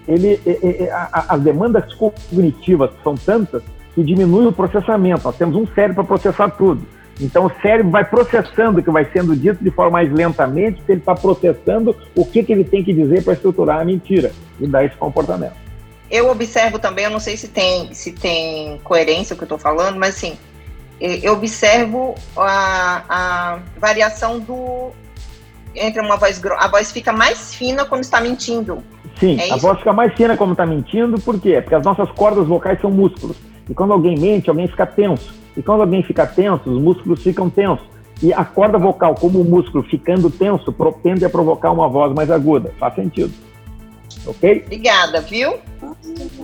Ele, 0.09 0.40
é 0.47 0.90
a, 0.90 1.35
as 1.35 1.40
demandas 1.42 1.92
cognitivas 1.94 2.90
são 3.05 3.14
tantas 3.14 3.62
que 3.94 4.03
diminui 4.03 4.47
o 4.47 4.53
processamento. 4.53 5.25
Nós 5.25 5.37
temos 5.37 5.55
um 5.55 5.66
cérebro 5.66 5.97
para 5.97 6.05
processar 6.05 6.49
tudo. 6.51 6.85
Então 7.21 7.47
o 7.47 7.53
cérebro 7.61 7.90
vai 7.90 8.05
processando 8.05 8.81
o 8.81 8.83
que 8.83 8.90
vai 8.90 9.05
sendo 9.12 9.37
dito 9.37 9.62
de 9.62 9.71
forma 9.71 9.92
mais 9.92 10.12
lentamente, 10.12 10.77
porque 10.77 10.92
ele 10.92 11.01
está 11.01 11.14
processando 11.14 11.94
o 12.14 12.25
que, 12.25 12.42
que 12.42 12.53
ele 12.53 12.64
tem 12.64 12.83
que 12.83 12.92
dizer 12.92 13.23
para 13.23 13.35
estruturar 13.35 13.81
a 13.81 13.85
mentira 13.85 14.33
e 14.61 14.66
dar 14.66 14.85
esse 14.85 14.97
comportamento. 14.97 15.55
Eu 16.11 16.31
observo 16.31 16.79
também, 16.79 17.05
eu 17.05 17.11
não 17.11 17.21
sei 17.21 17.37
se 17.37 17.49
tem, 17.49 17.92
se 17.92 18.12
tem 18.12 18.79
coerência 18.83 19.35
o 19.35 19.37
que 19.37 19.42
eu 19.42 19.47
estou 19.47 19.59
falando, 19.59 19.99
mas 19.99 20.16
assim, 20.16 20.38
eu 21.01 21.35
observo 21.35 22.14
a, 22.37 23.03
a 23.09 23.59
variação 23.79 24.40
do 24.40 24.90
entre 25.74 26.00
uma 26.00 26.16
voz 26.16 26.40
a 26.44 26.68
voz 26.68 26.92
fica 26.92 27.12
mais 27.12 27.54
fina 27.54 27.85
quando 27.85 28.02
está 28.02 28.20
mentindo. 28.20 28.83
Sim, 29.18 29.38
é 29.40 29.52
a 29.52 29.57
voz 29.57 29.78
fica 29.78 29.92
mais 29.92 30.14
fina 30.14 30.37
quando 30.37 30.52
está 30.52 30.64
mentindo, 30.64 31.20
por 31.20 31.40
quê? 31.40 31.61
Porque 31.61 31.74
as 31.74 31.85
nossas 31.85 32.11
cordas 32.12 32.46
vocais 32.46 32.81
são 32.81 32.90
músculos. 32.90 33.37
E 33.68 33.74
quando 33.74 33.92
alguém 33.92 34.18
mente, 34.18 34.48
alguém 34.48 34.68
fica 34.68 34.87
tenso. 34.87 35.35
E 35.57 35.62
quando 35.62 35.81
alguém 35.81 36.02
fica 36.02 36.26
tenso, 36.26 36.70
os 36.70 36.81
músculos 36.81 37.22
ficam 37.22 37.50
tensos. 37.50 37.87
E 38.22 38.33
a 38.33 38.44
corda 38.44 38.78
vocal, 38.78 39.14
como 39.14 39.40
o 39.40 39.44
músculo 39.44 39.85
ficando 39.85 40.31
tenso, 40.31 40.74
tende 41.02 41.24
a 41.24 41.31
provocar 41.31 41.70
uma 41.70 41.88
voz 41.88 42.12
mais 42.12 42.31
aguda. 42.31 42.72
Faz 42.78 42.94
sentido. 42.94 43.33
Ok? 44.26 44.62
Obrigada, 44.66 45.20
viu? 45.20 45.59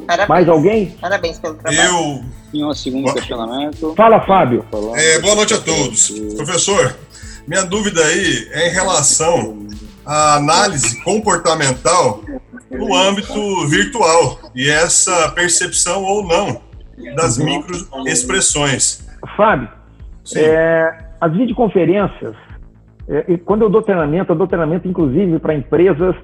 Parabéns. 0.06 0.28
Mais 0.28 0.48
alguém? 0.48 0.86
Parabéns 1.00 1.38
pelo 1.38 1.54
trabalho. 1.54 1.82
Eu. 1.82 2.24
Tinha 2.50 2.66
um 2.66 2.74
segundo 2.74 3.04
boa... 3.04 3.14
questionamento. 3.14 3.94
Fala, 3.96 4.20
Fábio. 4.20 4.64
É, 4.94 5.18
boa 5.18 5.34
noite 5.34 5.54
a 5.54 5.58
todos. 5.58 6.10
Professor, 6.36 6.96
minha 7.46 7.64
dúvida 7.64 8.00
aí 8.00 8.48
é 8.52 8.68
em 8.68 8.72
relação 8.72 9.66
à 10.04 10.36
análise 10.36 11.02
comportamental 11.02 12.22
no 12.70 12.94
âmbito 12.94 13.66
virtual 13.68 14.38
e 14.54 14.68
essa 14.68 15.30
percepção 15.30 16.02
ou 16.02 16.26
não 16.26 16.60
das 17.16 17.38
microexpressões. 17.38 19.06
Fábio, 19.36 19.68
é, 20.36 20.94
as 21.20 21.32
videoconferências, 21.32 22.34
é, 23.08 23.36
quando 23.44 23.62
eu 23.62 23.70
dou 23.70 23.82
treinamento, 23.82 24.32
eu 24.32 24.36
dou 24.36 24.46
treinamento 24.46 24.88
inclusive 24.88 25.38
para 25.38 25.54
empresas 25.54 26.14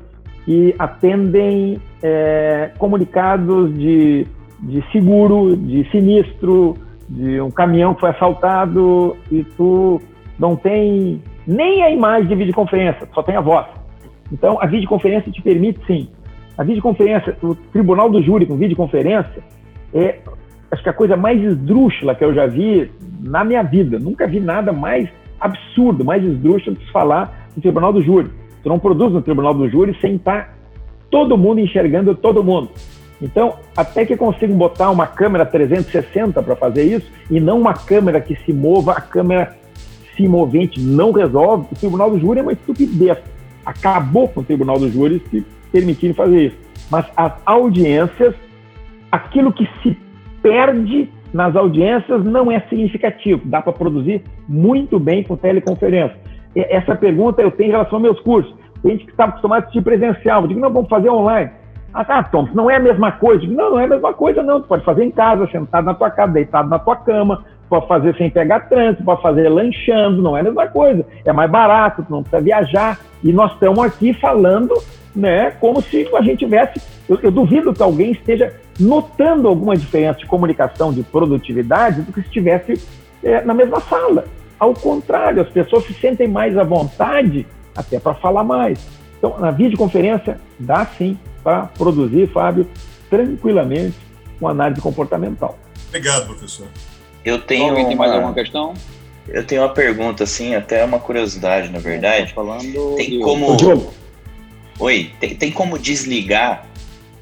que 0.44 0.74
atendem 0.78 1.80
é, 2.02 2.70
comunicados 2.78 3.74
de, 3.74 4.26
de 4.60 4.84
seguro, 4.90 5.56
de 5.56 5.88
sinistro, 5.90 6.76
de 7.08 7.40
um 7.40 7.50
caminhão 7.50 7.94
que 7.94 8.00
foi 8.00 8.10
assaltado 8.10 9.16
e 9.30 9.44
tu 9.44 10.00
não 10.40 10.56
tem 10.56 11.22
nem 11.46 11.82
a 11.82 11.90
imagem 11.90 12.26
de 12.26 12.34
videoconferência, 12.34 13.06
só 13.14 13.22
tem 13.22 13.36
a 13.36 13.42
voz. 13.42 13.66
Então, 14.32 14.58
a 14.60 14.66
videoconferência 14.66 15.30
te 15.30 15.42
permite, 15.42 15.78
sim. 15.86 16.08
A 16.56 16.64
videoconferência, 16.64 17.36
o 17.42 17.54
tribunal 17.54 18.08
do 18.08 18.22
júri 18.22 18.46
com 18.46 18.56
videoconferência, 18.56 19.42
é 19.92 20.18
acho 20.70 20.82
que 20.82 20.88
a 20.88 20.94
coisa 20.94 21.16
mais 21.16 21.42
esdrúxula 21.42 22.14
que 22.14 22.24
eu 22.24 22.32
já 22.32 22.46
vi 22.46 22.90
na 23.20 23.44
minha 23.44 23.62
vida. 23.62 23.98
Nunca 23.98 24.26
vi 24.26 24.40
nada 24.40 24.72
mais 24.72 25.08
absurdo, 25.38 26.04
mais 26.04 26.24
esdrúxulo 26.24 26.76
de 26.76 26.86
se 26.86 26.92
falar 26.92 27.48
no 27.54 27.60
tribunal 27.60 27.92
do 27.92 28.02
júri. 28.02 28.30
Tu 28.62 28.68
não 28.68 28.78
produz 28.78 29.12
no 29.12 29.20
tribunal 29.20 29.52
do 29.52 29.68
júri 29.68 29.96
sem 30.00 30.14
estar 30.14 30.54
todo 31.10 31.36
mundo 31.36 31.60
enxergando 31.60 32.14
todo 32.14 32.42
mundo. 32.42 32.70
Então, 33.20 33.56
até 33.76 34.06
que 34.06 34.16
consigo 34.16 34.54
botar 34.54 34.90
uma 34.90 35.06
câmera 35.06 35.44
360 35.44 36.42
para 36.42 36.56
fazer 36.56 36.84
isso 36.84 37.10
e 37.30 37.40
não 37.40 37.60
uma 37.60 37.74
câmera 37.74 38.20
que 38.20 38.36
se 38.44 38.52
mova, 38.52 38.92
a 38.92 39.00
câmera 39.00 39.56
movente 40.28 40.80
não 40.80 41.12
resolve. 41.12 41.66
O 41.72 41.76
tribunal 41.76 42.10
do 42.10 42.18
júri 42.18 42.40
é 42.40 42.42
uma 42.42 42.52
estupidez. 42.52 43.18
Acabou 43.64 44.28
com 44.28 44.40
o 44.40 44.44
tribunal 44.44 44.78
do 44.78 44.90
júri 44.90 45.22
se 45.30 45.44
permitirem 45.70 46.14
fazer 46.14 46.46
isso. 46.46 46.56
Mas 46.90 47.06
as 47.16 47.32
audiências, 47.46 48.34
aquilo 49.10 49.52
que 49.52 49.68
se 49.82 49.96
perde 50.42 51.08
nas 51.32 51.54
audiências 51.54 52.24
não 52.24 52.50
é 52.50 52.60
significativo. 52.68 53.42
Dá 53.44 53.62
para 53.62 53.72
produzir 53.72 54.22
muito 54.48 54.98
bem 54.98 55.22
com 55.22 55.36
teleconferência. 55.36 56.16
essa 56.54 56.96
pergunta 56.96 57.40
eu 57.40 57.50
tenho 57.50 57.68
em 57.68 57.72
relação 57.72 57.96
aos 57.96 58.02
meus 58.02 58.20
cursos. 58.20 58.52
Tem 58.82 58.92
gente 58.92 59.04
que 59.04 59.10
está 59.12 59.24
acostumado 59.26 59.60
a 59.60 59.62
assistir 59.62 59.82
presencial. 59.82 60.42
Eu 60.42 60.48
digo, 60.48 60.60
não, 60.60 60.72
vamos 60.72 60.88
fazer 60.88 61.10
online. 61.10 61.50
Ah, 61.92 62.04
tá, 62.04 62.30
não 62.54 62.70
é 62.70 62.76
a 62.76 62.80
mesma 62.80 63.12
coisa. 63.12 63.40
Digo, 63.40 63.52
não, 63.52 63.72
não 63.72 63.80
é 63.80 63.84
a 63.84 63.88
mesma 63.88 64.12
coisa, 64.12 64.42
não. 64.42 64.60
Tu 64.60 64.68
pode 64.68 64.84
fazer 64.84 65.04
em 65.04 65.10
casa, 65.10 65.48
sentado 65.50 65.84
na 65.84 65.94
tua 65.94 66.10
casa, 66.10 66.32
deitado 66.32 66.68
na 66.68 66.78
tua 66.78 66.96
cama, 66.96 67.44
pode 67.70 67.86
fazer 67.86 68.16
sem 68.16 68.28
pegar 68.28 68.68
trânsito, 68.68 69.04
pode 69.04 69.22
fazer 69.22 69.48
lanchando, 69.48 70.20
não 70.20 70.36
é 70.36 70.40
a 70.40 70.42
mesma 70.42 70.66
coisa. 70.66 71.06
É 71.24 71.32
mais 71.32 71.48
barato, 71.48 72.04
não 72.10 72.22
precisa 72.22 72.42
viajar. 72.42 73.00
E 73.22 73.32
nós 73.32 73.52
estamos 73.52 73.78
aqui 73.78 74.12
falando, 74.12 74.74
né, 75.14 75.52
como 75.52 75.80
se 75.80 76.06
a 76.14 76.20
gente 76.20 76.40
tivesse. 76.40 76.82
Eu, 77.08 77.20
eu 77.22 77.30
duvido 77.30 77.72
que 77.72 77.82
alguém 77.82 78.10
esteja 78.10 78.52
notando 78.78 79.46
alguma 79.46 79.76
diferença 79.76 80.18
de 80.18 80.26
comunicação, 80.26 80.92
de 80.92 81.04
produtividade, 81.04 82.02
do 82.02 82.12
que 82.12 82.20
se 82.20 82.26
estivesse 82.26 82.82
é, 83.22 83.40
na 83.42 83.54
mesma 83.54 83.80
sala. 83.80 84.24
Ao 84.58 84.74
contrário, 84.74 85.40
as 85.40 85.48
pessoas 85.48 85.84
se 85.84 85.94
sentem 85.94 86.26
mais 86.26 86.58
à 86.58 86.64
vontade 86.64 87.46
até 87.76 88.00
para 88.00 88.14
falar 88.14 88.42
mais. 88.42 88.84
Então, 89.16 89.38
na 89.38 89.52
videoconferência, 89.52 90.40
dá 90.58 90.84
sim 90.84 91.16
para 91.44 91.66
produzir, 91.78 92.26
Fábio, 92.28 92.66
tranquilamente 93.08 93.96
com 94.40 94.48
análise 94.48 94.80
comportamental. 94.80 95.56
Obrigado, 95.88 96.26
professor. 96.26 96.66
Eu 97.24 97.38
tenho 97.40 97.70
Alguém 97.70 97.86
tem 97.88 97.96
mais 97.96 98.12
alguma 98.12 98.34
questão? 98.34 98.74
Eu 99.28 99.44
tenho 99.44 99.62
uma 99.62 99.68
pergunta, 99.68 100.24
assim, 100.24 100.54
até 100.54 100.84
uma 100.84 100.98
curiosidade, 100.98 101.68
na 101.68 101.78
verdade. 101.78 102.32
falando. 102.32 102.96
Tem 102.96 103.20
como. 103.20 103.56
Oi, 104.78 105.12
tem, 105.20 105.34
tem 105.34 105.52
como 105.52 105.78
desligar 105.78 106.66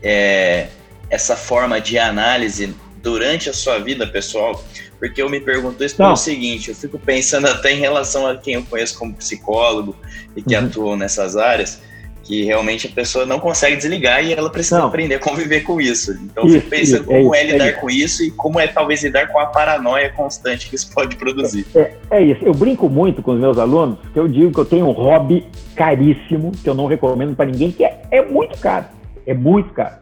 é, 0.02 0.68
essa 1.10 1.36
forma 1.36 1.80
de 1.80 1.98
análise 1.98 2.74
durante 3.02 3.50
a 3.50 3.52
sua 3.52 3.78
vida 3.78 4.06
pessoal? 4.06 4.64
Porque 4.98 5.20
eu 5.20 5.28
me 5.28 5.40
pergunto 5.40 5.84
isso 5.84 5.96
pelo 5.96 6.16
seguinte, 6.16 6.70
eu 6.70 6.74
fico 6.74 6.98
pensando 6.98 7.46
até 7.46 7.72
em 7.72 7.78
relação 7.78 8.26
a 8.26 8.36
quem 8.36 8.54
eu 8.54 8.64
conheço 8.64 8.98
como 8.98 9.14
psicólogo 9.14 9.96
e 10.34 10.42
que 10.42 10.56
uhum. 10.56 10.66
atuam 10.66 10.96
nessas 10.96 11.36
áreas, 11.36 11.80
que 12.28 12.44
realmente 12.44 12.86
a 12.86 12.90
pessoa 12.90 13.24
não 13.24 13.40
consegue 13.40 13.74
desligar 13.74 14.22
e 14.22 14.34
ela 14.34 14.50
precisa 14.50 14.80
não. 14.80 14.88
aprender 14.88 15.14
a 15.14 15.18
conviver 15.18 15.62
com 15.62 15.80
isso. 15.80 16.12
Então 16.24 16.46
isso, 16.46 16.56
fico 16.56 16.70
pensando 16.70 17.00
isso, 17.00 17.04
como 17.04 17.34
é, 17.34 17.40
é 17.40 17.44
lidar 17.44 17.66
é 17.68 17.72
com 17.72 17.88
isso 17.88 18.22
e 18.22 18.30
como 18.30 18.60
é 18.60 18.66
talvez 18.66 19.02
lidar 19.02 19.28
com 19.28 19.38
a 19.38 19.46
paranoia 19.46 20.12
constante 20.12 20.68
que 20.68 20.76
isso 20.76 20.92
pode 20.92 21.16
produzir. 21.16 21.66
É, 21.74 21.94
é, 22.10 22.22
isso. 22.22 22.44
Eu 22.44 22.52
brinco 22.52 22.86
muito 22.86 23.22
com 23.22 23.32
os 23.32 23.40
meus 23.40 23.56
alunos, 23.56 23.98
que 24.12 24.18
eu 24.20 24.28
digo 24.28 24.52
que 24.52 24.60
eu 24.60 24.66
tenho 24.66 24.86
um 24.86 24.92
hobby 24.92 25.46
caríssimo, 25.74 26.52
que 26.52 26.68
eu 26.68 26.74
não 26.74 26.84
recomendo 26.84 27.34
para 27.34 27.46
ninguém, 27.46 27.72
que 27.72 27.82
é, 27.82 28.02
é 28.10 28.22
muito 28.22 28.58
caro. 28.58 28.84
É 29.26 29.32
muito 29.32 29.72
caro 29.72 29.96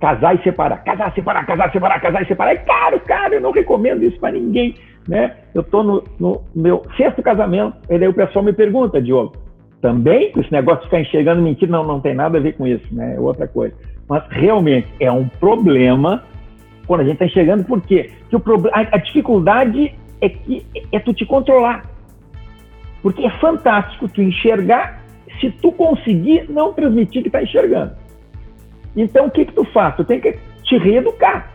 casar 0.00 0.34
e 0.34 0.42
separar, 0.42 0.82
casar, 0.82 1.14
separar, 1.14 1.46
casar, 1.46 1.70
separar, 1.72 2.00
casar 2.00 2.22
e 2.22 2.26
separar. 2.26 2.52
É 2.52 2.56
caro, 2.56 3.00
caro, 3.00 3.34
eu 3.34 3.40
não 3.40 3.52
recomendo 3.52 4.02
isso 4.02 4.18
para 4.18 4.32
ninguém. 4.32 4.74
Né? 5.06 5.34
Eu 5.54 5.60
estou 5.62 5.82
no, 5.82 6.04
no, 6.18 6.42
meu 6.54 6.82
sexto 6.96 7.22
casamento, 7.22 7.76
e 7.88 7.98
daí 7.98 8.08
o 8.08 8.14
pessoal 8.14 8.44
me 8.44 8.52
pergunta, 8.52 9.00
Diogo, 9.00 9.34
também 9.80 10.32
esse 10.36 10.52
negócio 10.52 10.80
de 10.80 10.86
ficar 10.86 11.00
enxergando 11.00 11.42
mentira, 11.42 11.70
não, 11.70 11.86
não 11.86 12.00
tem 12.00 12.14
nada 12.14 12.38
a 12.38 12.40
ver 12.40 12.54
com 12.54 12.66
isso, 12.66 12.86
né? 12.92 13.16
É 13.16 13.20
outra 13.20 13.48
coisa. 13.48 13.74
Mas 14.08 14.24
realmente 14.28 14.88
é 14.98 15.10
um 15.10 15.28
problema 15.28 16.24
quando 16.86 17.02
a 17.02 17.04
gente 17.04 17.14
está 17.14 17.26
enxergando, 17.26 17.64
por 17.64 17.80
quê? 17.82 18.10
Porque 18.20 18.36
o 18.36 18.40
problema, 18.40 18.76
a, 18.76 18.96
a 18.96 18.98
dificuldade 18.98 19.94
é 20.20 20.28
que 20.28 20.66
é 20.90 20.98
tu 20.98 21.14
te 21.14 21.24
controlar. 21.24 21.88
Porque 23.02 23.24
é 23.24 23.30
fantástico 23.38 24.08
tu 24.08 24.20
enxergar 24.20 25.00
se 25.40 25.50
tu 25.50 25.72
conseguir 25.72 26.50
não 26.50 26.72
transmitir 26.72 27.22
que 27.22 27.28
está 27.28 27.42
enxergando. 27.42 27.92
Então, 28.96 29.26
o 29.26 29.30
que, 29.30 29.44
que 29.44 29.52
tu 29.52 29.64
faz? 29.66 29.96
Tu 29.96 30.04
tem 30.04 30.20
que 30.20 30.36
te 30.64 30.76
reeducar. 30.76 31.52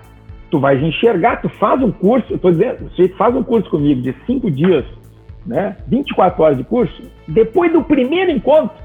Tu 0.50 0.60
vais 0.60 0.82
enxergar, 0.82 1.42
tu 1.42 1.50
faz 1.50 1.82
um 1.82 1.92
curso, 1.92 2.32
eu 2.32 2.40
tô 2.40 2.50
dizendo, 2.50 2.90
você 2.90 3.10
faz 3.10 3.36
um 3.36 3.44
curso 3.44 3.70
comigo 3.70 4.02
de 4.02 4.16
cinco 4.26 4.50
dias, 4.50 4.86
né? 5.46 5.78
24 5.88 6.44
horas 6.44 6.58
de 6.58 6.64
curso, 6.64 7.02
depois 7.28 7.72
do 7.72 7.84
primeiro 7.84 8.32
encontro, 8.32 8.76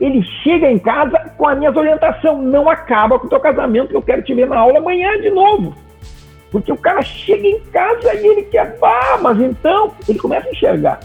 ele 0.00 0.22
chega 0.42 0.70
em 0.70 0.78
casa 0.78 1.18
com 1.36 1.48
a 1.48 1.54
minha 1.54 1.70
orientação. 1.70 2.40
Não 2.40 2.68
acaba 2.68 3.18
com 3.18 3.26
o 3.26 3.30
teu 3.30 3.40
casamento, 3.40 3.92
eu 3.92 4.02
quero 4.02 4.22
te 4.22 4.34
ver 4.34 4.48
na 4.48 4.58
aula 4.58 4.78
amanhã 4.78 5.20
de 5.20 5.30
novo. 5.30 5.74
Porque 6.50 6.72
o 6.72 6.76
cara 6.76 7.02
chega 7.02 7.46
em 7.46 7.60
casa 7.60 8.14
e 8.14 8.26
ele 8.26 8.42
quer, 8.44 8.78
ah, 8.82 9.18
mas 9.20 9.40
então, 9.40 9.92
ele 10.08 10.18
começa 10.18 10.48
a 10.48 10.50
enxergar. 10.50 11.00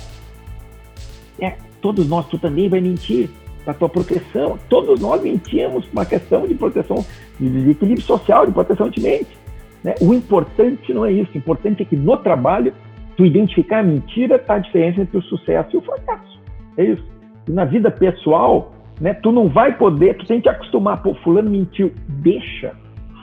É, 1.40 1.54
todos 1.82 2.08
nós, 2.08 2.26
tu 2.28 2.38
também 2.38 2.70
vai 2.70 2.80
mentir 2.80 3.30
da 3.66 3.74
tua 3.74 3.90
proteção. 3.90 4.58
Todos 4.70 5.00
nós 5.00 5.22
mentimos 5.22 5.86
uma 5.92 6.06
questão 6.06 6.48
de 6.48 6.56
proteção, 6.56 7.06
de, 7.40 7.72
equilíbrio 7.72 8.06
social, 8.06 8.46
de 8.46 8.52
proteção 8.52 8.90
de 8.90 9.02
mente. 9.02 9.38
Né? 9.84 9.96
O 10.00 10.14
importante 10.14 10.94
não 10.94 11.06
é 11.06 11.12
isso. 11.12 11.32
O 11.34 11.38
importante 11.38 11.82
é 11.82 11.86
que 11.86 11.96
no 11.96 12.16
trabalho, 12.18 12.74
tu 13.16 13.26
identificar 13.26 13.80
a 13.80 13.84
mentira, 13.84 14.36
está 14.36 14.56
a 14.56 14.60
diferença 14.60 15.02
entre 15.02 15.18
o 15.18 15.22
sucesso 15.24 15.70
e 15.74 15.78
o 15.78 15.82
fracasso. 15.82 16.42
É 16.78 16.86
isso. 16.86 17.04
E 17.48 17.52
na 17.52 17.66
vida 17.66 17.92
pessoal, 17.92 18.74
né, 19.00 19.14
tu 19.14 19.32
não 19.32 19.48
vai 19.48 19.78
poder, 19.78 20.18
tu 20.18 20.26
tem 20.26 20.42
que 20.42 20.50
acostumar, 20.50 21.02
pô, 21.02 21.14
fulano 21.16 21.50
mentiu, 21.50 21.92
deixa. 22.08 22.74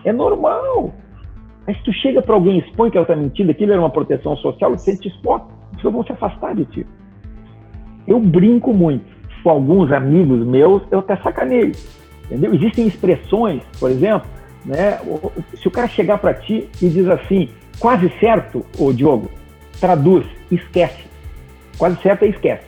É 0.04 0.12
normal. 0.12 0.92
Mas 1.66 1.80
tu 1.82 1.92
chega 1.92 2.22
para 2.22 2.34
alguém 2.34 2.56
e 2.56 2.60
expõe 2.60 2.90
que 2.90 2.96
ela 2.96 3.04
está 3.04 3.16
mentindo, 3.16 3.50
aquilo 3.50 3.72
era 3.72 3.80
uma 3.80 3.90
proteção 3.90 4.36
social, 4.36 4.70
você 4.70 4.96
te 4.96 5.08
expõe, 5.08 5.40
as 5.70 5.76
pessoas 5.76 5.94
vão 5.94 6.04
se 6.04 6.12
afastar 6.12 6.54
de 6.54 6.64
ti. 6.66 6.86
Eu 8.06 8.18
brinco 8.18 8.72
muito 8.72 9.04
com 9.42 9.50
alguns 9.50 9.90
amigos 9.92 10.46
meus, 10.46 10.82
eu 10.90 10.98
até 10.98 11.16
sacaneio. 11.16 11.72
Entendeu? 12.24 12.54
Existem 12.54 12.86
expressões, 12.86 13.62
por 13.78 13.90
exemplo, 13.90 14.28
né? 14.64 14.98
Se 15.54 15.66
o 15.66 15.70
cara 15.70 15.88
chegar 15.88 16.18
para 16.18 16.34
ti 16.34 16.68
e 16.80 16.88
diz 16.88 17.08
assim, 17.08 17.48
quase 17.78 18.08
certo, 18.20 18.64
o 18.78 18.92
Diogo, 18.92 19.30
traduz, 19.80 20.26
esquece. 20.50 21.04
Quase 21.78 22.00
certo 22.02 22.24
é 22.24 22.28
esquece. 22.28 22.64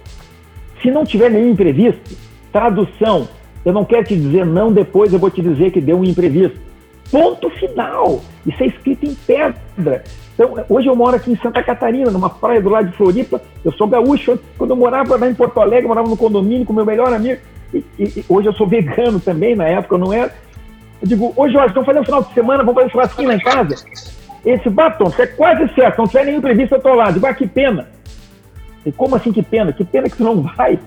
Se 0.80 0.90
não 0.90 1.04
tiver 1.04 1.30
nenhum 1.30 1.50
imprevisto, 1.50 2.16
tradução, 2.52 3.28
eu 3.64 3.72
não 3.72 3.84
quero 3.84 4.04
te 4.04 4.16
dizer 4.16 4.44
não, 4.44 4.72
depois 4.72 5.12
eu 5.12 5.18
vou 5.18 5.30
te 5.30 5.40
dizer 5.40 5.70
que 5.70 5.80
deu 5.80 5.98
um 5.98 6.04
imprevisto. 6.04 6.58
Ponto 7.10 7.50
final. 7.50 8.20
Isso 8.46 8.62
é 8.62 8.66
escrito 8.66 9.04
em 9.04 9.14
pedra. 9.14 10.02
Então, 10.34 10.64
hoje 10.68 10.88
eu 10.88 10.96
moro 10.96 11.14
aqui 11.14 11.30
em 11.30 11.36
Santa 11.36 11.62
Catarina, 11.62 12.10
numa 12.10 12.30
praia 12.30 12.60
do 12.60 12.70
lado 12.70 12.90
de 12.90 12.96
Floripa. 12.96 13.40
Eu 13.64 13.70
sou 13.72 13.86
gaúcho. 13.86 14.38
Quando 14.56 14.70
eu 14.70 14.76
morava 14.76 15.16
lá 15.16 15.28
em 15.28 15.34
Porto 15.34 15.60
Alegre, 15.60 15.84
eu 15.84 15.88
morava 15.88 16.08
no 16.08 16.16
condomínio 16.16 16.64
com 16.64 16.72
meu 16.72 16.86
melhor 16.86 17.12
amigo. 17.12 17.40
E, 17.72 17.84
e, 17.98 18.24
hoje 18.28 18.48
eu 18.48 18.52
sou 18.54 18.66
vegano 18.66 19.20
também, 19.20 19.54
na 19.54 19.66
época 19.68 19.94
eu 19.94 19.98
não 19.98 20.12
era. 20.12 20.34
Eu 21.00 21.08
digo, 21.08 21.32
hoje, 21.36 21.54
Jorge, 21.54 21.74
vamos 21.74 21.86
fazer 21.86 22.00
um 22.00 22.04
final 22.04 22.22
de 22.22 22.32
semana, 22.32 22.64
vamos 22.64 22.74
fazer 22.74 22.86
um 22.86 22.90
churrasquinho 22.90 23.28
lá 23.28 23.34
em 23.34 23.40
casa. 23.40 23.74
Esse 24.44 24.68
batom, 24.68 25.06
você 25.06 25.22
é 25.22 25.26
quase 25.26 25.72
certo, 25.74 25.98
não 25.98 26.06
tiver 26.06 26.24
nenhum 26.24 26.38
imprevisto, 26.38 26.74
eu 26.74 26.80
tô 26.80 26.94
lá. 26.94 27.08
Eu 27.08 27.12
digo, 27.14 27.26
ah, 27.26 27.34
que 27.34 27.46
pena. 27.46 27.88
E 28.84 28.90
como 28.90 29.14
assim 29.14 29.32
que 29.32 29.42
pena? 29.42 29.72
Que 29.72 29.84
pena 29.84 30.08
que 30.08 30.16
tu 30.16 30.24
não 30.24 30.42
vai. 30.42 30.78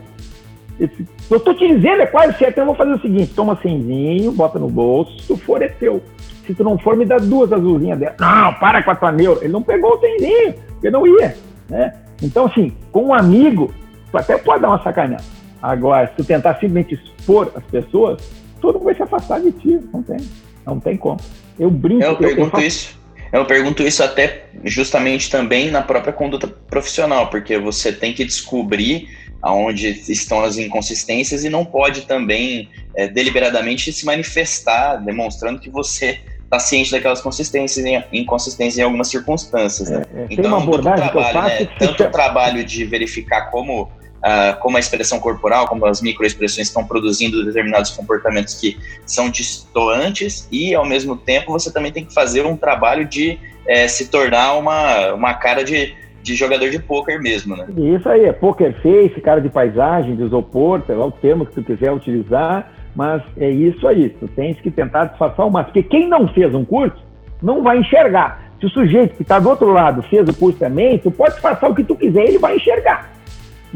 Esse, 0.80 1.08
eu 1.32 1.40
tô 1.40 1.54
te 1.54 1.66
dizendo, 1.68 2.02
é 2.02 2.06
quase 2.06 2.38
certo. 2.38 2.52
Então 2.52 2.64
eu 2.64 2.68
vou 2.68 2.76
fazer 2.76 2.94
o 2.94 3.02
seguinte: 3.02 3.34
toma 3.34 3.58
cenzinho, 3.62 4.32
bota 4.32 4.60
no 4.60 4.70
bolso, 4.70 5.18
se 5.20 5.28
tu 5.28 5.38
for, 5.38 5.62
é 5.62 5.70
teu. 5.70 6.04
Se 6.46 6.54
tu 6.54 6.64
não 6.64 6.78
for, 6.78 6.96
me 6.96 7.06
dá 7.06 7.18
duas 7.18 7.52
azulzinhas 7.52 7.98
dela. 7.98 8.16
Não, 8.20 8.54
para 8.56 8.84
com 8.84 8.92
a 8.92 8.96
tua 8.96 9.12
neura. 9.12 9.40
Ele 9.42 9.54
não 9.54 9.64
pegou 9.64 9.96
o 9.96 10.00
cenzinho, 10.00 10.54
porque 10.70 10.92
não 10.92 11.08
ia. 11.08 11.36
Né? 11.70 11.94
Então, 12.22 12.46
assim, 12.46 12.72
com 12.92 13.06
um 13.06 13.14
amigo, 13.14 13.74
tu 14.12 14.18
até 14.18 14.38
pode 14.38 14.62
dar 14.62 14.70
uma 14.70 14.84
sacanagem. 14.84 15.26
Agora, 15.62 16.08
se 16.08 16.14
tu 16.18 16.24
tentar 16.24 16.54
simplesmente 16.56 16.94
expor 16.94 17.52
as 17.56 17.64
pessoas, 17.64 18.22
todo 18.62 18.76
mundo 18.76 18.86
vai 18.86 18.96
se 18.96 19.02
afastar 19.02 19.40
de 19.40 19.52
ti. 19.54 19.80
Não 19.92 20.04
tem. 20.04 20.18
Não 20.66 20.80
tem 20.80 20.98
como. 20.98 21.20
Eu 21.58 21.72
brinco. 21.72 22.04
Eu 22.04 22.16
pergunto 22.16 22.48
eu 22.48 22.52
faço... 22.52 22.66
isso. 22.66 23.05
Eu 23.32 23.46
pergunto 23.46 23.84
isso 23.84 24.04
até 24.04 24.46
justamente 24.64 25.30
também 25.30 25.70
na 25.70 25.82
própria 25.82 26.14
conduta 26.14 26.48
profissional, 26.48 27.30
porque 27.30 27.58
você 27.58 27.92
tem 27.92 28.14
que 28.14 28.24
descobrir 28.24 29.10
aonde 29.42 29.90
estão 30.12 30.44
as 30.44 30.58
inconsistências 30.58 31.44
e 31.44 31.50
não 31.50 31.64
pode 31.64 32.02
também 32.02 32.70
é, 32.96 33.08
deliberadamente 33.08 33.92
se 33.94 34.06
manifestar 34.06 34.96
demonstrando 34.98 35.60
que 35.60 35.70
você 35.70 36.20
está 36.46 36.60
ciente 36.60 36.92
daquelas 36.92 37.22
consistências 37.22 37.86
inconsistências 38.12 38.78
em 38.78 38.82
algumas 38.82 39.08
circunstâncias. 39.10 39.90
Né? 39.90 40.04
É, 40.16 40.22
é, 40.22 40.28
então, 40.30 40.46
uma 40.46 40.58
abordagem 40.64 41.10
trabalho, 41.10 41.12
que 41.12 41.38
eu 41.38 41.42
faço 41.42 41.64
né, 41.64 41.70
tanto 41.78 42.04
o 42.04 42.12
trabalho 42.12 42.64
de 42.64 42.86
verificar 42.86 43.52
como, 43.52 43.92
uh, 44.26 44.60
como 44.60 44.78
a 44.78 44.80
expressão 44.80 45.20
corporal, 45.20 45.68
como 45.68 45.86
as 45.86 46.02
microexpressões 46.02 46.68
estão 46.68 46.84
produzindo 46.84 47.46
determinados 47.46 47.92
comportamentos 47.92 48.56
que 48.56 48.78
são 49.06 49.30
distoantes 49.30 50.48
e, 50.52 50.74
ao 50.74 50.86
mesmo 50.86 51.16
tempo, 51.16 51.52
você 51.52 51.72
também 51.72 51.92
tem 51.92 52.04
que 52.04 52.14
fazer 52.14 52.46
um 52.46 52.58
trabalho 52.58 53.06
de 53.06 53.40
é, 53.68 53.88
se 53.88 54.10
tornar 54.10 54.54
uma, 54.54 55.14
uma 55.14 55.34
cara 55.36 55.64
de, 55.64 55.94
de 56.24 56.36
jogador 56.36 56.70
de 56.70 56.80
pôquer 56.80 57.22
mesmo, 57.22 57.56
né? 57.56 57.68
Isso 57.96 58.10
aí, 58.10 58.26
é 58.26 58.34
poker 58.34 58.74
face, 58.82 59.22
cara 59.22 59.40
de 59.40 59.50
paisagem, 59.50 60.16
de 60.16 60.24
isopor, 60.24 60.82
sei 60.86 60.96
lá 60.96 61.06
o 61.06 61.12
termo 61.12 61.46
que 61.46 61.54
tu 61.54 61.64
quiser 61.64 61.92
utilizar, 61.92 62.72
mas 62.96 63.22
é 63.38 63.50
isso 63.50 63.88
aí, 63.88 64.10
tu 64.10 64.28
tens 64.30 64.60
que 64.62 64.72
tentar 64.72 65.06
disfarçar 65.06 65.46
o 65.46 65.52
máximo. 65.52 65.74
Porque 65.74 65.90
quem 65.90 66.08
não 66.08 66.28
fez 66.30 66.54
um 66.54 66.66
curso 66.66 66.98
não 67.42 67.62
vai 67.62 67.78
enxergar. 67.80 68.46
Se 68.60 68.68
o 68.68 68.70
sujeito 68.70 69.16
que 69.18 69.22
está 69.22 69.38
do 69.38 69.50
outro 69.50 69.72
lado 69.72 70.02
fez 70.04 70.28
o 70.28 70.34
curso 70.34 70.58
também, 70.58 70.98
tu 70.98 71.12
pode 71.12 71.34
disfarçar 71.34 71.70
o 71.70 71.76
que 71.76 71.84
tu 71.84 71.96
quiser, 71.96 72.24
ele 72.24 72.40
vai 72.40 72.56
enxergar. 72.56 73.15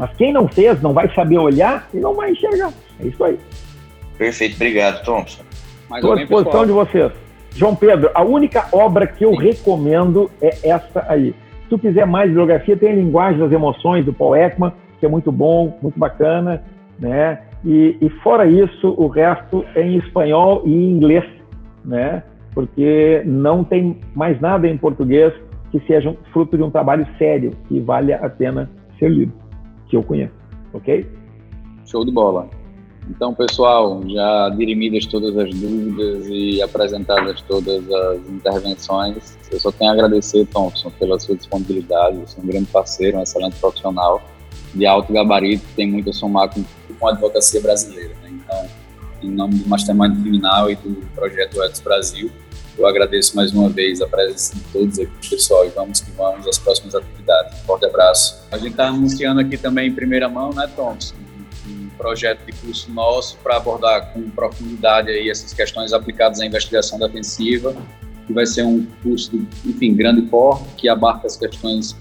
Mas 0.00 0.16
quem 0.16 0.32
não 0.32 0.48
fez, 0.48 0.80
não 0.80 0.94
vai 0.94 1.14
saber 1.14 1.36
olhar 1.36 1.86
e 1.92 1.98
não 1.98 2.14
vai 2.14 2.30
enxergar. 2.30 2.72
É 2.98 3.06
isso 3.06 3.22
aí. 3.22 3.38
Perfeito, 4.16 4.54
obrigado, 4.54 5.04
Thompson. 5.04 5.42
Estou 5.94 6.12
à 6.12 6.16
disposição 6.16 6.64
de 6.64 6.72
vocês. 6.72 7.12
João 7.54 7.76
Pedro, 7.76 8.10
a 8.14 8.22
única 8.22 8.66
obra 8.72 9.06
que 9.06 9.22
eu 9.22 9.34
recomendo 9.34 10.30
é 10.40 10.70
essa 10.70 11.04
aí. 11.06 11.34
Se 11.64 11.68
tu 11.68 11.78
quiser 11.78 12.06
mais 12.06 12.28
bibliografia, 12.28 12.78
tem 12.78 12.92
a 12.92 12.94
Linguagem 12.94 13.40
das 13.40 13.52
Emoções, 13.52 14.06
do 14.06 14.12
Paul 14.14 14.34
Ekman, 14.34 14.72
que 14.98 15.04
é 15.04 15.08
muito 15.08 15.30
bom, 15.30 15.78
muito 15.82 15.98
bacana, 15.98 16.62
né? 16.98 17.42
E, 17.62 17.98
e 18.00 18.08
fora 18.22 18.46
isso, 18.46 18.94
o 18.96 19.06
resto 19.06 19.66
é 19.74 19.82
em 19.82 19.98
espanhol 19.98 20.62
e 20.64 20.72
em 20.72 20.92
inglês, 20.92 21.24
né? 21.84 22.22
Porque 22.54 23.20
não 23.26 23.62
tem 23.62 23.98
mais 24.14 24.40
nada 24.40 24.66
em 24.66 24.78
português 24.78 25.34
que 25.70 25.78
seja 25.80 26.16
fruto 26.32 26.56
de 26.56 26.62
um 26.62 26.70
trabalho 26.70 27.06
sério 27.18 27.52
que 27.68 27.78
vale 27.80 28.14
a 28.14 28.30
pena 28.30 28.70
ser 28.98 29.10
lido, 29.10 29.32
que 29.90 29.96
eu 29.96 30.02
conheço, 30.02 30.32
ok? 30.72 31.06
Show 31.84 32.04
de 32.04 32.12
bola. 32.12 32.48
Então, 33.08 33.34
pessoal, 33.34 34.00
já 34.08 34.50
dirimidas 34.50 35.04
todas 35.06 35.36
as 35.36 35.52
dúvidas 35.52 36.28
e 36.28 36.62
apresentadas 36.62 37.42
todas 37.42 37.90
as 37.90 38.28
intervenções, 38.28 39.36
eu 39.50 39.58
só 39.58 39.72
tenho 39.72 39.90
a 39.90 39.94
agradecer, 39.94 40.46
Thompson, 40.46 40.90
pela 40.90 41.18
sua 41.18 41.34
disponibilidade. 41.34 42.18
Você 42.18 42.38
é 42.38 42.42
um 42.42 42.46
grande 42.46 42.66
parceiro, 42.66 43.18
um 43.18 43.22
excelente 43.22 43.56
profissional 43.58 44.22
de 44.74 44.86
alto 44.86 45.12
gabarito, 45.12 45.64
tem 45.74 45.90
muito 45.90 46.10
a 46.10 46.12
somar 46.12 46.54
com, 46.54 46.62
com 46.98 47.08
a 47.08 47.10
advocacia 47.10 47.60
brasileira. 47.60 48.14
Né? 48.22 48.30
Então, 48.44 48.66
em 49.22 49.30
nome 49.30 49.56
do 49.56 49.68
Mastermind 49.68 50.20
Criminal 50.22 50.70
e 50.70 50.76
do 50.76 50.94
Projeto 51.14 51.60
Etos 51.64 51.80
Brasil, 51.80 52.30
eu 52.78 52.86
agradeço 52.86 53.36
mais 53.36 53.52
uma 53.52 53.68
vez 53.68 54.00
a 54.00 54.06
presença 54.06 54.54
de 54.54 54.60
todos 54.72 54.98
aqui, 54.98 55.30
pessoal, 55.30 55.66
e 55.66 55.68
vamos 55.70 56.00
que 56.00 56.10
vamos 56.12 56.46
às 56.46 56.58
próximas 56.58 56.94
atividades. 56.94 57.60
Um 57.60 57.64
forte 57.64 57.86
abraço. 57.86 58.40
A 58.50 58.56
gente 58.56 58.70
está 58.70 58.88
anunciando 58.88 59.40
aqui 59.40 59.56
também 59.56 59.88
em 59.88 59.92
primeira 59.92 60.28
mão, 60.28 60.50
né, 60.52 60.68
Thompson? 60.76 61.14
projeto 62.00 62.46
de 62.46 62.52
curso 62.52 62.90
nosso 62.90 63.36
para 63.42 63.58
abordar 63.58 64.12
com 64.12 64.22
profundidade 64.30 65.10
aí 65.10 65.28
essas 65.28 65.52
questões 65.52 65.92
aplicadas 65.92 66.40
à 66.40 66.46
investigação 66.46 66.98
defensiva, 66.98 67.76
que 68.26 68.32
vai 68.32 68.46
ser 68.46 68.62
um 68.62 68.86
curso 69.02 69.46
enfim, 69.66 69.94
grande 69.94 70.22
porte, 70.22 70.64
que 70.78 70.88
abarca 70.88 71.26
as 71.26 71.36
questões 71.36 71.94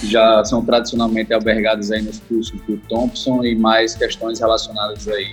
que 0.00 0.06
já 0.10 0.42
são 0.44 0.64
tradicionalmente 0.64 1.32
albergadas 1.34 1.90
aí 1.90 2.00
nos 2.00 2.20
cursos 2.20 2.58
do 2.62 2.78
Thompson 2.88 3.44
e 3.44 3.54
mais 3.54 3.94
questões 3.94 4.40
relacionadas 4.40 5.06
aí 5.08 5.28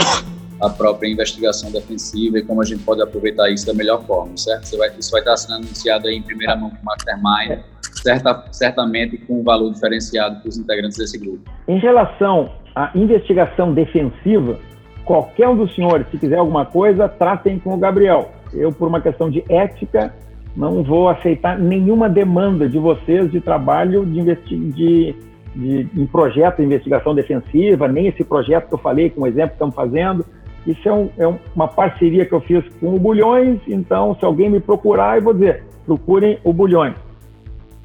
à 0.62 0.70
própria 0.70 1.09
investigação 1.09 1.72
defensiva 1.72 2.38
e 2.38 2.43
como 2.43 2.62
a 2.62 2.66
gente 2.66 2.84
pode 2.84 3.01
aproveitar 3.01 3.49
isso 3.49 3.66
da 3.66 3.74
melhor 3.74 4.03
forma, 4.05 4.38
certo? 4.38 4.64
Isso 4.64 4.78
vai, 4.78 4.91
isso 4.97 5.12
vai 5.12 5.22
estar 5.22 5.36
sendo 5.38 5.55
anunciado 5.55 6.07
aí 6.07 6.16
em 6.16 6.22
primeira 6.22 6.55
mão 6.55 6.70
com 6.70 6.78
o 6.78 6.86
Mastermind, 6.86 7.59
certa, 8.03 8.45
certamente 8.51 9.18
com 9.18 9.41
um 9.41 9.43
valor 9.43 9.74
diferenciado 9.74 10.39
para 10.39 10.49
os 10.49 10.57
integrantes 10.57 10.97
desse 10.97 11.18
grupo. 11.18 11.49
Em 11.68 11.80
relação 11.80 12.51
à 12.76 12.91
investigação 12.95 13.74
defensiva, 13.74 14.59
qualquer 15.03 15.49
um 15.49 15.55
dos 15.55 15.74
senhores, 15.76 16.07
se 16.12 16.18
quiser 16.18 16.38
alguma 16.38 16.66
coisa, 16.66 17.09
tratem 17.09 17.59
com 17.59 17.74
o 17.74 17.78
Gabriel. 17.78 18.32
Eu, 18.53 18.72
por 18.72 18.88
uma 18.88 19.01
questão 19.01 19.30
de 19.30 19.43
ética, 19.49 20.14
não 20.55 20.84
vou 20.84 21.09
aceitar 21.09 21.57
nenhuma 21.57 22.09
demanda 22.09 22.68
de 22.68 22.78
vocês 22.78 23.32
de 23.32 23.39
trabalho 23.39 24.05
de, 24.05 24.36
de, 24.45 25.16
de, 25.55 25.89
em 25.95 26.05
projeto 26.05 26.57
de 26.57 26.64
investigação 26.64 27.16
defensiva, 27.16 27.88
nem 27.88 28.07
esse 28.07 28.24
projeto 28.24 28.68
que 28.68 28.74
eu 28.74 28.80
falei, 28.80 29.09
com 29.09 29.22
o 29.22 29.28
exemplo 29.28 29.49
que 29.49 29.55
estamos 29.55 29.76
fazendo. 29.76 30.26
Isso 30.66 30.88
é, 30.88 30.93
um, 30.93 31.09
é, 31.18 31.28
uma 31.55 31.68
parceria 31.68 32.26
que 32.26 32.34
eu 32.34 32.41
fiz 32.41 32.64
com 32.80 32.95
o 32.95 32.99
Bulhões, 32.99 33.59
então, 33.68 34.16
se 34.20 34.26
alguém 34.26 34.49
me 34.49 34.59
procurar, 34.59 35.18
eu 35.18 35.24
vou 35.24 35.34
dizer, 35.34 35.64
procurem 35.86 36.39
o 36.43 36.53
Bulhões. 36.53 36.95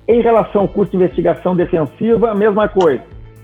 Em 0.07 0.21
relação 0.21 0.63
ao 0.63 0.69
curso 0.69 0.93
de 0.93 0.99
investigação 0.99 1.57
defensiva, 1.57 2.31
a 2.31 2.35
mesma 2.35 2.69
coisa. 2.69 3.03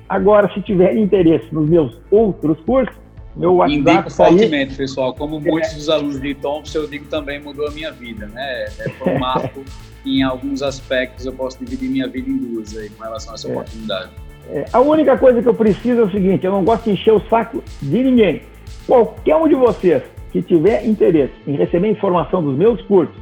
Agora, 0.08 0.52
se 0.52 0.60
tiver 0.60 0.96
interesse 0.96 1.52
nos 1.52 1.68
meus 1.68 1.98
outros 2.10 2.60
cursos, 2.60 2.94
meu 3.34 3.54
WhatsApp 3.54 3.80
Indico 3.80 4.02
tá 4.04 4.10
fortemente, 4.10 4.74
pessoal. 4.74 5.14
Como 5.14 5.40
muitos 5.40 5.72
dos 5.72 5.88
alunos 5.88 6.20
de 6.20 6.34
Thompson, 6.34 6.80
eu 6.80 6.86
digo 6.86 7.06
também 7.06 7.40
mudou 7.40 7.66
a 7.66 7.70
minha 7.70 7.90
vida, 7.90 8.26
né? 8.26 8.66
Foi 8.98 9.14
um 9.14 9.18
marco 9.18 9.64
em 10.04 10.22
alguns 10.22 10.62
aspectos, 10.62 11.24
eu 11.24 11.32
posso 11.32 11.58
dividir 11.64 11.88
minha 11.88 12.08
vida 12.08 12.28
em 12.28 12.36
duas 12.36 12.76
aí, 12.76 12.90
com 12.90 13.02
relação 13.02 13.32
a 13.32 13.34
essa 13.34 13.48
é. 13.48 13.52
oportunidade. 13.52 14.10
É, 14.50 14.64
a 14.72 14.80
única 14.80 15.16
coisa 15.16 15.40
que 15.40 15.48
eu 15.48 15.54
preciso 15.54 16.00
é 16.00 16.04
o 16.04 16.10
seguinte, 16.10 16.44
eu 16.44 16.52
não 16.52 16.64
gosto 16.64 16.84
de 16.84 16.90
encher 16.90 17.12
o 17.12 17.20
saco 17.28 17.62
de 17.80 18.02
ninguém. 18.02 18.42
Qualquer 18.86 19.36
um 19.36 19.48
de 19.48 19.54
vocês 19.54 20.02
que 20.32 20.42
tiver 20.42 20.86
interesse 20.86 21.34
em 21.46 21.56
receber 21.56 21.88
informação 21.90 22.42
dos 22.42 22.56
meus 22.56 22.80
cursos, 22.82 23.14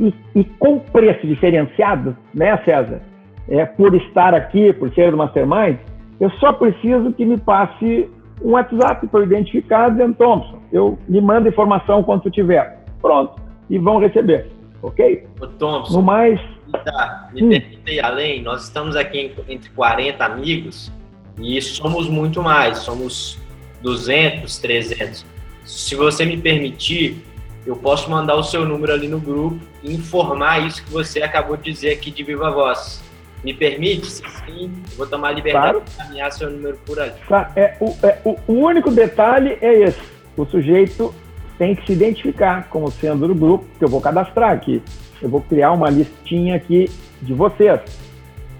e, 0.00 0.12
e 0.34 0.44
com 0.44 0.78
preço 0.78 1.26
diferenciado, 1.26 2.16
né, 2.34 2.56
César? 2.64 3.00
É, 3.48 3.64
por 3.64 3.94
estar 3.94 4.34
aqui, 4.34 4.72
por 4.72 4.92
ser 4.94 5.10
do 5.10 5.16
Mastermind, 5.16 5.76
eu 6.20 6.30
só 6.32 6.52
preciso 6.52 7.12
que 7.12 7.24
me 7.24 7.38
passe 7.38 8.08
um 8.42 8.52
WhatsApp 8.52 9.06
para 9.08 9.24
identificar 9.24 9.90
dizendo, 9.90 10.14
Thompson, 10.14 10.58
eu 10.72 10.98
me 11.08 11.20
mando 11.20 11.48
informação 11.48 12.02
quando 12.02 12.30
tiver. 12.30 12.84
Pronto. 13.00 13.40
E 13.68 13.78
vão 13.78 13.98
receber. 13.98 14.48
Ok? 14.82 15.26
Ô, 15.40 15.46
Thompson, 15.46 15.94
no 15.94 16.02
mais. 16.02 16.40
Tá, 16.84 17.28
me 17.32 17.42
hum. 17.42 17.48
permita 17.50 17.90
ir 17.90 18.04
além, 18.04 18.42
nós 18.42 18.64
estamos 18.64 18.96
aqui 18.96 19.34
entre 19.48 19.70
40 19.70 20.24
amigos 20.24 20.90
e 21.38 21.60
somos 21.60 22.08
muito 22.08 22.42
mais, 22.42 22.78
somos 22.78 23.38
200, 23.82 24.58
300. 24.58 25.26
Se 25.64 25.94
você 25.94 26.24
me 26.24 26.36
permitir, 26.36 27.22
eu 27.66 27.76
posso 27.76 28.10
mandar 28.10 28.34
o 28.36 28.42
seu 28.42 28.66
número 28.66 28.92
ali 28.92 29.08
no 29.08 29.20
grupo 29.20 29.58
e 29.82 29.94
informar 29.94 30.66
isso 30.66 30.84
que 30.84 30.90
você 30.90 31.22
acabou 31.22 31.56
de 31.56 31.70
dizer 31.70 31.92
aqui 31.92 32.10
de 32.10 32.22
viva 32.22 32.50
voz. 32.50 33.02
Me 33.44 33.52
permite? 33.52 34.06
Sim, 34.06 34.72
vou 34.96 35.06
tomar 35.06 35.28
a 35.28 35.32
liberdade 35.32 35.72
claro. 35.72 35.84
de 35.84 35.94
encaminhar 35.94 36.32
seu 36.32 36.50
número 36.50 36.78
por 36.86 36.98
ali. 37.00 37.12
Tá, 37.28 37.50
é, 37.56 37.76
o, 37.80 37.96
é, 38.04 38.18
o 38.24 38.52
único 38.52 38.90
detalhe 38.90 39.58
é 39.60 39.80
esse. 39.80 40.00
O 40.36 40.44
sujeito 40.46 41.12
tem 41.58 41.74
que 41.74 41.84
se 41.86 41.92
identificar 41.92 42.68
como 42.68 42.90
sendo 42.90 43.26
do 43.26 43.34
grupo, 43.34 43.64
que 43.78 43.84
eu 43.84 43.88
vou 43.88 44.00
cadastrar 44.00 44.50
aqui. 44.50 44.82
Eu 45.20 45.28
vou 45.28 45.40
criar 45.40 45.72
uma 45.72 45.90
listinha 45.90 46.56
aqui 46.56 46.90
de 47.20 47.34
vocês. 47.34 47.80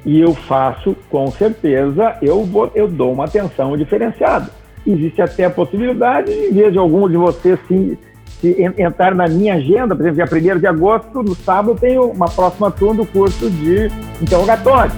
E 0.04 0.20
eu 0.20 0.34
faço, 0.34 0.96
com 1.08 1.30
certeza, 1.30 2.16
eu, 2.20 2.44
vou, 2.44 2.70
eu 2.74 2.88
dou 2.88 3.12
uma 3.12 3.24
atenção 3.24 3.76
diferenciada. 3.76 4.50
Existe 4.86 5.22
até 5.22 5.44
a 5.44 5.50
possibilidade, 5.50 6.32
em 6.32 6.52
vez 6.52 6.72
de 6.72 6.78
algum 6.78 7.08
de 7.08 7.16
vocês 7.16 7.58
se 7.68 7.98
se 8.42 8.56
entrar 8.76 9.14
na 9.14 9.28
minha 9.28 9.54
agenda, 9.54 9.94
por 9.94 10.04
exemplo, 10.04 10.40
dia 10.40 10.56
1 10.56 10.58
de 10.58 10.66
agosto, 10.66 11.22
no 11.22 11.32
sábado, 11.32 11.78
tenho 11.78 12.06
uma 12.06 12.28
próxima 12.28 12.72
turma 12.72 13.04
do 13.04 13.06
curso 13.06 13.48
de 13.48 13.88
interrogatório. 14.20 14.92